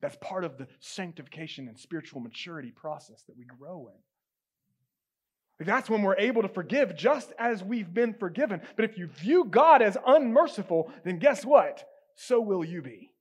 That's 0.00 0.16
part 0.20 0.44
of 0.44 0.58
the 0.58 0.66
sanctification 0.80 1.68
and 1.68 1.78
spiritual 1.78 2.20
maturity 2.20 2.70
process 2.70 3.22
that 3.26 3.36
we 3.36 3.44
grow 3.44 3.88
in. 3.88 5.66
That's 5.66 5.88
when 5.88 6.02
we're 6.02 6.18
able 6.18 6.42
to 6.42 6.48
forgive 6.48 6.96
just 6.96 7.32
as 7.38 7.62
we've 7.62 7.94
been 7.94 8.12
forgiven. 8.12 8.60
But 8.76 8.84
if 8.84 8.98
you 8.98 9.06
view 9.06 9.44
God 9.44 9.82
as 9.82 9.96
unmerciful, 10.06 10.92
then 11.04 11.18
guess 11.18 11.44
what? 11.44 11.84
So 12.16 12.40
will 12.40 12.64
you 12.64 12.82
be. 12.82 13.13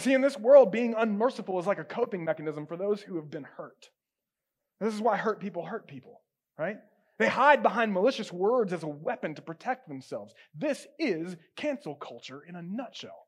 You 0.00 0.04
see, 0.04 0.14
in 0.14 0.22
this 0.22 0.38
world, 0.38 0.72
being 0.72 0.94
unmerciful 0.96 1.60
is 1.60 1.66
like 1.66 1.78
a 1.78 1.84
coping 1.84 2.24
mechanism 2.24 2.66
for 2.66 2.78
those 2.78 3.02
who 3.02 3.16
have 3.16 3.30
been 3.30 3.44
hurt. 3.44 3.90
This 4.80 4.94
is 4.94 5.00
why 5.02 5.18
hurt 5.18 5.40
people 5.40 5.62
hurt 5.66 5.86
people, 5.86 6.22
right? 6.58 6.78
They 7.18 7.28
hide 7.28 7.62
behind 7.62 7.92
malicious 7.92 8.32
words 8.32 8.72
as 8.72 8.82
a 8.82 8.88
weapon 8.88 9.34
to 9.34 9.42
protect 9.42 9.88
themselves. 9.88 10.32
This 10.54 10.86
is 10.98 11.36
cancel 11.54 11.96
culture 11.96 12.42
in 12.48 12.56
a 12.56 12.62
nutshell. 12.62 13.26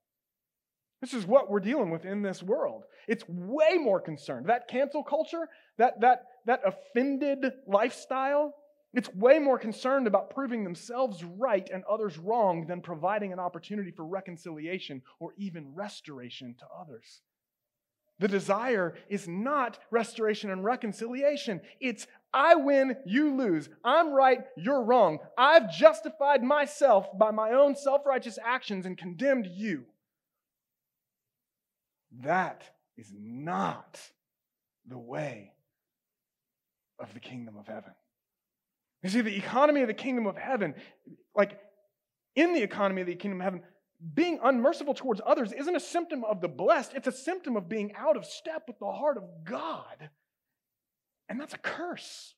This 1.02 1.12
is 1.12 1.26
what 1.26 1.50
we're 1.50 1.60
dealing 1.60 1.90
with 1.90 2.06
in 2.06 2.22
this 2.22 2.42
world. 2.42 2.84
It's 3.06 3.28
way 3.28 3.76
more 3.76 4.00
concerned. 4.00 4.46
That 4.46 4.66
cancel 4.66 5.04
culture, 5.04 5.50
that, 5.76 6.00
that, 6.00 6.22
that 6.46 6.62
offended 6.64 7.44
lifestyle, 7.66 8.54
it's 8.94 9.14
way 9.14 9.38
more 9.38 9.58
concerned 9.58 10.06
about 10.06 10.30
proving 10.30 10.64
themselves 10.64 11.24
right 11.24 11.68
and 11.72 11.82
others 11.84 12.18
wrong 12.18 12.66
than 12.66 12.82
providing 12.82 13.32
an 13.32 13.38
opportunity 13.38 13.90
for 13.90 14.04
reconciliation 14.04 15.02
or 15.18 15.32
even 15.38 15.74
restoration 15.74 16.54
to 16.58 16.66
others. 16.78 17.22
The 18.18 18.28
desire 18.28 18.94
is 19.08 19.26
not 19.26 19.78
restoration 19.90 20.50
and 20.50 20.62
reconciliation. 20.62 21.60
It's 21.80 22.06
I 22.34 22.54
win, 22.54 22.96
you 23.06 23.34
lose. 23.34 23.68
I'm 23.84 24.12
right, 24.12 24.40
you're 24.56 24.84
wrong. 24.84 25.18
I've 25.36 25.72
justified 25.72 26.42
myself 26.42 27.06
by 27.18 27.30
my 27.30 27.52
own 27.52 27.74
self 27.74 28.06
righteous 28.06 28.38
actions 28.44 28.84
and 28.86 28.96
condemned 28.96 29.46
you. 29.46 29.86
That 32.20 32.62
is 32.96 33.10
not 33.18 33.98
the 34.86 34.98
way 34.98 35.52
of 36.98 37.12
the 37.14 37.20
kingdom 37.20 37.56
of 37.56 37.66
heaven. 37.66 37.92
You 39.02 39.10
see, 39.10 39.20
the 39.20 39.36
economy 39.36 39.82
of 39.82 39.88
the 39.88 39.94
kingdom 39.94 40.26
of 40.26 40.36
heaven, 40.36 40.74
like 41.34 41.58
in 42.36 42.54
the 42.54 42.62
economy 42.62 43.00
of 43.00 43.06
the 43.06 43.14
kingdom 43.14 43.40
of 43.40 43.44
heaven, 43.44 43.62
being 44.14 44.38
unmerciful 44.42 44.94
towards 44.94 45.20
others 45.24 45.52
isn't 45.52 45.76
a 45.76 45.80
symptom 45.80 46.24
of 46.24 46.40
the 46.40 46.48
blessed, 46.48 46.92
it's 46.94 47.06
a 47.06 47.12
symptom 47.12 47.56
of 47.56 47.68
being 47.68 47.92
out 47.94 48.16
of 48.16 48.24
step 48.24 48.64
with 48.66 48.78
the 48.78 48.90
heart 48.90 49.16
of 49.16 49.24
God. 49.44 50.10
And 51.28 51.40
that's 51.40 51.54
a 51.54 51.58
curse. 51.58 52.34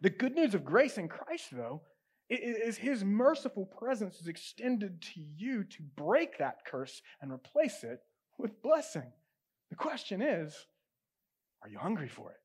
The 0.00 0.10
good 0.10 0.34
news 0.34 0.54
of 0.54 0.64
grace 0.64 0.98
in 0.98 1.08
Christ, 1.08 1.46
though, 1.52 1.82
is 2.28 2.76
his 2.76 3.04
merciful 3.04 3.66
presence 3.66 4.20
is 4.20 4.28
extended 4.28 5.00
to 5.02 5.20
you 5.36 5.64
to 5.64 5.82
break 5.96 6.38
that 6.38 6.64
curse 6.66 7.00
and 7.20 7.30
replace 7.30 7.84
it 7.84 8.00
with 8.38 8.62
blessing. 8.62 9.12
The 9.70 9.76
question 9.76 10.20
is, 10.20 10.54
are 11.62 11.68
you 11.68 11.78
hungry 11.78 12.08
for 12.08 12.30
it? 12.30 12.36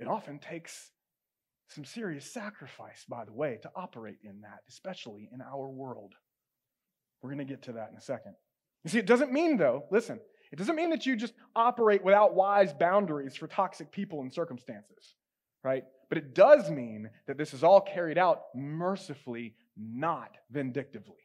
It 0.00 0.08
often 0.08 0.38
takes 0.38 0.90
some 1.68 1.84
serious 1.84 2.32
sacrifice, 2.32 3.04
by 3.08 3.24
the 3.24 3.32
way, 3.32 3.58
to 3.62 3.70
operate 3.76 4.18
in 4.24 4.40
that, 4.40 4.60
especially 4.68 5.28
in 5.32 5.40
our 5.40 5.68
world. 5.68 6.14
We're 7.22 7.30
going 7.30 7.46
to 7.46 7.52
get 7.52 7.62
to 7.64 7.72
that 7.72 7.90
in 7.90 7.96
a 7.96 8.00
second. 8.00 8.34
You 8.82 8.90
see, 8.90 8.98
it 8.98 9.06
doesn't 9.06 9.30
mean, 9.30 9.56
though, 9.56 9.84
listen, 9.90 10.18
it 10.50 10.56
doesn't 10.56 10.74
mean 10.74 10.90
that 10.90 11.06
you 11.06 11.14
just 11.16 11.34
operate 11.54 12.02
without 12.02 12.34
wise 12.34 12.72
boundaries 12.72 13.36
for 13.36 13.46
toxic 13.46 13.92
people 13.92 14.22
and 14.22 14.32
circumstances, 14.32 15.14
right? 15.62 15.84
But 16.08 16.18
it 16.18 16.34
does 16.34 16.70
mean 16.70 17.10
that 17.28 17.38
this 17.38 17.54
is 17.54 17.62
all 17.62 17.80
carried 17.80 18.18
out 18.18 18.40
mercifully, 18.54 19.54
not 19.76 20.30
vindictively. 20.50 21.22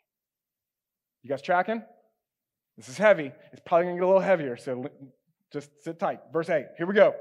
You 1.24 1.30
guys 1.30 1.42
tracking? 1.42 1.82
This 2.78 2.90
is 2.90 2.98
heavy. 2.98 3.32
It's 3.52 3.62
probably 3.66 3.86
going 3.86 3.96
to 3.96 4.02
get 4.02 4.06
a 4.06 4.08
little 4.08 4.22
heavier, 4.22 4.58
so 4.58 4.86
just 5.52 5.72
sit 5.82 5.98
tight. 5.98 6.20
Verse 6.32 6.50
8, 6.50 6.66
here 6.78 6.86
we 6.86 6.94
go. 6.94 7.16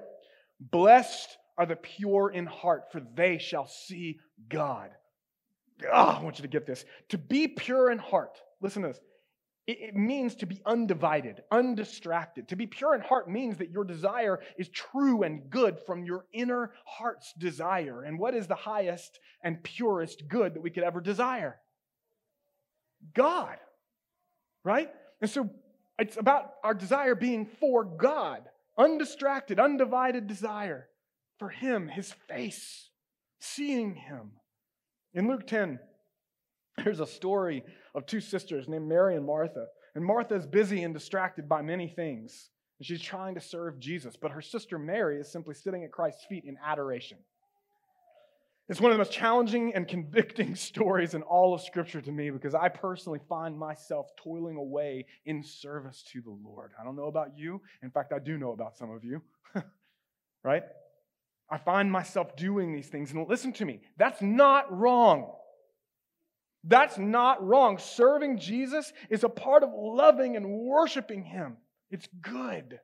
Blessed 0.61 1.39
are 1.57 1.67
the 1.67 1.77
pure 1.77 2.31
in 2.31 2.47
heart, 2.47 2.91
for 2.91 3.01
they 3.15 3.39
shall 3.39 3.67
see 3.67 4.19
God. 4.49 4.91
Oh, 5.93 6.17
I 6.19 6.23
want 6.23 6.39
you 6.39 6.43
to 6.43 6.49
get 6.49 6.67
this. 6.67 6.85
To 7.11 7.19
be 7.19 7.49
pure 7.49 7.91
in 7.91 7.99
heart, 7.99 8.41
listen 8.61 8.83
to 8.83 8.89
this. 8.89 9.01
It, 9.67 9.79
it 9.81 9.97
means 9.97 10.35
to 10.37 10.47
be 10.47 10.61
undivided, 10.67 11.43
undistracted. 11.51 12.49
To 12.49 12.57
be 12.57 12.67
pure 12.67 12.95
in 12.95 13.01
heart 13.01 13.31
means 13.31 13.59
that 13.59 13.71
your 13.71 13.85
desire 13.85 14.41
is 14.59 14.69
true 14.69 15.23
and 15.23 15.51
good 15.51 15.79
from 15.87 16.05
your 16.05 16.27
inner 16.33 16.73
heart's 16.85 17.33
desire. 17.39 18.03
And 18.03 18.19
what 18.19 18.35
is 18.35 18.47
the 18.47 18.55
highest 18.55 19.19
and 19.43 19.63
purest 19.63 20.29
good 20.29 20.55
that 20.55 20.63
we 20.63 20.71
could 20.71 20.85
ever 20.85 21.01
desire? 21.01 21.57
God, 23.15 23.57
right? 24.65 24.91
And 25.21 25.31
so 25.31 25.51
it's 25.99 26.17
about 26.17 26.55
our 26.63 26.75
desire 26.75 27.15
being 27.15 27.47
for 27.47 27.85
God, 27.85 28.43
undistracted, 28.79 29.61
undivided 29.61 30.27
desire 30.27 30.89
for 31.45 31.51
Him, 31.51 31.89
His 31.89 32.15
face, 32.27 32.89
seeing 33.39 33.95
Him. 33.95 34.31
In 35.13 35.29
Luke 35.29 35.47
10, 35.47 35.79
there's 36.83 37.01
a 37.01 37.07
story 37.07 37.63
of 37.95 38.07
two 38.07 38.23
sisters 38.23 38.67
named 38.67 38.89
Mary 38.89 39.15
and 39.15 39.27
Martha. 39.27 39.67
And 39.95 40.03
Martha 40.03 40.37
is 40.37 40.47
busy 40.47 40.85
and 40.85 40.95
distracted 40.95 41.47
by 41.47 41.61
many 41.61 41.87
things. 41.87 42.49
And 42.79 42.87
she's 42.87 43.03
trying 43.03 43.35
to 43.35 43.43
serve 43.43 43.79
Jesus. 43.79 44.17
But 44.17 44.31
her 44.31 44.41
sister 44.41 44.79
Mary 44.79 45.21
is 45.21 45.31
simply 45.31 45.55
sitting 45.55 45.85
at 45.85 45.93
Christ's 45.93 46.25
feet 46.25 46.45
in 46.47 46.57
adoration. 46.65 47.19
It's 48.71 48.81
one 48.81 48.91
of 48.91 48.95
the 48.95 49.05
most 49.05 49.13
challenging 49.13 49.75
and 49.75 49.87
convicting 49.87 50.55
stories 50.55 51.13
in 51.13 51.21
all 51.21 51.53
of 51.53 51.61
Scripture 51.61 52.01
to 52.01 52.11
me 52.11 52.31
because 52.31 52.55
I 52.55 52.71
personally 52.71 53.21
find 53.29 53.59
myself 53.59 54.07
toiling 54.17 54.57
away 54.57 55.05
in 55.27 55.43
service 55.43 56.03
to 56.13 56.23
the 56.23 56.35
Lord. 56.43 56.71
I 56.81 56.85
don't 56.85 56.97
know 56.97 57.09
about 57.09 57.37
you. 57.37 57.61
In 57.83 57.91
fact, 57.91 58.15
I 58.15 58.19
do 58.19 58.39
know 58.39 58.53
about 58.53 58.79
some 58.79 58.91
of 58.91 59.05
you, 59.05 59.21
right? 60.43 60.63
I 61.51 61.59
find 61.59 61.91
myself 61.91 62.37
doing 62.37 62.73
these 62.73 62.89
things. 62.89 63.13
And 63.13 63.29
listen 63.29 63.53
to 63.55 63.65
me, 63.65 63.81
that's 63.97 64.23
not 64.23 64.77
wrong. 64.77 65.33
That's 66.65 66.97
not 66.97 67.47
wrong. 67.47 67.79
Serving 67.79 68.39
Jesus 68.39 68.93
is 69.11 69.25
a 69.25 69.29
part 69.29 69.63
of 69.63 69.71
loving 69.75 70.37
and 70.37 70.49
worshiping 70.49 71.23
Him. 71.23 71.59
It's 71.91 72.09
good, 72.23 72.81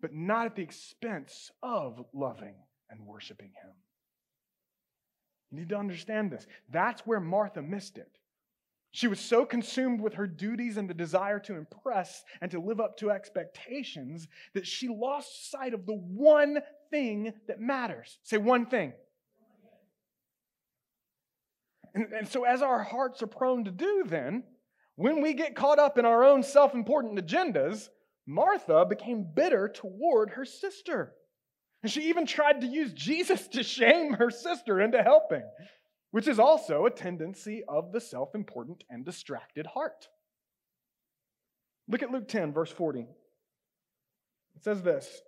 but 0.00 0.12
not 0.12 0.46
at 0.46 0.56
the 0.56 0.62
expense 0.62 1.50
of 1.62 2.04
loving 2.12 2.54
and 2.90 3.06
worshiping 3.06 3.52
Him. 3.62 3.72
You 5.50 5.60
need 5.60 5.70
to 5.70 5.78
understand 5.78 6.30
this. 6.30 6.46
That's 6.70 7.06
where 7.06 7.20
Martha 7.20 7.62
missed 7.62 7.96
it. 7.96 8.18
She 8.90 9.06
was 9.06 9.20
so 9.20 9.44
consumed 9.44 10.00
with 10.00 10.14
her 10.14 10.26
duties 10.26 10.76
and 10.76 10.88
the 10.88 10.94
desire 10.94 11.38
to 11.40 11.56
impress 11.56 12.24
and 12.40 12.50
to 12.50 12.60
live 12.60 12.80
up 12.80 12.96
to 12.98 13.10
expectations 13.10 14.28
that 14.54 14.66
she 14.66 14.88
lost 14.88 15.50
sight 15.50 15.74
of 15.74 15.86
the 15.86 15.94
one 15.94 16.58
thing 16.90 17.32
that 17.46 17.60
matters. 17.60 18.18
Say 18.22 18.38
one 18.38 18.66
thing. 18.66 18.92
And, 21.94 22.12
and 22.12 22.28
so, 22.28 22.44
as 22.44 22.62
our 22.62 22.82
hearts 22.82 23.22
are 23.22 23.26
prone 23.26 23.64
to 23.64 23.70
do, 23.70 24.04
then, 24.06 24.44
when 24.96 25.22
we 25.22 25.32
get 25.32 25.56
caught 25.56 25.78
up 25.78 25.98
in 25.98 26.04
our 26.04 26.24
own 26.24 26.42
self 26.42 26.74
important 26.74 27.18
agendas, 27.18 27.88
Martha 28.26 28.84
became 28.84 29.26
bitter 29.34 29.68
toward 29.68 30.30
her 30.30 30.44
sister. 30.44 31.14
And 31.82 31.90
she 31.90 32.08
even 32.08 32.26
tried 32.26 32.60
to 32.60 32.66
use 32.66 32.92
Jesus 32.92 33.46
to 33.48 33.62
shame 33.62 34.14
her 34.14 34.30
sister 34.30 34.80
into 34.80 35.02
helping, 35.02 35.44
which 36.10 36.26
is 36.26 36.38
also 36.38 36.86
a 36.86 36.90
tendency 36.90 37.62
of 37.68 37.92
the 37.92 38.00
self 38.00 38.34
important 38.34 38.84
and 38.90 39.04
distracted 39.04 39.66
heart. 39.66 40.08
Look 41.88 42.02
at 42.02 42.10
Luke 42.10 42.28
10, 42.28 42.52
verse 42.52 42.70
40. 42.70 43.00
It 43.00 44.64
says 44.64 44.82
this 44.82 45.22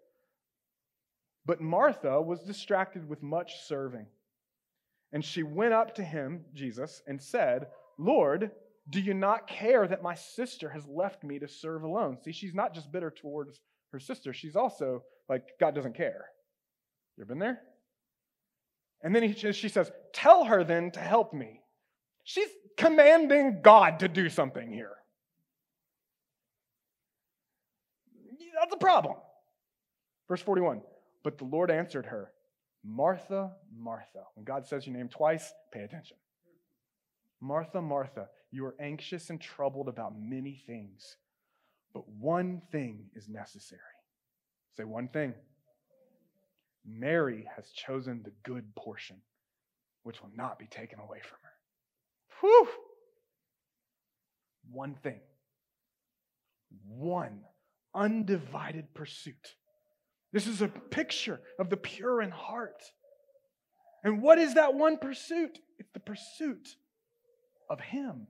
But 1.47 1.61
Martha 1.61 2.21
was 2.21 2.43
distracted 2.43 3.09
with 3.09 3.23
much 3.23 3.65
serving. 3.67 4.07
And 5.13 5.25
she 5.25 5.43
went 5.43 5.73
up 5.73 5.95
to 5.97 6.05
him, 6.05 6.45
Jesus, 6.55 7.03
and 7.07 7.21
said, 7.21 7.67
Lord, 7.99 8.51
do 8.89 9.01
you 9.01 9.15
not 9.15 9.47
care 9.47 9.87
that 9.87 10.03
my 10.03 10.15
sister 10.15 10.69
has 10.71 10.87
left 10.87 11.25
me 11.25 11.39
to 11.39 11.49
serve 11.49 11.83
alone? 11.83 12.19
See, 12.23 12.33
she's 12.33 12.55
not 12.55 12.75
just 12.75 12.93
bitter 12.93 13.11
towards 13.11 13.61
her 13.93 13.99
sister, 13.99 14.33
she's 14.33 14.55
also 14.55 15.03
like, 15.29 15.43
God 15.59 15.75
doesn't 15.75 15.97
care. 15.97 16.27
You 17.17 17.23
ever 17.23 17.29
been 17.29 17.39
there? 17.39 17.61
And 19.03 19.15
then 19.15 19.23
he, 19.23 19.53
she 19.53 19.69
says, 19.69 19.91
Tell 20.13 20.45
her 20.45 20.63
then 20.63 20.91
to 20.93 21.01
help 21.01 21.33
me. 21.33 21.61
She's 22.25 22.49
commanding 22.77 23.61
God 23.63 24.01
to 24.01 24.09
do 24.09 24.29
something 24.29 24.71
here. 24.71 24.93
That's 28.59 28.75
a 28.75 28.79
problem. 28.79 29.17
Verse 30.29 30.43
41 30.43 30.83
But 31.23 31.39
the 31.39 31.45
Lord 31.45 31.71
answered 31.71 32.07
her, 32.07 32.33
Martha, 32.83 33.53
Martha. 33.77 34.25
When 34.35 34.45
God 34.45 34.67
says 34.67 34.87
your 34.87 34.97
name 34.97 35.09
twice, 35.09 35.53
pay 35.73 35.81
attention. 35.81 36.17
Martha, 37.41 37.81
Martha, 37.83 38.29
you 38.51 38.65
are 38.67 38.75
anxious 38.81 39.31
and 39.31 39.41
troubled 39.41 39.89
about 39.89 40.19
many 40.19 40.63
things, 40.67 41.17
but 41.93 42.09
one 42.09 42.63
thing 42.73 43.11
is 43.15 43.29
necessary. 43.29 43.81
Say 44.77 44.85
one 44.85 45.09
thing. 45.09 45.35
Mary 46.85 47.47
has 47.55 47.71
chosen 47.71 48.23
the 48.23 48.33
good 48.43 48.75
portion, 48.75 49.17
which 50.03 50.23
will 50.23 50.31
not 50.35 50.59
be 50.59 50.67
taken 50.67 50.99
away 50.99 51.21
from 51.23 51.39
her. 51.43 51.51
Whew! 52.41 52.69
One 54.71 54.95
thing. 54.95 55.21
One 56.87 57.45
undivided 57.95 58.95
pursuit 58.95 59.57
this 60.33 60.47
is 60.47 60.63
a 60.63 60.69
picture 60.69 61.41
of 61.59 61.71
the 61.71 61.77
pure 61.77 62.23
in 62.23 62.31
heart. 62.31 62.83
And 64.05 64.23
what 64.23 64.39
is 64.39 64.55
that 64.55 64.75
one 64.75 64.99
pursuit? 64.99 65.59
It's 65.79 65.91
the 65.93 66.01
pursuit 66.01 66.77
of 67.69 67.81
Him. 67.81 68.27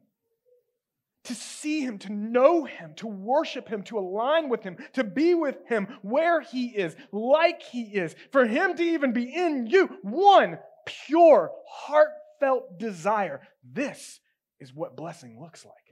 To 1.25 1.35
see 1.35 1.83
Him, 1.83 1.99
to 1.99 2.13
know 2.13 2.65
Him, 2.65 2.95
to 2.97 3.07
worship 3.07 3.69
Him, 3.69 3.83
to 3.85 3.99
align 3.99 4.49
with 4.49 4.63
Him, 4.63 4.79
to 4.95 5.05
be 5.05 5.35
with 5.35 5.57
Him 5.67 5.87
where 6.03 6.41
He 6.41 6.69
is, 6.69 6.97
like 7.13 7.63
He 7.63 7.83
is, 7.83 8.17
for 8.33 8.47
Him 8.47 8.75
to 8.77 8.83
even 8.83 9.13
be 9.13 9.35
in 9.35 9.67
you. 9.67 9.91
One 10.03 10.59
pure, 10.87 11.51
heartfelt 11.69 12.79
desire. 12.79 13.43
This 13.63 14.21
is 14.59 14.75
what 14.75 14.97
blessing 14.97 15.39
looks 15.39 15.65
like. 15.65 15.90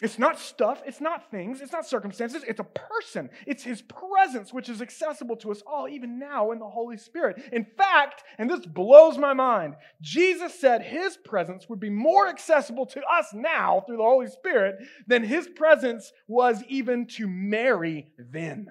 It's 0.00 0.18
not 0.18 0.38
stuff, 0.38 0.80
it's 0.86 1.00
not 1.00 1.28
things, 1.28 1.60
it's 1.60 1.72
not 1.72 1.84
circumstances, 1.84 2.44
it's 2.46 2.60
a 2.60 2.64
person. 2.64 3.30
It's 3.48 3.64
his 3.64 3.82
presence, 3.82 4.52
which 4.52 4.68
is 4.68 4.80
accessible 4.80 5.34
to 5.38 5.50
us 5.50 5.60
all, 5.66 5.88
even 5.88 6.20
now 6.20 6.52
in 6.52 6.60
the 6.60 6.68
Holy 6.68 6.96
Spirit. 6.96 7.42
In 7.52 7.66
fact, 7.76 8.22
and 8.38 8.48
this 8.48 8.64
blows 8.64 9.18
my 9.18 9.32
mind, 9.32 9.74
Jesus 10.00 10.54
said 10.54 10.82
his 10.82 11.16
presence 11.16 11.68
would 11.68 11.80
be 11.80 11.90
more 11.90 12.28
accessible 12.28 12.86
to 12.86 13.00
us 13.12 13.26
now 13.34 13.82
through 13.86 13.96
the 13.96 14.04
Holy 14.04 14.28
Spirit 14.28 14.76
than 15.08 15.24
his 15.24 15.48
presence 15.48 16.12
was 16.28 16.62
even 16.68 17.06
to 17.06 17.26
Mary 17.26 18.06
then. 18.18 18.68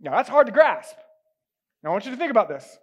Now, 0.00 0.12
that's 0.12 0.28
hard 0.28 0.46
to 0.46 0.52
grasp. 0.52 0.96
Now, 1.84 1.90
I 1.90 1.92
want 1.92 2.06
you 2.06 2.10
to 2.10 2.16
think 2.16 2.32
about 2.32 2.48
this. 2.48 2.78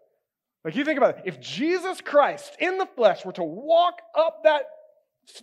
Like, 0.64 0.76
you 0.76 0.86
think 0.86 0.98
about 0.98 1.18
it. 1.18 1.24
If 1.26 1.42
Jesus 1.42 2.00
Christ 2.00 2.56
in 2.60 2.78
the 2.78 2.86
flesh 2.86 3.26
were 3.26 3.34
to 3.34 3.44
walk 3.44 3.96
up 4.16 4.44
that 4.44 4.64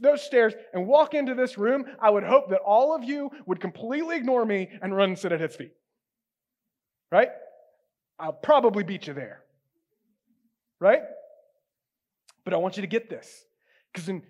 those 0.01 0.23
stairs 0.23 0.55
and 0.73 0.87
walk 0.87 1.15
into 1.15 1.35
this 1.35 1.59
room, 1.59 1.85
I 2.01 2.11
would 2.11 2.25
hope 2.25 2.51
that 2.51 2.61
all 2.61 2.95
of 2.95 3.05
you 3.05 3.31
would 3.47 3.61
completely 3.61 4.17
ignore 4.17 4.45
me 4.45 4.71
and 4.83 4.95
run 4.95 5.11
and 5.11 5.19
sit 5.19 5.33
at 5.33 5.41
his 5.41 5.55
feet. 5.55 5.73
Right? 7.13 7.29
I'll 8.19 8.33
probably 8.33 8.85
beat 8.85 9.07
you 9.07 9.15
there. 9.15 9.43
Right? 10.81 11.03
But 12.45 12.55
I 12.55 12.57
want 12.57 12.77
you 12.77 12.83
to 12.83 12.87
get 12.87 13.11
this. 13.11 13.45
Because 13.93 14.09
in, 14.09 14.23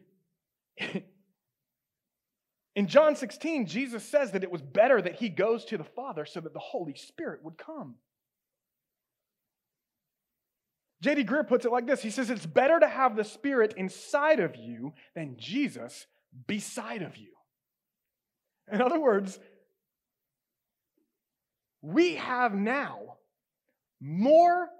in 2.76 2.86
John 2.86 3.16
16, 3.16 3.66
Jesus 3.66 4.04
says 4.04 4.32
that 4.32 4.42
it 4.42 4.50
was 4.50 4.62
better 4.62 5.00
that 5.00 5.16
he 5.16 5.28
goes 5.28 5.64
to 5.66 5.78
the 5.78 5.84
Father 5.84 6.26
so 6.26 6.40
that 6.40 6.52
the 6.52 6.60
Holy 6.60 6.94
Spirit 6.94 7.42
would 7.42 7.58
come. 7.58 7.94
J.D. 11.04 11.24
Greear 11.24 11.46
puts 11.46 11.66
it 11.66 11.70
like 11.70 11.86
this 11.86 12.02
He 12.02 12.08
says, 12.08 12.30
It's 12.30 12.46
better 12.46 12.80
to 12.80 12.88
have 12.88 13.14
the 13.14 13.24
Spirit 13.24 13.74
inside 13.76 14.40
of 14.40 14.56
you 14.56 14.94
than 15.14 15.36
Jesus 15.38 16.06
beside 16.46 17.02
of 17.02 17.18
you. 17.18 17.28
In 18.72 18.80
other 18.80 18.98
words, 18.98 19.38
we 21.82 22.14
have 22.14 22.54
now 22.54 23.18
more 24.00 24.70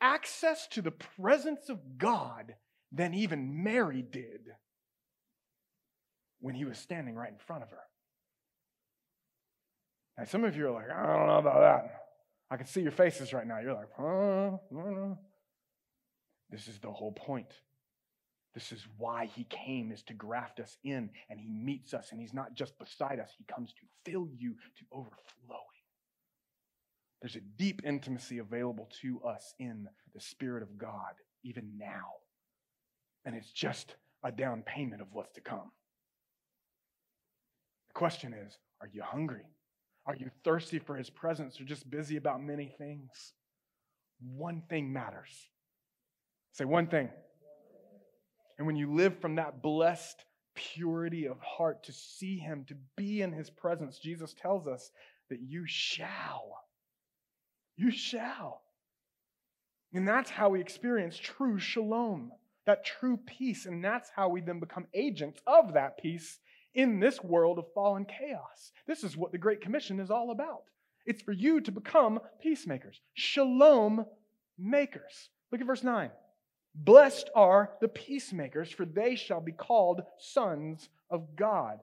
access 0.00 0.66
to 0.68 0.80
the 0.80 0.90
presence 0.90 1.68
of 1.68 1.98
God 1.98 2.54
than 2.90 3.12
even 3.12 3.62
Mary 3.62 4.00
did 4.00 4.40
when 6.40 6.54
he 6.54 6.64
was 6.64 6.78
standing 6.78 7.14
right 7.14 7.30
in 7.30 7.38
front 7.38 7.62
of 7.62 7.70
her. 7.70 7.82
Now, 10.16 10.24
some 10.24 10.44
of 10.44 10.56
you 10.56 10.68
are 10.68 10.70
like, 10.70 10.90
I 10.90 11.06
don't 11.06 11.26
know 11.26 11.38
about 11.38 11.60
that. 11.60 12.00
I 12.50 12.56
can 12.56 12.66
see 12.66 12.80
your 12.80 12.92
faces 12.92 13.34
right 13.34 13.46
now. 13.46 13.58
You're 13.60 13.74
like, 13.74 13.88
huh? 13.98 15.16
This 16.50 16.68
is 16.68 16.78
the 16.78 16.90
whole 16.90 17.12
point. 17.12 17.52
This 18.54 18.70
is 18.70 18.86
why 18.98 19.26
he 19.26 19.44
came, 19.44 19.90
is 19.90 20.02
to 20.04 20.14
graft 20.14 20.60
us 20.60 20.76
in, 20.84 21.10
and 21.28 21.40
he 21.40 21.48
meets 21.48 21.92
us, 21.92 22.12
and 22.12 22.20
he's 22.20 22.34
not 22.34 22.54
just 22.54 22.78
beside 22.78 23.18
us, 23.18 23.30
he 23.36 23.44
comes 23.52 23.72
to 23.72 24.10
fill 24.10 24.28
you 24.38 24.52
to 24.52 24.84
overflowing. 24.92 25.60
There's 27.20 27.36
a 27.36 27.40
deep 27.40 27.82
intimacy 27.84 28.38
available 28.38 28.88
to 29.00 29.20
us 29.22 29.54
in 29.58 29.88
the 30.14 30.20
Spirit 30.20 30.62
of 30.62 30.78
God, 30.78 31.14
even 31.42 31.78
now. 31.78 32.12
And 33.24 33.34
it's 33.34 33.50
just 33.50 33.96
a 34.22 34.30
down 34.30 34.62
payment 34.62 35.00
of 35.00 35.08
what's 35.12 35.32
to 35.32 35.40
come. 35.40 35.72
The 37.88 37.94
question 37.94 38.34
is 38.34 38.58
are 38.80 38.88
you 38.92 39.02
hungry? 39.02 39.46
Are 40.06 40.14
you 40.14 40.30
thirsty 40.44 40.78
for 40.78 40.96
his 40.96 41.08
presence 41.08 41.58
or 41.58 41.64
just 41.64 41.90
busy 41.90 42.16
about 42.16 42.42
many 42.42 42.74
things? 42.76 43.32
One 44.20 44.62
thing 44.68 44.92
matters. 44.92 45.48
Say 46.54 46.64
one 46.64 46.86
thing. 46.86 47.10
And 48.58 48.66
when 48.66 48.76
you 48.76 48.94
live 48.94 49.18
from 49.20 49.34
that 49.34 49.60
blessed 49.60 50.24
purity 50.54 51.26
of 51.26 51.40
heart 51.40 51.82
to 51.84 51.92
see 51.92 52.38
him, 52.38 52.64
to 52.68 52.76
be 52.96 53.22
in 53.22 53.32
his 53.32 53.50
presence, 53.50 53.98
Jesus 53.98 54.34
tells 54.40 54.68
us 54.68 54.92
that 55.30 55.40
you 55.40 55.64
shall. 55.66 56.60
You 57.76 57.90
shall. 57.90 58.62
And 59.92 60.06
that's 60.06 60.30
how 60.30 60.50
we 60.50 60.60
experience 60.60 61.18
true 61.18 61.58
shalom, 61.58 62.30
that 62.66 62.84
true 62.84 63.18
peace. 63.26 63.66
And 63.66 63.84
that's 63.84 64.10
how 64.14 64.28
we 64.28 64.40
then 64.40 64.60
become 64.60 64.86
agents 64.94 65.40
of 65.48 65.74
that 65.74 65.98
peace 65.98 66.38
in 66.72 67.00
this 67.00 67.20
world 67.22 67.58
of 67.58 67.66
fallen 67.74 68.04
chaos. 68.04 68.70
This 68.86 69.02
is 69.02 69.16
what 69.16 69.32
the 69.32 69.38
Great 69.38 69.60
Commission 69.60 69.98
is 69.98 70.10
all 70.10 70.30
about. 70.30 70.62
It's 71.04 71.22
for 71.22 71.32
you 71.32 71.60
to 71.62 71.72
become 71.72 72.20
peacemakers, 72.40 73.00
shalom 73.14 74.06
makers. 74.56 75.30
Look 75.50 75.60
at 75.60 75.66
verse 75.66 75.82
9. 75.82 76.10
Blessed 76.74 77.30
are 77.34 77.70
the 77.80 77.88
peacemakers, 77.88 78.70
for 78.70 78.84
they 78.84 79.14
shall 79.14 79.40
be 79.40 79.52
called 79.52 80.02
sons 80.18 80.88
of 81.10 81.36
God. 81.36 81.78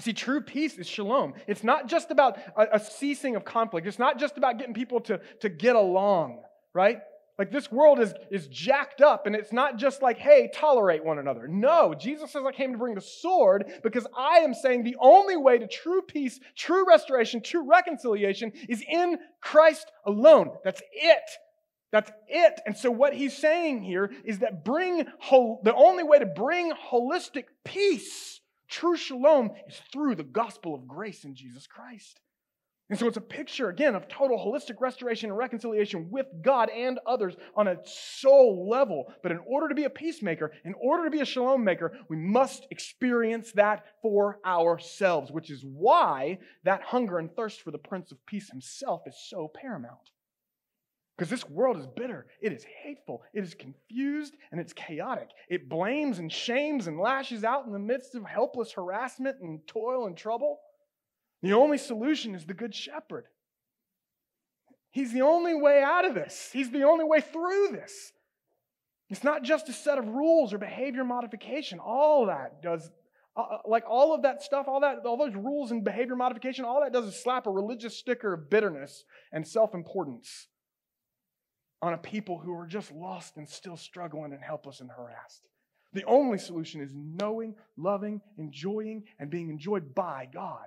See, 0.00 0.12
true 0.12 0.40
peace 0.40 0.76
is 0.78 0.88
shalom. 0.88 1.34
It's 1.46 1.62
not 1.62 1.88
just 1.88 2.10
about 2.10 2.38
a, 2.56 2.76
a, 2.76 2.80
ceasing 2.80 3.36
of 3.36 3.44
conflict. 3.44 3.86
It's 3.86 3.98
not 3.98 4.18
just 4.18 4.36
about 4.36 4.58
getting 4.58 4.74
people 4.74 5.00
to, 5.02 5.20
to 5.40 5.48
get 5.48 5.76
along, 5.76 6.42
right? 6.72 6.98
Like 7.38 7.50
this 7.50 7.70
world 7.70 7.98
is, 8.00 8.14
is 8.30 8.46
jacked 8.48 9.00
up, 9.00 9.26
and 9.26 9.34
it's 9.34 9.52
not 9.52 9.76
just 9.76 10.02
like, 10.02 10.18
hey, 10.18 10.50
tolerate 10.54 11.04
one 11.04 11.18
another. 11.18 11.48
No, 11.48 11.94
Jesus 11.94 12.30
says, 12.30 12.42
I 12.46 12.52
came 12.52 12.72
to 12.72 12.78
bring 12.78 12.94
the 12.94 13.00
sword 13.00 13.72
because 13.82 14.06
I 14.16 14.38
am 14.38 14.54
saying 14.54 14.84
the 14.84 14.96
only 15.00 15.36
way 15.36 15.58
to 15.58 15.66
true 15.66 16.02
peace, 16.02 16.38
true 16.56 16.86
restoration, 16.88 17.40
true 17.40 17.68
reconciliation 17.68 18.52
is 18.68 18.84
in 18.88 19.18
Christ 19.40 19.90
alone. 20.04 20.50
That's 20.64 20.82
it. 20.92 21.30
That's 21.94 22.10
it. 22.26 22.60
And 22.66 22.76
so, 22.76 22.90
what 22.90 23.14
he's 23.14 23.36
saying 23.36 23.84
here 23.84 24.10
is 24.24 24.40
that 24.40 24.64
bring 24.64 25.06
the 25.30 25.74
only 25.76 26.02
way 26.02 26.18
to 26.18 26.26
bring 26.26 26.72
holistic 26.72 27.44
peace, 27.64 28.40
true 28.66 28.96
shalom, 28.96 29.52
is 29.68 29.80
through 29.92 30.16
the 30.16 30.24
gospel 30.24 30.74
of 30.74 30.88
grace 30.88 31.22
in 31.22 31.36
Jesus 31.36 31.68
Christ. 31.68 32.18
And 32.90 32.98
so 32.98 33.06
it's 33.06 33.16
a 33.16 33.20
picture, 33.20 33.68
again, 33.68 33.94
of 33.94 34.08
total 34.08 34.36
holistic 34.36 34.80
restoration 34.80 35.30
and 35.30 35.38
reconciliation 35.38 36.10
with 36.10 36.26
God 36.42 36.68
and 36.68 36.98
others 37.06 37.36
on 37.54 37.68
a 37.68 37.78
soul 37.84 38.68
level. 38.68 39.14
But 39.22 39.30
in 39.30 39.38
order 39.46 39.68
to 39.68 39.74
be 39.76 39.84
a 39.84 39.90
peacemaker, 39.90 40.50
in 40.64 40.74
order 40.82 41.04
to 41.04 41.12
be 41.12 41.20
a 41.20 41.24
shalom 41.24 41.62
maker, 41.62 41.96
we 42.08 42.16
must 42.16 42.66
experience 42.72 43.52
that 43.52 43.84
for 44.02 44.40
ourselves, 44.44 45.30
which 45.30 45.48
is 45.48 45.64
why 45.64 46.40
that 46.64 46.82
hunger 46.82 47.20
and 47.20 47.32
thirst 47.36 47.60
for 47.60 47.70
the 47.70 47.78
Prince 47.78 48.10
of 48.10 48.26
Peace 48.26 48.50
himself 48.50 49.02
is 49.06 49.14
so 49.16 49.48
paramount. 49.54 50.10
Because 51.16 51.30
this 51.30 51.48
world 51.48 51.76
is 51.76 51.86
bitter, 51.86 52.26
it 52.40 52.52
is 52.52 52.64
hateful, 52.82 53.22
it 53.32 53.44
is 53.44 53.54
confused, 53.54 54.34
and 54.50 54.60
it's 54.60 54.72
chaotic. 54.72 55.28
It 55.48 55.68
blames 55.68 56.18
and 56.18 56.32
shames 56.32 56.88
and 56.88 56.98
lashes 56.98 57.44
out 57.44 57.66
in 57.66 57.72
the 57.72 57.78
midst 57.78 58.16
of 58.16 58.24
helpless 58.24 58.72
harassment 58.72 59.36
and 59.40 59.60
toil 59.68 60.06
and 60.06 60.16
trouble. 60.16 60.58
The 61.42 61.52
only 61.52 61.78
solution 61.78 62.34
is 62.34 62.46
the 62.46 62.54
Good 62.54 62.74
Shepherd. 62.74 63.26
He's 64.90 65.12
the 65.12 65.22
only 65.22 65.54
way 65.54 65.82
out 65.82 66.04
of 66.04 66.14
this, 66.14 66.50
He's 66.52 66.70
the 66.70 66.84
only 66.84 67.04
way 67.04 67.20
through 67.20 67.68
this. 67.70 68.12
It's 69.08 69.22
not 69.22 69.44
just 69.44 69.68
a 69.68 69.72
set 69.72 69.98
of 69.98 70.08
rules 70.08 70.52
or 70.52 70.58
behavior 70.58 71.04
modification. 71.04 71.78
All 71.78 72.26
that 72.26 72.62
does, 72.62 72.90
uh, 73.36 73.42
uh, 73.42 73.58
like 73.66 73.84
all 73.86 74.14
of 74.14 74.22
that 74.22 74.42
stuff, 74.42 74.66
all 74.66 74.80
that, 74.80 75.04
all 75.04 75.18
those 75.18 75.36
rules 75.36 75.70
and 75.70 75.84
behavior 75.84 76.16
modification, 76.16 76.64
all 76.64 76.80
that 76.80 76.92
does 76.92 77.04
is 77.04 77.22
slap 77.22 77.46
a 77.46 77.50
religious 77.50 77.96
sticker 77.96 78.32
of 78.32 78.50
bitterness 78.50 79.04
and 79.30 79.46
self 79.46 79.74
importance 79.74 80.48
on 81.84 81.92
a 81.92 81.98
people 81.98 82.38
who 82.38 82.52
are 82.54 82.66
just 82.66 82.90
lost 82.92 83.36
and 83.36 83.48
still 83.48 83.76
struggling 83.76 84.32
and 84.32 84.42
helpless 84.42 84.80
and 84.80 84.90
harassed. 84.90 85.42
The 85.92 86.04
only 86.04 86.38
solution 86.38 86.80
is 86.80 86.92
knowing, 86.94 87.54
loving, 87.76 88.20
enjoying, 88.38 89.04
and 89.18 89.30
being 89.30 89.50
enjoyed 89.50 89.94
by 89.94 90.28
God 90.32 90.66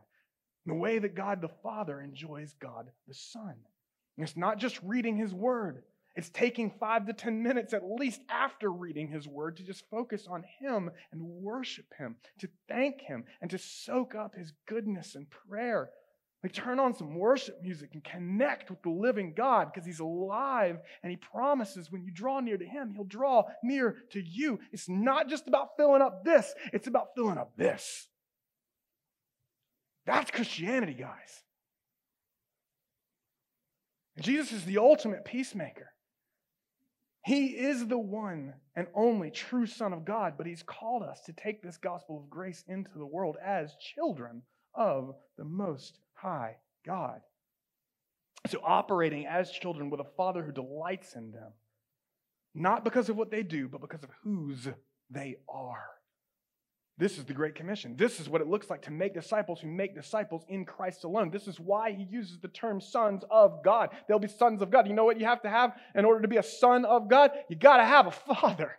the 0.68 0.76
way 0.76 1.00
that 1.00 1.16
God 1.16 1.42
the 1.42 1.50
Father 1.64 2.00
enjoys 2.02 2.54
God 2.62 2.92
the 3.08 3.14
Son. 3.14 3.56
And 4.18 4.28
it's 4.28 4.38
not 4.38 4.60
just 4.60 4.80
reading 4.84 5.18
His 5.18 5.34
Word, 5.34 5.82
it's 6.16 6.30
taking 6.30 6.72
five 6.80 7.06
to 7.08 7.14
10 7.14 7.42
minutes 7.42 7.74
at 7.74 7.90
least 7.90 8.22
after 8.30 8.72
reading 8.72 9.08
His 9.08 9.28
Word 9.28 9.58
to 9.58 9.64
just 9.64 9.90
focus 9.90 10.28
on 10.30 10.44
Him 10.60 10.92
and 11.12 11.22
worship 11.22 11.86
Him, 11.98 12.16
to 12.40 12.50
thank 12.68 13.02
Him, 13.02 13.24
and 13.42 13.50
to 13.52 13.58
soak 13.58 14.14
up 14.14 14.36
His 14.36 14.52
goodness 14.68 15.16
and 15.16 15.28
prayer. 15.30 15.90
Like, 16.44 16.54
turn 16.54 16.80
on 16.80 16.94
some 16.94 17.16
worship 17.16 17.56
music 17.64 17.90
and 17.94 18.04
connect 18.04 18.70
with 18.70 18.82
the 18.84 18.90
living 18.90 19.34
God 19.36 19.72
because 19.74 19.88
He's 19.88 20.00
alive 20.00 20.78
and 21.02 21.10
He 21.10 21.18
promises 21.18 21.92
when 21.92 22.04
you 22.04 22.12
draw 22.12 22.40
near 22.40 22.58
to 22.58 22.66
Him, 22.66 22.94
He'll 22.94 23.06
draw 23.06 23.44
near 23.64 23.98
to 24.12 24.22
you. 24.22 24.60
It's 24.72 24.88
not 24.88 25.30
just 25.30 25.48
about 25.48 25.70
filling 25.78 26.02
up 26.02 26.24
this, 26.24 26.54
it's 26.74 26.88
about 26.88 27.08
filling 27.16 27.38
up 27.38 27.54
this. 27.58 28.08
That's 30.06 30.32
Christianity, 30.32 30.94
guys. 30.94 31.44
Jesus 34.22 34.52
is 34.52 34.66
the 34.66 34.78
ultimate 34.78 35.26
peacemaker. 35.26 35.92
He 37.26 37.48
is 37.48 37.86
the 37.86 37.98
one 37.98 38.54
and 38.76 38.88
only 38.96 39.32
true 39.32 39.66
Son 39.66 39.92
of 39.92 40.06
God, 40.06 40.36
but 40.38 40.48
He's 40.48 40.64
called 40.64 41.04
us 41.04 41.20
to 41.26 41.34
take 41.34 41.62
this 41.62 41.78
gospel 41.78 42.20
of 42.20 42.30
grace 42.30 42.64
into 42.68 42.92
the 42.96 43.06
world 43.06 43.36
as 43.44 43.76
children 43.96 44.44
of 44.74 45.14
the 45.38 45.44
Most 45.44 46.00
High 46.22 46.58
God. 46.86 47.22
So, 48.48 48.60
operating 48.64 49.26
as 49.26 49.52
children 49.52 49.90
with 49.90 50.00
a 50.00 50.08
Father 50.16 50.44
who 50.44 50.52
delights 50.52 51.16
in 51.16 51.32
them, 51.32 51.52
not 52.56 52.84
because 52.84 53.10
of 53.10 53.18
what 53.18 53.32
they 53.32 53.44
do, 53.44 53.68
but 53.68 53.82
because 53.82 54.04
of 54.04 54.10
whose 54.24 54.68
they 55.10 55.38
are. 55.50 55.90
This 57.00 57.20
is 57.20 57.26
the 57.26 57.34
Great 57.34 57.54
Commission. 57.54 57.96
This 57.96 58.20
is 58.20 58.28
what 58.28 58.42
it 58.42 58.48
looks 58.48 58.72
like 58.72 58.82
to 58.84 58.92
make 58.92 59.14
disciples 59.14 59.60
who 59.62 59.68
make 59.68 59.94
disciples 59.94 60.44
in 60.50 60.66
Christ 60.66 61.04
alone. 61.04 61.30
This 61.30 61.48
is 61.48 61.60
why 61.60 61.92
he 61.92 62.04
uses 62.10 62.40
the 62.40 62.48
term 62.48 62.82
sons 62.82 63.24
of 63.30 63.64
God. 63.64 63.90
They'll 64.08 64.18
be 64.18 64.28
sons 64.28 64.64
of 64.64 64.72
God. 64.72 64.88
You 64.88 64.96
know 64.96 65.06
what 65.06 65.20
you 65.20 65.26
have 65.28 65.44
to 65.44 65.50
have 65.50 65.74
in 65.94 66.06
order 66.06 66.22
to 66.22 66.28
be 66.28 66.38
a 66.38 66.44
son 66.44 66.86
of 66.86 67.08
God? 67.08 67.32
You 67.50 67.56
got 67.56 67.78
to 67.78 67.86
have 67.86 68.08
a 68.08 68.12
father. 68.12 68.78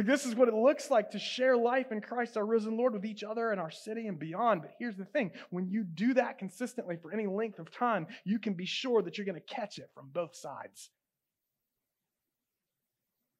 Like 0.00 0.06
this 0.06 0.24
is 0.24 0.34
what 0.34 0.48
it 0.48 0.54
looks 0.54 0.90
like 0.90 1.10
to 1.10 1.18
share 1.18 1.58
life 1.58 1.92
in 1.92 2.00
Christ, 2.00 2.38
our 2.38 2.46
risen 2.46 2.78
Lord, 2.78 2.94
with 2.94 3.04
each 3.04 3.22
other 3.22 3.50
and 3.50 3.60
our 3.60 3.70
city 3.70 4.06
and 4.06 4.18
beyond. 4.18 4.62
But 4.62 4.72
here's 4.78 4.96
the 4.96 5.04
thing 5.04 5.30
when 5.50 5.68
you 5.68 5.84
do 5.84 6.14
that 6.14 6.38
consistently 6.38 6.96
for 6.96 7.12
any 7.12 7.26
length 7.26 7.58
of 7.58 7.70
time, 7.70 8.06
you 8.24 8.38
can 8.38 8.54
be 8.54 8.64
sure 8.64 9.02
that 9.02 9.18
you're 9.18 9.26
going 9.26 9.40
to 9.40 9.54
catch 9.54 9.78
it 9.78 9.90
from 9.94 10.08
both 10.10 10.34
sides 10.34 10.88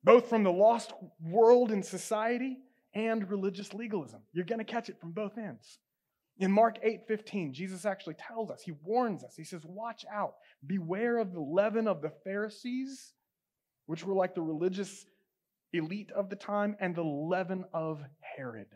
both 0.03 0.29
from 0.29 0.43
the 0.43 0.53
lost 0.53 0.93
world 1.23 1.71
and 1.71 1.85
society 1.85 2.59
and 2.95 3.31
religious 3.31 3.75
legalism. 3.75 4.21
You're 4.33 4.45
going 4.45 4.59
to 4.59 4.65
catch 4.65 4.89
it 4.89 4.99
from 5.01 5.13
both 5.13 5.37
ends. 5.39 5.79
In 6.39 6.51
Mark 6.51 6.79
8 6.83 7.03
15, 7.07 7.53
Jesus 7.53 7.85
actually 7.85 8.15
tells 8.15 8.51
us, 8.51 8.63
he 8.63 8.73
warns 8.83 9.23
us. 9.23 9.35
He 9.37 9.45
says, 9.45 9.63
Watch 9.65 10.05
out, 10.13 10.35
beware 10.67 11.19
of 11.19 11.33
the 11.33 11.41
leaven 11.41 11.87
of 11.87 12.01
the 12.01 12.13
Pharisees, 12.25 13.13
which 13.87 14.05
were 14.05 14.15
like 14.15 14.35
the 14.35 14.41
religious 14.41 15.05
elite 15.73 16.11
of 16.12 16.31
the 16.31 16.37
time, 16.37 16.77
and 16.81 16.95
the 16.95 17.03
leaven 17.03 17.64
of 17.73 18.03
Herod. 18.37 18.68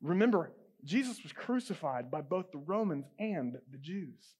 Remember, 0.00 0.52
Jesus 0.84 1.22
was 1.22 1.32
crucified 1.32 2.10
by 2.10 2.20
both 2.20 2.52
the 2.52 2.58
Romans 2.58 3.06
and 3.18 3.56
the 3.70 3.78
Jews. 3.78 4.34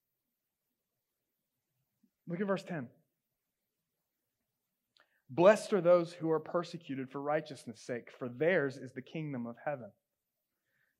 Look 2.27 2.41
at 2.41 2.47
verse 2.47 2.63
10. 2.63 2.87
Blessed 5.29 5.73
are 5.73 5.81
those 5.81 6.13
who 6.13 6.31
are 6.31 6.39
persecuted 6.39 7.09
for 7.09 7.21
righteousness' 7.21 7.81
sake, 7.81 8.09
for 8.17 8.29
theirs 8.29 8.77
is 8.77 8.93
the 8.93 9.01
kingdom 9.01 9.45
of 9.45 9.55
heaven. 9.65 9.91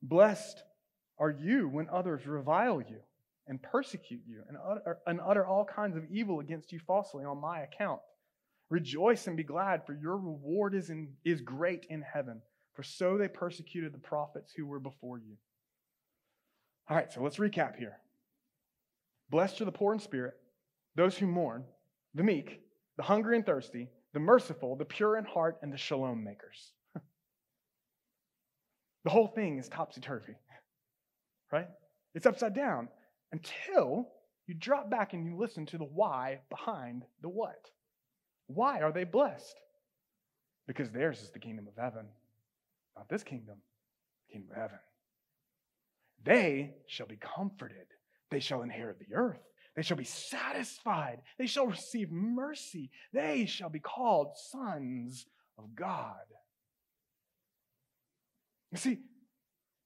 Blessed 0.02 0.64
are 1.18 1.32
you 1.32 1.70
when 1.70 1.88
others 1.90 2.28
revile 2.28 2.82
you 2.82 3.00
and 3.48 3.62
persecute 3.62 4.22
you 4.28 4.42
and 4.48 4.58
utter, 4.58 4.98
and 5.08 5.22
utter 5.22 5.46
all 5.46 5.64
kinds 5.64 5.96
of 5.96 6.04
evil 6.12 6.42
against 6.42 6.72
you 6.72 6.80
falsely 6.86 7.24
on 7.24 7.40
my 7.40 7.62
account. 7.62 8.02
Rejoice 8.70 9.28
and 9.28 9.38
be 9.38 9.44
glad, 9.44 9.86
for 9.86 9.94
your 9.94 10.18
reward 10.18 10.76
is, 10.76 10.90
in, 10.90 11.10
is 11.24 11.42
great 11.42 11.86
in 11.90 12.02
heaven, 12.02 12.42
for 12.74 12.84
so 12.84 13.18
they 13.18 13.28
persecuted 13.28 13.94
the 13.94 14.00
prophets 14.00 14.52
who 14.56 14.66
were 14.66 14.80
before 14.80 15.18
you. 15.18 15.38
All 16.90 16.98
right, 16.98 17.12
so 17.12 17.22
let's 17.22 17.38
recap 17.38 17.78
here. 17.78 17.98
Blessed 19.30 19.62
are 19.62 19.66
the 19.66 19.72
poor 19.72 19.94
in 19.94 20.00
spirit, 20.00 20.34
those 20.96 21.18
who 21.18 21.28
mourn, 21.28 21.64
the 22.14 22.24
meek, 22.24 22.62
the 22.98 23.04
hungry 23.04 23.36
and 23.36 23.46
thirsty 23.46 23.90
the 24.18 24.20
merciful, 24.20 24.76
the 24.76 24.84
pure 24.84 25.16
in 25.18 25.26
heart, 25.26 25.60
and 25.62 25.72
the 25.72 25.78
shalom 25.78 26.24
makers. 26.24 26.72
the 29.04 29.10
whole 29.12 29.28
thing 29.28 29.60
is 29.60 29.70
topsy 29.70 30.02
turvy, 30.02 30.34
right? 31.52 31.68
It's 32.16 32.26
upside 32.26 32.56
down 32.56 32.90
until 33.32 34.10
you 34.48 34.56
drop 34.56 34.90
back 34.90 35.14
and 35.14 35.24
you 35.24 35.38
listen 35.38 35.68
to 35.68 35.78
the 35.78 35.84
why 35.84 36.40
behind 36.50 37.04
the 37.22 37.30
what. 37.30 37.70
Why 38.48 38.82
are 38.82 38.92
they 38.92 39.04
blessed? 39.04 39.56
Because 40.68 40.92
theirs 40.92 41.22
is 41.22 41.32
the 41.32 41.40
kingdom 41.40 41.68
of 41.68 41.82
heaven, 41.82 42.08
not 42.96 43.08
this 43.10 43.24
kingdom, 43.24 43.58
the 44.28 44.34
kingdom 44.34 44.52
of 44.52 44.58
heaven. 44.58 44.80
They 46.24 46.74
shall 46.88 47.08
be 47.08 47.18
comforted, 47.18 47.88
they 48.32 48.40
shall 48.40 48.64
inherit 48.64 49.00
the 49.00 49.16
earth. 49.16 49.40
They 49.76 49.84
shall 49.84 49.98
be 49.98 50.06
satisfied. 50.06 51.20
They 51.38 51.46
shall 51.46 51.68
receive 51.68 52.12
mercy. 52.12 52.90
They 53.14 53.46
shall 53.46 53.70
be 53.70 53.80
called 53.80 54.36
sons 54.36 55.28
of 55.60 55.76
God. 55.76 56.16
You 58.72 58.80
see, 58.80 58.98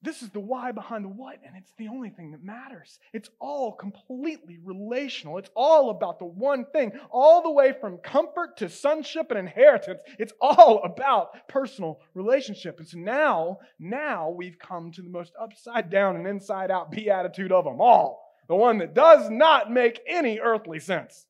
this 0.01 0.21
is 0.21 0.29
the 0.29 0.39
why 0.39 0.71
behind 0.71 1.05
the 1.05 1.09
what, 1.09 1.39
and 1.45 1.55
it's 1.55 1.73
the 1.77 1.87
only 1.87 2.09
thing 2.09 2.31
that 2.31 2.43
matters. 2.43 2.99
It's 3.13 3.29
all 3.39 3.73
completely 3.73 4.57
relational. 4.63 5.37
It's 5.37 5.51
all 5.55 5.91
about 5.91 6.19
the 6.19 6.25
one 6.25 6.65
thing, 6.73 6.91
all 7.11 7.43
the 7.43 7.51
way 7.51 7.73
from 7.79 7.97
comfort 7.97 8.57
to 8.57 8.69
sonship 8.69 9.29
and 9.29 9.39
inheritance. 9.39 9.99
It's 10.17 10.33
all 10.41 10.81
about 10.83 11.47
personal 11.47 11.99
relationship. 12.15 12.79
And 12.79 12.87
so 12.87 12.97
now, 12.97 13.59
now 13.79 14.29
we've 14.29 14.57
come 14.57 14.91
to 14.93 15.01
the 15.01 15.09
most 15.09 15.33
upside 15.39 15.89
down 15.89 16.15
and 16.15 16.27
inside 16.27 16.71
out 16.71 16.91
beatitude 16.91 17.51
of 17.51 17.65
them 17.65 17.79
all 17.79 18.31
the 18.51 18.55
one 18.55 18.79
that 18.79 18.93
does 18.93 19.29
not 19.29 19.71
make 19.71 20.01
any 20.05 20.37
earthly 20.39 20.77
sense. 20.77 21.25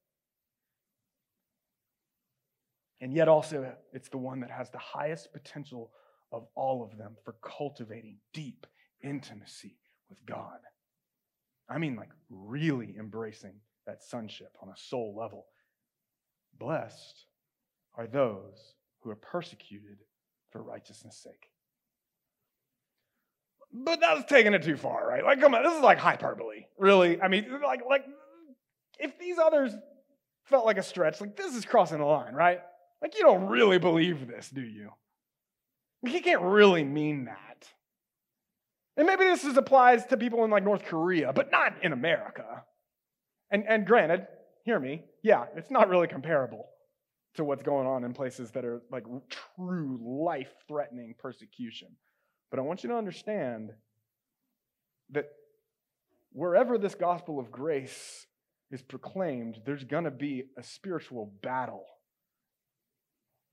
And 3.00 3.14
yet, 3.14 3.28
also, 3.28 3.76
it's 3.94 4.10
the 4.10 4.18
one 4.18 4.40
that 4.40 4.50
has 4.50 4.72
the 4.72 4.80
highest 4.80 5.32
potential 5.32 5.92
of 6.32 6.48
all 6.56 6.84
of 6.84 6.98
them 6.98 7.16
for 7.24 7.36
cultivating 7.42 8.18
deep 8.34 8.66
intimacy 9.04 9.78
with 10.10 10.26
God. 10.26 10.60
I 11.70 11.78
mean, 11.78 11.96
like 11.96 12.10
really 12.30 12.96
embracing 12.98 13.54
that 13.86 14.04
sonship 14.04 14.56
on 14.62 14.70
a 14.70 14.78
soul 14.78 15.16
level. 15.18 15.46
Blessed 16.60 17.26
are 17.96 18.08
those 18.08 18.76
who 19.02 19.10
are 19.10 19.16
persecuted 19.16 19.98
for 20.52 20.62
righteousness' 20.62 21.18
sake. 21.18 21.50
But 23.74 24.02
that's 24.02 24.26
taking 24.30 24.54
it 24.54 24.64
too 24.64 24.76
far, 24.76 25.08
right? 25.08 25.24
Like, 25.24 25.40
come 25.40 25.56
on, 25.56 25.64
this 25.64 25.74
is 25.74 25.82
like 25.82 25.98
hyperbole, 25.98 26.66
really. 26.78 27.22
I 27.22 27.30
mean, 27.30 27.48
like, 27.64 27.82
like 27.90 28.06
if 29.00 29.18
these 29.18 29.38
others 29.38 29.74
felt 30.44 30.66
like 30.66 30.78
a 30.78 30.84
stretch, 30.84 31.22
like 31.22 31.38
this 31.38 31.56
is 31.56 31.64
crossing 31.64 32.00
the 32.00 32.06
line, 32.06 32.34
right? 32.34 32.60
Like, 33.02 33.18
you 33.18 33.24
don't 33.24 33.48
really 33.48 33.80
believe 33.80 34.28
this, 34.28 34.50
do 34.50 34.62
you? 34.62 34.92
You 36.04 36.22
can't 36.22 36.42
really 36.42 36.84
mean 36.84 37.26
that. 37.26 37.68
And 38.98 39.08
maybe 39.08 39.24
this 39.24 39.44
is, 39.44 39.56
applies 39.56 40.06
to 40.08 40.18
people 40.18 40.44
in 40.44 40.52
like 40.52 40.64
North 40.64 40.84
Korea, 40.84 41.32
but 41.32 41.52
not 41.52 41.76
in 41.84 41.94
America. 41.94 42.64
And, 43.50 43.64
and 43.68 43.86
granted, 43.86 44.28
hear 44.66 44.80
me, 44.80 45.04
yeah, 45.24 45.46
it's 45.56 45.72
not 45.72 45.90
really 45.90 46.08
comparable 46.08 46.68
to 47.36 47.44
what's 47.44 47.64
going 47.64 47.88
on 47.88 48.04
in 48.04 48.14
places 48.14 48.52
that 48.52 48.66
are 48.66 48.82
like 48.92 49.06
true 49.56 50.00
life 50.26 50.52
threatening 50.68 51.16
persecution. 51.18 51.90
But 52.50 52.60
I 52.60 52.64
want 52.64 52.84
you 52.84 52.90
to 52.90 52.96
understand 52.96 53.72
that 55.12 55.26
wherever 56.34 56.78
this 56.78 56.96
gospel 56.96 57.40
of 57.40 57.52
grace 57.52 58.26
is 58.72 58.82
proclaimed, 58.82 59.60
there's 59.66 59.84
going 59.84 60.04
to 60.04 60.12
be 60.12 60.44
a 60.58 60.64
spiritual 60.64 61.32
battle 61.42 61.86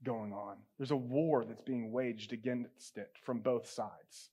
going 0.05 0.32
on. 0.32 0.57
There's 0.78 0.90
a 0.90 0.96
war 0.96 1.44
that's 1.44 1.62
being 1.62 1.92
waged 1.92 2.32
against 2.32 2.96
it 2.96 3.11
from 3.24 3.40
both 3.40 3.68
sides. 3.68 4.30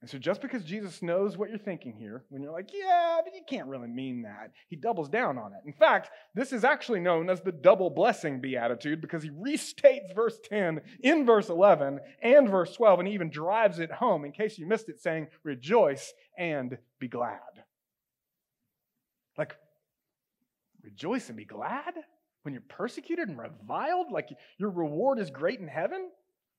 And 0.00 0.08
so, 0.08 0.16
just 0.16 0.40
because 0.40 0.64
Jesus 0.64 1.02
knows 1.02 1.36
what 1.36 1.50
you're 1.50 1.58
thinking 1.58 1.92
here, 1.92 2.24
when 2.30 2.42
you're 2.42 2.52
like, 2.52 2.70
yeah, 2.72 3.18
but 3.22 3.34
you 3.34 3.42
can't 3.46 3.68
really 3.68 3.88
mean 3.88 4.22
that, 4.22 4.50
he 4.68 4.76
doubles 4.76 5.10
down 5.10 5.36
on 5.36 5.52
it. 5.52 5.60
In 5.66 5.74
fact, 5.74 6.08
this 6.34 6.54
is 6.54 6.64
actually 6.64 7.00
known 7.00 7.28
as 7.28 7.42
the 7.42 7.52
double 7.52 7.90
blessing 7.90 8.40
beatitude 8.40 9.02
because 9.02 9.22
he 9.22 9.28
restates 9.28 10.14
verse 10.14 10.38
10 10.48 10.80
in 11.02 11.26
verse 11.26 11.50
11 11.50 12.00
and 12.22 12.48
verse 12.48 12.74
12 12.74 13.00
and 13.00 13.08
he 13.08 13.14
even 13.14 13.28
drives 13.28 13.78
it 13.78 13.92
home 13.92 14.24
in 14.24 14.32
case 14.32 14.56
you 14.56 14.66
missed 14.66 14.88
it, 14.88 15.02
saying, 15.02 15.26
rejoice 15.44 16.14
and 16.38 16.78
be 16.98 17.08
glad. 17.08 17.38
Like, 19.36 19.54
rejoice 20.82 21.28
and 21.28 21.36
be 21.36 21.44
glad 21.44 21.92
when 22.42 22.54
you're 22.54 22.62
persecuted 22.68 23.28
and 23.28 23.38
reviled? 23.38 24.10
Like, 24.10 24.28
your 24.58 24.70
reward 24.70 25.18
is 25.18 25.30
great 25.30 25.60
in 25.60 25.68
heaven? 25.68 26.10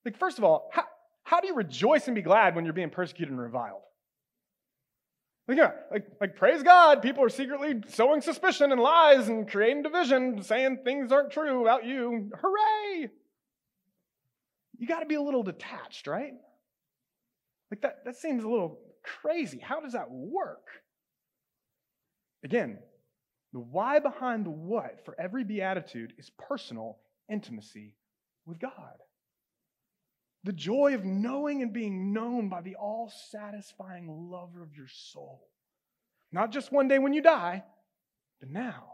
Like, 0.05 0.17
first 0.17 0.37
of 0.37 0.43
all, 0.43 0.69
how, 0.73 0.83
how 1.23 1.39
do 1.39 1.47
you 1.47 1.55
rejoice 1.55 2.07
and 2.07 2.15
be 2.15 2.21
glad 2.21 2.55
when 2.55 2.65
you're 2.65 2.73
being 2.73 2.89
persecuted 2.89 3.31
and 3.31 3.41
reviled? 3.41 3.81
Like, 5.47 5.57
yeah, 5.57 5.71
like, 5.91 6.05
like, 6.19 6.35
praise 6.35 6.63
God, 6.63 7.01
people 7.01 7.23
are 7.23 7.29
secretly 7.29 7.81
sowing 7.87 8.21
suspicion 8.21 8.71
and 8.71 8.79
lies 8.79 9.27
and 9.27 9.49
creating 9.49 9.83
division, 9.83 10.43
saying 10.43 10.79
things 10.83 11.11
aren't 11.11 11.31
true 11.31 11.61
about 11.61 11.85
you. 11.85 12.31
Hooray! 12.41 13.09
You 14.77 14.87
got 14.87 15.01
to 15.01 15.05
be 15.05 15.15
a 15.15 15.21
little 15.21 15.43
detached, 15.43 16.07
right? 16.07 16.33
Like, 17.69 17.81
that, 17.81 18.05
that 18.05 18.15
seems 18.17 18.43
a 18.43 18.49
little 18.49 18.79
crazy. 19.03 19.59
How 19.59 19.79
does 19.79 19.93
that 19.93 20.09
work? 20.09 20.67
Again, 22.43 22.79
the 23.53 23.59
why 23.59 23.99
behind 23.99 24.45
the 24.45 24.51
what 24.51 25.03
for 25.05 25.19
every 25.19 25.43
beatitude 25.43 26.13
is 26.17 26.31
personal 26.37 26.99
intimacy 27.29 27.95
with 28.45 28.59
God. 28.59 28.97
The 30.43 30.53
joy 30.53 30.95
of 30.95 31.05
knowing 31.05 31.61
and 31.61 31.71
being 31.71 32.13
known 32.13 32.49
by 32.49 32.61
the 32.61 32.75
all 32.75 33.11
satisfying 33.31 34.07
lover 34.31 34.63
of 34.63 34.75
your 34.75 34.87
soul. 34.87 35.47
Not 36.31 36.51
just 36.51 36.71
one 36.71 36.87
day 36.87 36.97
when 36.97 37.13
you 37.13 37.21
die, 37.21 37.63
but 38.39 38.49
now, 38.49 38.93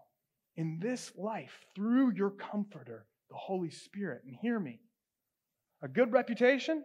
in 0.57 0.79
this 0.81 1.11
life, 1.15 1.65
through 1.75 2.13
your 2.15 2.31
comforter, 2.31 3.05
the 3.29 3.37
Holy 3.37 3.69
Spirit. 3.69 4.23
And 4.25 4.35
hear 4.35 4.59
me 4.59 4.81
a 5.81 5.87
good 5.87 6.11
reputation 6.11 6.83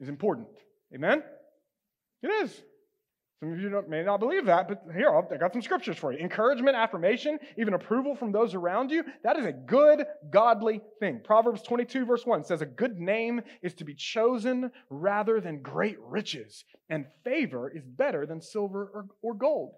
is 0.00 0.08
important. 0.08 0.48
Amen? 0.94 1.22
It 2.22 2.28
is. 2.28 2.62
Some 3.40 3.52
of 3.52 3.60
you 3.60 3.84
may 3.88 4.02
not 4.02 4.18
believe 4.18 4.46
that, 4.46 4.66
but 4.66 4.82
here, 4.92 5.10
I 5.10 5.36
got 5.36 5.52
some 5.52 5.62
scriptures 5.62 5.96
for 5.96 6.12
you. 6.12 6.18
Encouragement, 6.18 6.76
affirmation, 6.76 7.38
even 7.56 7.74
approval 7.74 8.16
from 8.16 8.32
those 8.32 8.52
around 8.52 8.90
you, 8.90 9.04
that 9.22 9.38
is 9.38 9.44
a 9.44 9.52
good, 9.52 10.04
godly 10.28 10.80
thing. 10.98 11.20
Proverbs 11.22 11.62
22, 11.62 12.04
verse 12.04 12.26
1 12.26 12.42
says, 12.42 12.62
A 12.62 12.66
good 12.66 12.98
name 12.98 13.42
is 13.62 13.74
to 13.74 13.84
be 13.84 13.94
chosen 13.94 14.72
rather 14.90 15.40
than 15.40 15.62
great 15.62 15.98
riches, 16.00 16.64
and 16.90 17.06
favor 17.22 17.70
is 17.70 17.84
better 17.86 18.26
than 18.26 18.40
silver 18.40 18.90
or, 18.92 19.06
or 19.22 19.34
gold. 19.34 19.74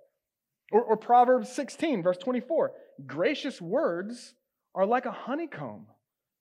Or, 0.72 0.82
or 0.82 0.96
Proverbs 0.96 1.52
16, 1.52 2.02
verse 2.02 2.16
24, 2.16 2.72
Gracious 3.06 3.61
words 3.61 4.34
are 4.74 4.86
like 4.86 5.04
a 5.04 5.12
honeycomb, 5.12 5.86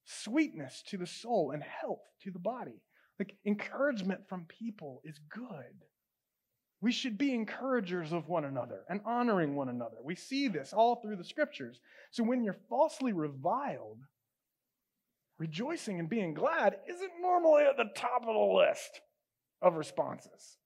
sweetness 0.06 0.84
to 0.88 0.98
the 0.98 1.08
soul 1.08 1.52
and 1.54 1.64
health 1.64 2.00
to 2.24 2.32
the 2.32 2.40
body. 2.40 2.82
Like 3.18 3.36
encouragement 3.46 4.22
from 4.30 4.46
people 4.46 5.02
is 5.04 5.20
good. 5.30 5.84
We 6.82 6.92
should 6.92 7.18
be 7.18 7.34
encouragers 7.34 8.14
of 8.14 8.30
one 8.30 8.46
another 8.46 8.82
and 8.90 9.02
honoring 9.06 9.56
one 9.56 9.70
another. 9.70 9.98
We 10.04 10.16
see 10.16 10.48
this 10.48 10.72
all 10.72 10.96
through 10.96 11.18
the 11.18 11.26
scriptures. 11.26 11.82
So 12.12 12.24
when 12.24 12.44
you're 12.44 12.58
falsely 12.70 13.12
reviled, 13.12 14.00
rejoicing 15.38 16.00
and 16.00 16.10
being 16.10 16.34
glad 16.34 16.78
isn't 16.88 17.12
normally 17.22 17.64
at 17.64 17.76
the 17.76 17.90
top 17.96 18.22
of 18.22 18.34
the 18.34 18.56
list 18.56 19.02
of 19.62 19.76
responses. 19.76 20.58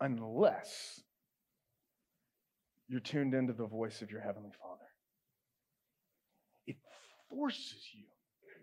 Unless 0.00 1.00
you're 2.88 3.00
tuned 3.00 3.34
into 3.34 3.54
the 3.54 3.66
voice 3.66 4.02
of 4.02 4.10
your 4.10 4.20
Heavenly 4.20 4.50
Father. 4.60 4.84
It 6.66 6.76
forces 7.30 7.88
you 7.94 8.04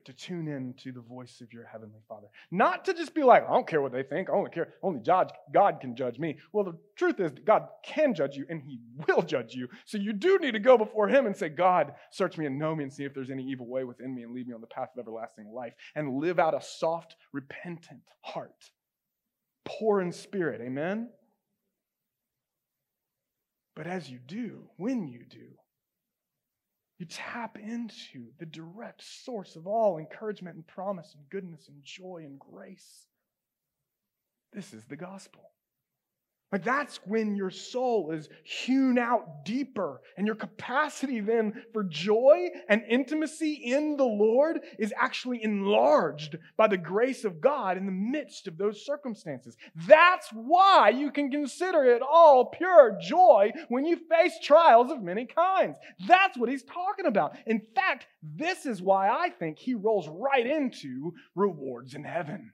to 0.10 0.16
tune 0.16 0.48
in 0.48 0.74
to 0.74 0.92
the 0.92 1.02
voice 1.02 1.40
of 1.40 1.54
your 1.54 1.66
heavenly 1.66 2.00
Father. 2.08 2.28
Not 2.50 2.84
to 2.86 2.94
just 2.96 3.14
be 3.14 3.22
like, 3.22 3.48
I 3.48 3.52
don't 3.52 3.68
care 3.68 3.82
what 3.82 3.92
they 3.92 4.02
think. 4.02 4.30
I 4.30 4.34
only 4.34 4.50
care, 4.50 4.74
only 4.82 5.02
judge, 5.02 5.30
God 5.54 5.80
can 5.80 5.96
judge 5.96 6.18
me. 6.18 6.38
Well, 6.52 6.64
the 6.64 6.78
truth 6.96 7.20
is, 7.20 7.32
God 7.46 7.68
can 7.86 8.16
judge 8.16 8.36
you 8.36 8.46
and 8.50 8.62
He 8.62 8.80
will 9.08 9.22
judge 9.22 9.54
you. 9.54 9.68
So 9.86 10.00
you 10.00 10.14
do 10.14 10.40
need 10.40 10.54
to 10.54 10.60
go 10.60 10.78
before 10.80 11.08
Him 11.08 11.28
and 11.28 11.38
say, 11.38 11.50
God, 11.50 11.94
search 12.12 12.38
me 12.40 12.48
and 12.48 12.58
know 12.58 12.76
me 12.76 12.84
and 12.84 12.92
see 12.92 13.04
if 13.04 13.14
there's 13.14 13.30
any 13.30 13.44
evil 13.44 13.68
way 13.68 13.84
within 13.84 14.16
me 14.16 14.24
and 14.24 14.34
lead 14.34 14.48
me 14.48 14.54
on 14.54 14.62
the 14.62 14.68
path 14.68 14.90
of 14.96 15.00
everlasting 15.00 15.52
life 15.54 15.74
and 15.96 16.20
live 16.20 16.40
out 16.40 16.56
a 16.56 16.62
soft, 16.62 17.16
repentant 17.32 18.02
heart, 18.22 18.72
poor 19.64 20.02
in 20.02 20.12
spirit. 20.12 20.60
Amen? 20.62 21.10
But 23.76 23.86
as 23.86 24.10
you 24.10 24.18
do, 24.26 24.70
when 24.78 25.08
you 25.08 25.24
do, 25.30 25.50
you 27.00 27.06
tap 27.06 27.58
into 27.58 28.28
the 28.38 28.46
direct 28.46 29.02
source 29.02 29.56
of 29.56 29.66
all 29.66 29.98
encouragement 29.98 30.58
and 30.58 30.68
promise 30.68 31.16
and 31.16 31.30
goodness 31.30 31.70
and 31.70 31.82
joy 31.82 32.24
and 32.26 32.38
grace. 32.38 33.06
This 34.52 34.74
is 34.74 34.84
the 34.86 34.98
gospel. 34.98 35.50
Like 36.52 36.64
that's 36.64 37.00
when 37.06 37.36
your 37.36 37.52
soul 37.52 38.12
is 38.12 38.28
hewn 38.44 38.98
out 38.98 39.46
deeper, 39.46 40.02
and 40.18 40.26
your 40.26 40.36
capacity 40.36 41.20
then 41.20 41.64
for 41.74 41.84
joy 41.84 42.48
and 42.68 42.82
intimacy 42.90 43.54
in 43.54 43.98
the 43.98 44.04
Lord 44.04 44.60
is 44.80 44.94
actually 44.98 45.44
enlarged 45.44 46.38
by 46.58 46.68
the 46.68 46.78
grace 46.78 47.24
of 47.24 47.40
God 47.40 47.78
in 47.78 47.86
the 47.86 47.92
midst 47.92 48.48
of 48.48 48.58
those 48.58 48.86
circumstances. 48.86 49.58
That's 49.88 50.30
why 50.34 50.90
you 50.90 51.12
can 51.12 51.30
consider 51.30 51.84
it 51.84 52.02
all 52.02 52.46
pure 52.46 52.98
joy 53.00 53.52
when 53.68 53.86
you 53.86 53.98
face 54.10 54.34
trials 54.42 54.92
of 54.92 55.04
many 55.04 55.26
kinds. 55.26 55.78
That's 56.08 56.38
what 56.38 56.50
he's 56.50 56.64
talking 56.64 57.06
about. 57.06 57.38
In 57.46 57.62
fact, 57.76 58.08
this 58.24 58.66
is 58.66 58.82
why 58.82 59.10
I 59.10 59.30
think 59.30 59.60
he 59.60 59.76
rolls 59.76 60.10
right 60.10 60.48
into 60.48 61.14
rewards 61.36 61.94
in 61.94 62.04
heaven. 62.04 62.54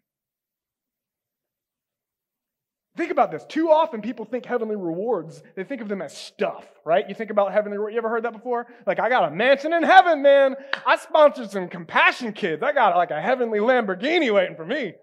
Think 2.97 3.11
about 3.11 3.29
this. 3.29 3.43
Too 3.45 3.69
often 3.69 4.01
people 4.01 4.23
think 4.23 4.45
heavenly 4.45 4.77
rewards, 4.77 5.43
they 5.55 5.65
think 5.65 5.81
of 5.81 5.89
them 5.89 6.01
as 6.01 6.15
stuff, 6.15 6.65
right? 6.85 7.07
You 7.09 7.13
think 7.13 7.29
about 7.29 7.51
heavenly 7.51 7.77
rewards. 7.77 7.93
You 7.93 7.97
ever 7.97 8.09
heard 8.09 8.23
that 8.23 8.31
before? 8.31 8.67
Like, 8.87 8.99
I 8.99 9.09
got 9.09 9.29
a 9.29 9.35
mansion 9.35 9.73
in 9.73 9.83
heaven, 9.83 10.21
man. 10.21 10.55
I 10.85 10.95
sponsored 10.95 11.51
some 11.51 11.67
compassion 11.67 12.31
kids. 12.31 12.63
I 12.63 12.71
got 12.71 12.95
like 12.95 13.11
a 13.11 13.21
heavenly 13.21 13.59
Lamborghini 13.59 14.33
waiting 14.33 14.55
for 14.55 14.65
me. 14.65 14.93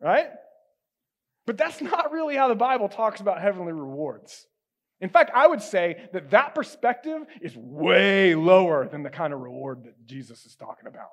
Right? 0.00 0.26
But 1.46 1.56
that's 1.56 1.80
not 1.80 2.10
really 2.10 2.34
how 2.34 2.48
the 2.48 2.56
Bible 2.56 2.88
talks 2.88 3.20
about 3.20 3.40
heavenly 3.40 3.72
rewards. 3.72 4.46
In 5.00 5.10
fact, 5.10 5.30
I 5.32 5.46
would 5.46 5.62
say 5.62 6.08
that 6.12 6.30
that 6.30 6.52
perspective 6.52 7.22
is 7.40 7.56
way 7.56 8.34
lower 8.34 8.88
than 8.88 9.04
the 9.04 9.10
kind 9.10 9.32
of 9.32 9.38
reward 9.38 9.84
that 9.84 10.04
Jesus 10.04 10.44
is 10.46 10.56
talking 10.56 10.88
about. 10.88 11.10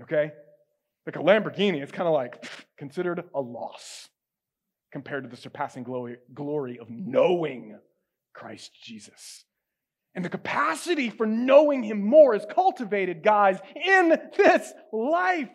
Okay? 0.00 0.30
Like 1.04 1.16
a 1.16 1.18
Lamborghini, 1.18 1.82
it's 1.82 1.90
kind 1.90 2.06
of 2.06 2.14
like 2.14 2.48
considered 2.76 3.24
a 3.34 3.40
loss 3.40 4.08
compared 4.92 5.24
to 5.24 5.30
the 5.30 5.36
surpassing 5.36 5.82
glory, 5.82 6.16
glory 6.34 6.78
of 6.78 6.88
knowing 6.90 7.78
Christ 8.32 8.72
Jesus. 8.82 9.44
And 10.14 10.24
the 10.24 10.28
capacity 10.28 11.10
for 11.10 11.26
knowing 11.26 11.82
him 11.82 12.04
more 12.04 12.34
is 12.34 12.44
cultivated, 12.52 13.22
guys, 13.22 13.58
in 13.76 14.18
this 14.36 14.72
life. 14.92 15.48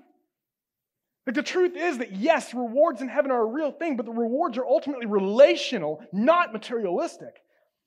Like 1.28 1.36
the 1.36 1.44
truth 1.44 1.76
is 1.76 1.98
that 1.98 2.16
yes, 2.16 2.54
rewards 2.54 3.02
in 3.02 3.08
heaven 3.08 3.32
are 3.32 3.42
a 3.42 3.46
real 3.46 3.72
thing, 3.72 3.98
but 3.98 4.06
the 4.06 4.12
rewards 4.12 4.58
are 4.58 4.66
ultimately 4.66 5.08
relational, 5.08 6.02
not 6.14 6.54
materialistic. 6.54 7.42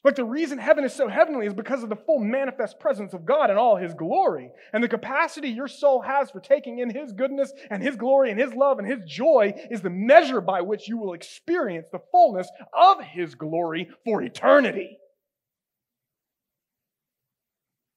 Like 0.05 0.15
the 0.15 0.25
reason 0.25 0.59
heaven 0.59 0.85
is 0.85 0.93
so 0.93 1.09
heavenly 1.09 1.47
is 1.47 1.55
because 1.55 1.83
of 1.83 1.89
the 1.89 1.97
full 1.97 2.21
manifest 2.21 2.79
presence 2.79 3.15
of 3.15 3.27
God 3.27 3.51
and 3.51 3.59
all 3.59 3.77
his 3.77 3.95
glory. 3.95 4.51
And 4.73 4.83
the 4.83 4.89
capacity 4.89 5.49
your 5.49 5.67
soul 5.67 6.03
has 6.03 6.31
for 6.31 6.41
taking 6.41 6.79
in 6.79 6.89
his 6.89 7.13
goodness 7.13 7.53
and 7.69 7.83
his 7.83 7.97
glory 7.97 8.31
and 8.31 8.39
his 8.39 8.55
love 8.55 8.79
and 8.79 8.87
his 8.87 9.05
joy 9.05 9.55
is 9.71 9.83
the 9.83 9.91
measure 9.91 10.41
by 10.41 10.61
which 10.61 10.89
you 10.89 10.99
will 10.99 11.15
experience 11.15 11.89
the 11.91 12.01
fullness 12.13 12.49
of 12.73 13.03
his 13.03 13.35
glory 13.35 13.89
for 14.05 14.23
eternity. 14.23 14.99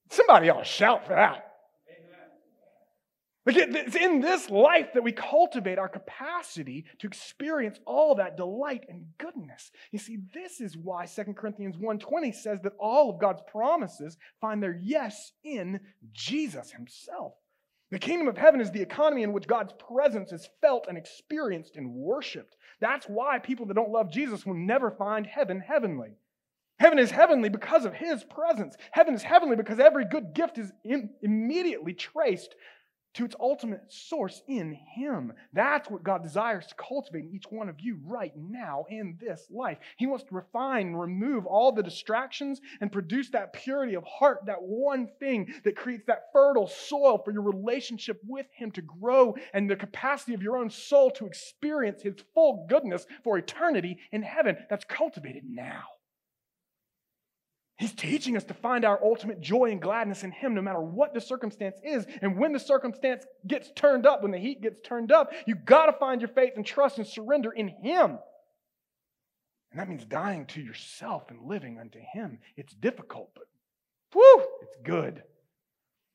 Somebody 0.10 0.50
ought 0.50 0.60
to 0.60 0.66
shout 0.66 1.06
for 1.06 1.14
that. 1.14 1.51
Like 3.54 3.70
it's 3.76 3.96
in 3.96 4.22
this 4.22 4.50
life 4.50 4.94
that 4.94 5.04
we 5.04 5.12
cultivate 5.12 5.78
our 5.78 5.90
capacity 5.90 6.86
to 7.00 7.08
experience 7.08 7.80
all 7.86 8.16
that 8.16 8.38
delight 8.38 8.86
and 8.88 9.06
goodness. 9.18 9.72
You 9.92 10.00
see, 10.00 10.20
this 10.34 10.62
is 10.62 10.78
why 10.78 11.06
2 11.06 11.34
Corinthians 11.36 11.78
1:20 11.78 12.34
says 12.34 12.62
that 12.62 12.74
all 12.80 13.10
of 13.10 13.20
God's 13.20 13.42
promises 13.48 14.18
find 14.40 14.64
their 14.64 14.80
yes 14.82 15.34
in 15.44 15.80
Jesus 16.14 16.72
himself. 16.72 17.34
The 17.90 18.00
kingdom 18.00 18.30
of 18.30 18.38
heaven 18.38 18.62
is 18.62 18.72
the 18.72 18.82
economy 18.82 19.24
in 19.24 19.34
which 19.34 19.48
God's 19.48 19.74
presence 19.74 20.32
is 20.32 20.50
felt 20.62 20.88
and 20.88 20.98
experienced 20.98 21.76
and 21.76 21.94
worshiped. 21.94 22.56
That's 22.80 23.08
why 23.08 23.40
people 23.40 23.66
that 23.66 23.74
don't 23.74 23.92
love 23.92 24.10
Jesus 24.10 24.46
will 24.46 24.54
never 24.54 24.92
find 24.92 25.28
heaven 25.28 25.60
heavenly. 25.60 26.16
Heaven 26.80 27.00
is 27.00 27.12
heavenly 27.12 27.50
because 27.50 27.86
of 27.86 27.94
his 27.94 28.24
presence. 28.24 28.76
Heaven 28.92 29.14
is 29.14 29.22
heavenly 29.22 29.56
because 29.56 29.80
every 29.80 30.06
good 30.06 30.34
gift 30.34 30.58
is 30.58 30.72
immediately 31.22 31.94
traced 31.94 32.56
to 33.14 33.26
its 33.26 33.36
ultimate 33.40 33.92
source 33.92 34.42
in 34.48 34.74
Him. 34.74 35.34
That's 35.54 35.90
what 35.90 36.04
God 36.04 36.24
desires 36.24 36.68
to 36.68 36.76
cultivate 36.76 37.26
in 37.26 37.36
each 37.36 37.46
one 37.50 37.70
of 37.70 37.80
you 37.80 38.00
right 38.06 38.34
now 38.36 38.86
in 38.90 39.18
this 39.20 39.48
life. 39.50 39.78
He 39.98 40.08
wants 40.08 40.24
to 40.26 40.36
refine 40.36 40.88
and 40.88 41.00
remove 41.00 41.46
all 41.46 41.72
the 41.72 41.84
distractions 41.84 42.62
and 42.80 42.92
produce 42.92 43.30
that 43.32 43.54
purity 43.54 43.96
of 43.96 44.04
heart, 44.06 44.46
that 44.46 44.62
one 44.62 45.10
thing 45.20 45.54
that 45.64 45.76
creates 45.76 46.06
that 46.08 46.32
fertile 46.34 46.68
soil 46.68 47.22
for 47.24 47.32
your 47.32 47.44
relationship 47.44 48.20
with 48.26 48.48
Him 48.54 48.72
to 48.72 48.82
grow 48.82 49.36
and 49.54 49.70
the 49.70 49.76
capacity 49.76 50.34
of 50.34 50.42
your 50.42 50.58
own 50.58 50.70
soul 50.70 51.12
to 51.12 51.26
experience 51.26 52.02
His 52.02 52.16
full 52.34 52.66
goodness 52.70 53.06
for 53.24 53.38
eternity 53.38 53.98
in 54.12 54.22
heaven. 54.22 54.58
That's 54.70 54.86
cultivated 54.86 55.44
now. 55.48 55.84
He's 57.82 57.94
teaching 57.94 58.38
us 58.38 58.44
to 58.44 58.54
find 58.54 58.86
our 58.86 59.04
ultimate 59.04 59.42
joy 59.42 59.72
and 59.72 59.82
gladness 59.82 60.24
in 60.24 60.30
Him 60.30 60.54
no 60.54 60.62
matter 60.62 60.80
what 60.80 61.16
the 61.16 61.20
circumstance 61.20 61.80
is. 61.84 62.06
And 62.22 62.38
when 62.38 62.54
the 62.54 62.60
circumstance 62.60 63.26
gets 63.48 63.72
turned 63.72 64.06
up, 64.06 64.22
when 64.22 64.30
the 64.30 64.38
heat 64.38 64.62
gets 64.62 64.80
turned 64.88 65.12
up, 65.12 65.34
you 65.48 65.56
got 65.56 65.88
to 65.88 65.94
find 65.94 66.22
your 66.22 66.28
faith 66.28 66.54
and 66.56 66.64
trust 66.64 67.00
and 67.00 67.08
surrender 67.08 67.50
in 67.52 67.70
Him. 67.70 68.20
And 69.72 69.80
that 69.80 69.90
means 69.90 70.06
dying 70.06 70.46
to 70.50 70.62
yourself 70.62 71.32
and 71.32 71.48
living 71.48 71.80
unto 71.80 71.98
Him. 72.14 72.38
It's 72.56 72.76
difficult, 72.76 73.32
but 73.34 73.46
whew, 74.14 74.46
it's 74.62 74.78
good. 74.84 75.24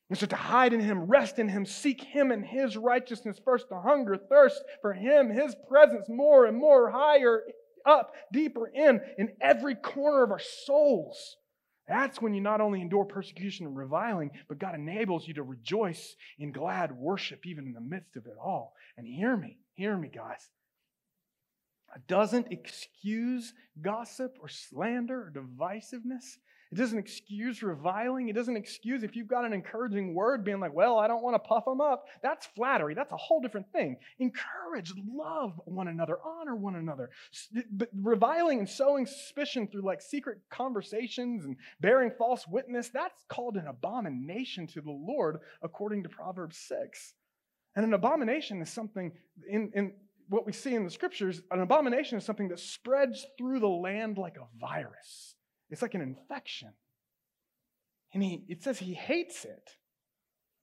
And 0.09 0.17
so 0.17 0.25
to 0.25 0.37
hide 0.37 0.71
in 0.71 0.79
Him, 0.79 1.07
rest 1.07 1.37
in 1.37 1.49
Him, 1.49 1.65
seek 1.65 2.01
Him 2.01 2.31
and 2.31 2.45
His 2.45 2.77
righteousness 2.77 3.41
first, 3.43 3.67
to 3.67 3.81
hunger, 3.81 4.15
thirst 4.15 4.63
for 4.81 4.93
Him, 4.93 5.29
His 5.29 5.53
presence 5.67 6.07
more 6.07 6.45
and 6.45 6.57
more, 6.57 6.89
higher 6.89 7.41
up, 7.85 8.13
deeper 8.31 8.67
in, 8.67 9.01
in 9.17 9.33
every 9.41 9.75
corner 9.75 10.23
of 10.23 10.31
our 10.31 10.39
souls. 10.39 11.35
That's 11.87 12.21
when 12.21 12.33
you 12.33 12.41
not 12.41 12.59
only 12.59 12.81
endure 12.81 13.05
persecution 13.05 13.65
and 13.65 13.77
reviling, 13.77 14.31
but 14.49 14.59
God 14.59 14.75
enables 14.75 15.27
you 15.27 15.33
to 15.35 15.43
rejoice 15.43 16.15
in 16.37 16.51
glad 16.51 16.91
worship 16.91 17.45
even 17.45 17.65
in 17.65 17.73
the 17.73 17.81
midst 17.81 18.17
of 18.17 18.25
it 18.25 18.35
all. 18.41 18.73
And 18.97 19.07
hear 19.07 19.37
me, 19.37 19.57
hear 19.73 19.95
me, 19.97 20.09
guys. 20.13 20.49
It 21.95 22.05
doesn't 22.07 22.51
excuse 22.51 23.53
gossip 23.81 24.37
or 24.41 24.49
slander 24.49 25.27
or 25.27 25.31
divisiveness. 25.31 26.37
It 26.71 26.75
doesn't 26.75 26.97
excuse 26.97 27.63
reviling. 27.63 28.29
It 28.29 28.35
doesn't 28.35 28.57
excuse 28.57 29.03
if 29.03 29.15
you've 29.15 29.27
got 29.27 29.45
an 29.45 29.53
encouraging 29.53 30.13
word 30.13 30.43
being 30.43 30.59
like, 30.59 30.73
well, 30.73 30.99
I 30.99 31.07
don't 31.07 31.23
want 31.23 31.35
to 31.35 31.47
puff 31.47 31.65
them 31.65 31.79
up. 31.79 32.05
That's 32.21 32.45
flattery. 32.47 32.93
That's 32.93 33.11
a 33.13 33.17
whole 33.17 33.39
different 33.39 33.71
thing. 33.71 33.97
Encourage, 34.19 34.93
love 35.07 35.59
one 35.65 35.87
another, 35.87 36.17
honor 36.25 36.55
one 36.55 36.75
another. 36.75 37.09
But 37.71 37.89
reviling 37.93 38.59
and 38.59 38.69
sowing 38.69 39.05
suspicion 39.05 39.67
through 39.67 39.83
like 39.83 40.01
secret 40.01 40.39
conversations 40.49 41.45
and 41.45 41.55
bearing 41.79 42.11
false 42.17 42.45
witness, 42.47 42.89
that's 42.89 43.23
called 43.29 43.55
an 43.55 43.67
abomination 43.67 44.67
to 44.67 44.81
the 44.81 44.91
Lord 44.91 45.39
according 45.61 46.03
to 46.03 46.09
Proverbs 46.09 46.57
6. 46.57 47.13
And 47.75 47.85
an 47.85 47.93
abomination 47.93 48.61
is 48.61 48.71
something 48.71 49.11
in, 49.49 49.71
in 49.73 49.93
what 50.29 50.45
we 50.45 50.51
see 50.51 50.75
in 50.75 50.83
the 50.83 50.89
scriptures, 50.89 51.41
an 51.51 51.61
abomination 51.61 52.17
is 52.17 52.25
something 52.25 52.49
that 52.49 52.59
spreads 52.59 53.25
through 53.37 53.59
the 53.59 53.67
land 53.67 54.17
like 54.17 54.35
a 54.37 54.47
virus. 54.59 55.35
It's 55.69 55.81
like 55.81 55.95
an 55.95 56.01
infection. 56.01 56.73
And 58.13 58.23
he, 58.23 58.45
it 58.47 58.63
says 58.63 58.79
he 58.79 58.93
hates 58.93 59.45
it. 59.45 59.69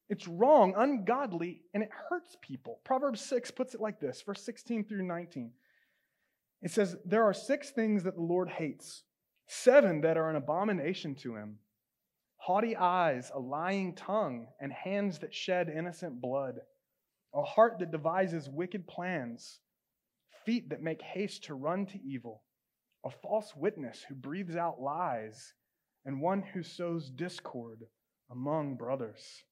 It's 0.09 0.29
wrong, 0.29 0.75
ungodly, 0.77 1.63
and 1.73 1.83
it 1.83 1.91
hurts 2.09 2.37
people. 2.43 2.81
Proverbs 2.85 3.21
6 3.23 3.51
puts 3.53 3.75
it 3.75 3.81
like 3.81 4.01
this, 4.01 4.23
verse 4.23 4.43
16 4.43 4.85
through 4.85 5.07
19. 5.07 5.53
It 6.63 6.71
says, 6.71 6.97
There 7.05 7.25
are 7.25 7.35
six 7.35 7.71
things 7.71 8.05
that 8.05 8.15
the 8.15 8.23
Lord 8.23 8.49
hates, 8.51 9.03
seven 9.47 10.03
that 10.03 10.17
are 10.17 10.31
an 10.31 10.37
abomination 10.37 11.15
to 11.17 11.37
him 11.37 11.59
haughty 12.45 12.77
eyes, 12.77 13.33
a 13.35 13.39
lying 13.41 13.95
tongue, 13.95 14.47
and 14.61 14.71
hands 14.71 15.19
that 15.19 15.33
shed 15.33 15.71
innocent 15.71 16.21
blood, 16.21 16.61
a 17.33 17.43
heart 17.43 17.79
that 17.79 17.91
devises 17.91 18.51
wicked 18.51 18.87
plans, 18.87 19.61
feet 20.45 20.69
that 20.69 20.83
make 20.83 21.01
haste 21.01 21.45
to 21.45 21.55
run 21.55 21.87
to 21.87 21.99
evil 22.03 22.43
a 23.05 23.11
false 23.11 23.55
witness 23.57 24.05
who 24.09 24.15
breathes 24.15 24.57
out 24.57 24.81
lies, 24.81 25.55
and 26.05 26.21
one 26.21 26.43
who 26.43 26.63
sows 26.63 27.11
discord 27.11 27.87
among 28.31 28.77
brothers. 28.77 29.45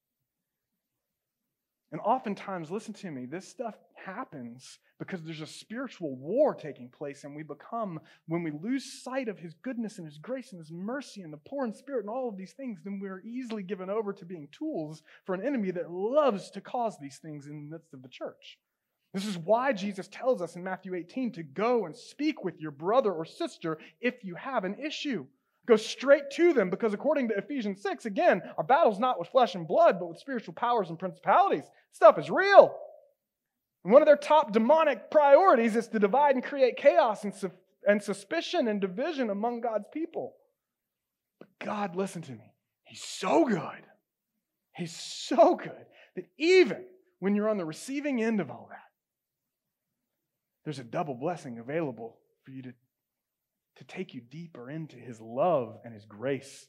And 1.93 2.01
oftentimes, 2.01 2.71
listen 2.71 2.95
to 2.95 3.11
me, 3.11 3.27
this 3.27 3.47
stuff 3.47 3.75
happens 3.95 4.79
because 4.99 5.23
there's 5.23 5.43
a 5.43 5.47
spiritual 5.47 6.17
war 6.17 6.55
taking 6.55 6.89
place, 6.89 7.25
and 7.25 7.37
we 7.37 7.43
become, 7.43 8.01
when 8.27 8.43
we 8.43 8.51
lose 8.51 9.03
sight 9.03 9.29
of 9.29 9.39
His 9.39 9.53
goodness 9.63 9.99
and 9.99 10.07
His 10.07 10.17
grace 10.17 10.53
and 10.53 10.61
His 10.61 10.73
mercy 10.73 11.21
and 11.21 11.33
the 11.33 11.39
poor 11.39 11.67
in 11.67 11.75
spirit 11.75 12.01
and 12.01 12.09
all 12.09 12.31
of 12.31 12.39
these 12.39 12.53
things, 12.53 12.81
then 12.83 12.99
we're 12.99 13.21
easily 13.21 13.63
given 13.63 13.91
over 13.91 14.15
to 14.15 14.25
being 14.25 14.49
tools 14.53 15.03
for 15.27 15.35
an 15.35 15.45
enemy 15.45 15.71
that 15.73 15.91
loves 15.91 16.51
to 16.53 16.63
cause 16.63 16.97
these 16.99 17.19
things 17.19 17.47
in 17.47 17.69
the 17.69 17.77
midst 17.77 17.93
of 17.93 18.03
the 18.03 18.09
church. 18.09 18.59
This 19.13 19.27
is 19.27 19.37
why 19.37 19.73
Jesus 19.73 20.09
tells 20.09 20.41
us 20.41 20.57
in 20.57 20.65
Matthew 20.65 20.95
18 20.95 21.33
to 21.33 21.43
go 21.43 21.85
and 21.85 21.95
speak 21.95 22.45
with 22.45 22.59
your 22.61 22.71
brother 22.71 23.13
or 23.13 23.25
sister 23.25 23.79
if 24.01 24.25
you 24.25 24.35
have 24.37 24.65
an 24.65 24.77
issue. 24.79 25.27
Go 25.67 25.77
straight 25.77 26.31
to 26.33 26.53
them 26.53 26.71
because 26.71 26.95
according 26.95 27.29
to 27.29 27.37
Ephesians 27.37 27.83
6, 27.83 28.07
again, 28.07 28.43
our 28.57 28.65
battle's 28.65 28.99
not 28.99 29.19
with 29.19 29.29
flesh 29.29 29.55
and 29.55 29.69
blood, 29.69 29.99
but 30.01 30.09
with 30.09 30.19
spiritual 30.19 30.55
powers 30.55 30.89
and 30.89 30.99
principalities. 30.99 31.65
Stuff 31.93 32.19
is 32.19 32.31
real. 32.31 32.75
And 33.85 33.93
one 33.93 34.03
of 34.03 34.07
their 34.07 34.17
top 34.17 34.53
demonic 34.53 35.11
priorities 35.11 35.77
is 35.77 35.89
to 35.89 35.99
divide 35.99 36.35
and 36.35 36.43
create 36.45 36.77
chaos 36.77 37.25
and, 37.25 37.35
su- 37.35 37.53
and 37.87 38.03
suspicion 38.03 38.67
and 38.67 38.81
division 38.81 39.31
among 39.31 39.61
God's 39.61 39.87
people. 39.93 40.35
But 41.39 41.49
God, 41.65 41.97
listen 41.97 42.23
to 42.23 42.33
me, 42.33 42.55
He's 42.85 43.03
so 43.03 43.45
good. 43.45 43.83
He's 44.75 44.95
so 44.95 45.55
good 45.57 45.87
that 46.17 46.25
even 46.39 46.85
when 47.19 47.35
you're 47.35 47.49
on 47.49 47.59
the 47.59 47.65
receiving 47.65 48.23
end 48.23 48.41
of 48.41 48.51
all 48.51 48.69
that, 48.71 48.92
there's 50.65 50.79
a 50.79 50.85
double 50.85 51.15
blessing 51.15 51.59
available 51.59 52.19
for 52.45 52.51
you 52.51 52.63
to 52.63 52.73
to 53.77 53.85
take 53.85 54.15
you 54.15 54.21
deeper 54.21 54.71
into 54.71 54.97
his 54.97 55.21
love 55.21 55.79
and 55.85 55.95
his 55.95 56.05
grace. 56.05 56.67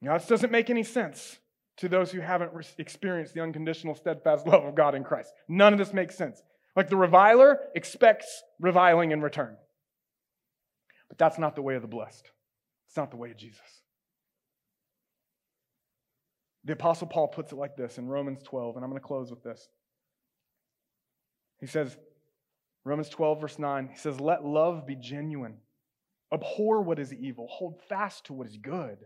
Now, 0.00 0.16
this 0.16 0.26
doesn't 0.26 0.52
make 0.52 0.70
any 0.70 0.82
sense 0.82 1.38
to 1.78 1.88
those 1.88 2.10
who 2.10 2.20
haven't 2.20 2.52
experienced 2.78 3.34
the 3.34 3.40
unconditional, 3.40 3.94
steadfast 3.94 4.46
love 4.46 4.64
of 4.64 4.74
God 4.74 4.94
in 4.94 5.04
Christ. 5.04 5.32
None 5.48 5.72
of 5.72 5.78
this 5.78 5.92
makes 5.92 6.16
sense. 6.16 6.40
Like 6.74 6.88
the 6.88 6.96
reviler 6.96 7.58
expects 7.74 8.42
reviling 8.60 9.12
in 9.12 9.20
return. 9.20 9.56
But 11.08 11.18
that's 11.18 11.38
not 11.38 11.54
the 11.54 11.62
way 11.62 11.74
of 11.74 11.82
the 11.82 11.88
blessed, 11.88 12.30
it's 12.88 12.96
not 12.96 13.10
the 13.10 13.16
way 13.16 13.30
of 13.30 13.36
Jesus. 13.36 13.60
The 16.64 16.72
Apostle 16.72 17.06
Paul 17.06 17.28
puts 17.28 17.52
it 17.52 17.56
like 17.56 17.76
this 17.76 17.96
in 17.96 18.08
Romans 18.08 18.42
12, 18.42 18.74
and 18.74 18.84
I'm 18.84 18.90
going 18.90 19.00
to 19.00 19.06
close 19.06 19.30
with 19.30 19.42
this. 19.44 19.68
He 21.60 21.66
says, 21.66 21.96
Romans 22.86 23.08
12, 23.08 23.40
verse 23.40 23.58
9, 23.58 23.88
he 23.88 23.98
says, 23.98 24.20
Let 24.20 24.44
love 24.44 24.86
be 24.86 24.94
genuine. 24.94 25.56
Abhor 26.32 26.82
what 26.82 27.00
is 27.00 27.12
evil, 27.12 27.48
hold 27.50 27.80
fast 27.88 28.26
to 28.26 28.32
what 28.32 28.46
is 28.46 28.56
good. 28.56 28.98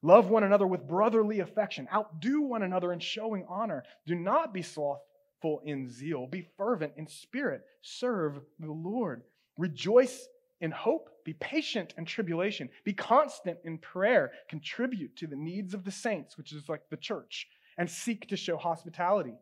Love 0.00 0.30
one 0.30 0.44
another 0.44 0.66
with 0.66 0.86
brotherly 0.86 1.40
affection. 1.40 1.88
Outdo 1.92 2.42
one 2.42 2.62
another 2.62 2.92
in 2.92 3.00
showing 3.00 3.44
honor. 3.48 3.82
Do 4.06 4.14
not 4.14 4.54
be 4.54 4.62
slothful 4.62 5.60
in 5.64 5.90
zeal. 5.90 6.28
Be 6.28 6.46
fervent 6.56 6.92
in 6.96 7.08
spirit. 7.08 7.62
Serve 7.82 8.38
the 8.60 8.70
Lord. 8.70 9.22
Rejoice 9.58 10.28
in 10.60 10.70
hope. 10.70 11.08
Be 11.24 11.32
patient 11.32 11.94
in 11.98 12.04
tribulation. 12.04 12.68
Be 12.84 12.92
constant 12.92 13.58
in 13.64 13.78
prayer. 13.78 14.30
Contribute 14.48 15.16
to 15.16 15.26
the 15.26 15.34
needs 15.34 15.74
of 15.74 15.82
the 15.82 15.90
saints, 15.90 16.38
which 16.38 16.52
is 16.52 16.68
like 16.68 16.82
the 16.90 16.96
church, 16.96 17.48
and 17.76 17.90
seek 17.90 18.28
to 18.28 18.36
show 18.36 18.56
hospitality. 18.56 19.34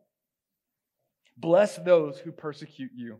Bless 1.37 1.75
those 1.75 2.17
who 2.17 2.31
persecute 2.31 2.91
you. 2.95 3.19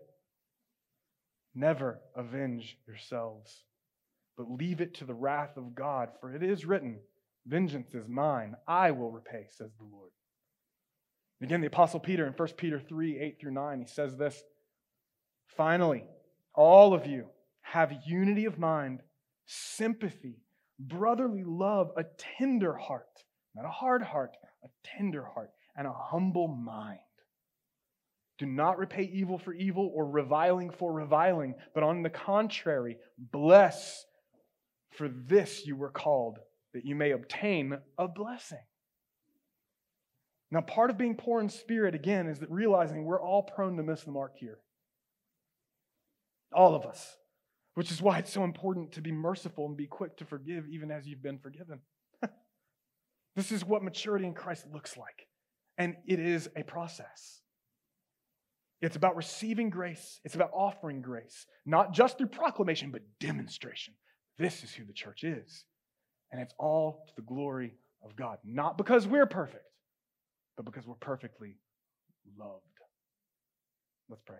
never 1.53 1.99
avenge 2.15 2.77
yourselves 2.87 3.63
but 4.41 4.57
leave 4.57 4.81
it 4.81 4.95
to 4.95 5.05
the 5.05 5.13
wrath 5.13 5.55
of 5.57 5.75
God, 5.75 6.09
for 6.19 6.33
it 6.33 6.41
is 6.41 6.65
written, 6.65 6.99
Vengeance 7.45 7.93
is 7.93 8.07
mine, 8.07 8.55
I 8.67 8.91
will 8.91 9.11
repay, 9.11 9.45
says 9.49 9.71
the 9.77 9.85
Lord. 9.85 10.11
Again, 11.41 11.61
the 11.61 11.67
Apostle 11.67 11.99
Peter 11.99 12.25
in 12.25 12.33
1 12.33 12.47
Peter 12.57 12.79
3 12.79 13.19
8 13.19 13.39
through 13.39 13.51
9, 13.51 13.79
he 13.81 13.87
says 13.87 14.17
this 14.17 14.41
Finally, 15.45 16.05
all 16.53 16.93
of 16.93 17.05
you 17.05 17.27
have 17.61 17.93
unity 18.05 18.45
of 18.45 18.59
mind, 18.59 19.01
sympathy, 19.45 20.37
brotherly 20.79 21.43
love, 21.43 21.91
a 21.97 22.05
tender 22.37 22.73
heart, 22.73 23.23
not 23.55 23.65
a 23.65 23.69
hard 23.69 24.01
heart, 24.01 24.37
a 24.63 24.67
tender 24.83 25.23
heart, 25.23 25.51
and 25.75 25.87
a 25.87 25.93
humble 25.93 26.47
mind. 26.47 26.99
Do 28.41 28.47
not 28.47 28.79
repay 28.79 29.03
evil 29.03 29.37
for 29.37 29.53
evil 29.53 29.91
or 29.93 30.03
reviling 30.03 30.71
for 30.71 30.91
reviling, 30.91 31.53
but 31.75 31.83
on 31.83 32.01
the 32.01 32.09
contrary, 32.09 32.97
bless 33.19 34.03
for 34.97 35.07
this 35.07 35.67
you 35.67 35.75
were 35.75 35.91
called, 35.91 36.39
that 36.73 36.83
you 36.83 36.95
may 36.95 37.11
obtain 37.11 37.77
a 37.99 38.07
blessing. 38.07 38.63
Now, 40.49 40.61
part 40.61 40.89
of 40.89 40.97
being 40.97 41.13
poor 41.13 41.39
in 41.39 41.49
spirit, 41.49 41.93
again, 41.93 42.27
is 42.27 42.39
that 42.39 42.49
realizing 42.49 43.05
we're 43.05 43.21
all 43.21 43.43
prone 43.43 43.77
to 43.77 43.83
miss 43.83 44.05
the 44.05 44.11
mark 44.11 44.33
here. 44.39 44.57
All 46.51 46.73
of 46.73 46.83
us. 46.83 47.15
Which 47.75 47.91
is 47.91 48.01
why 48.01 48.17
it's 48.17 48.33
so 48.33 48.43
important 48.43 48.93
to 48.93 49.01
be 49.01 49.11
merciful 49.11 49.67
and 49.67 49.77
be 49.77 49.85
quick 49.85 50.17
to 50.17 50.25
forgive, 50.25 50.67
even 50.67 50.89
as 50.89 51.05
you've 51.05 51.21
been 51.21 51.37
forgiven. 51.37 51.81
this 53.35 53.51
is 53.51 53.63
what 53.63 53.83
maturity 53.83 54.25
in 54.25 54.33
Christ 54.33 54.65
looks 54.73 54.97
like. 54.97 55.27
And 55.77 55.95
it 56.07 56.19
is 56.19 56.49
a 56.55 56.63
process. 56.63 57.41
It's 58.81 58.95
about 58.95 59.15
receiving 59.15 59.69
grace, 59.69 60.19
it's 60.25 60.35
about 60.35 60.51
offering 60.53 61.01
grace, 61.01 61.45
not 61.65 61.93
just 61.93 62.17
through 62.17 62.27
proclamation, 62.27 62.91
but 62.91 63.03
demonstration. 63.19 63.93
This 64.39 64.63
is 64.63 64.73
who 64.73 64.85
the 64.85 64.93
church 64.93 65.23
is. 65.23 65.65
And 66.31 66.41
it's 66.41 66.53
all 66.57 67.03
to 67.07 67.13
the 67.15 67.21
glory 67.21 67.75
of 68.03 68.15
God. 68.15 68.39
Not 68.43 68.77
because 68.77 69.05
we're 69.05 69.27
perfect, 69.27 69.65
but 70.55 70.65
because 70.65 70.87
we're 70.87 70.95
perfectly 70.95 71.57
loved. 72.37 72.63
Let's 74.09 74.23
pray. 74.25 74.37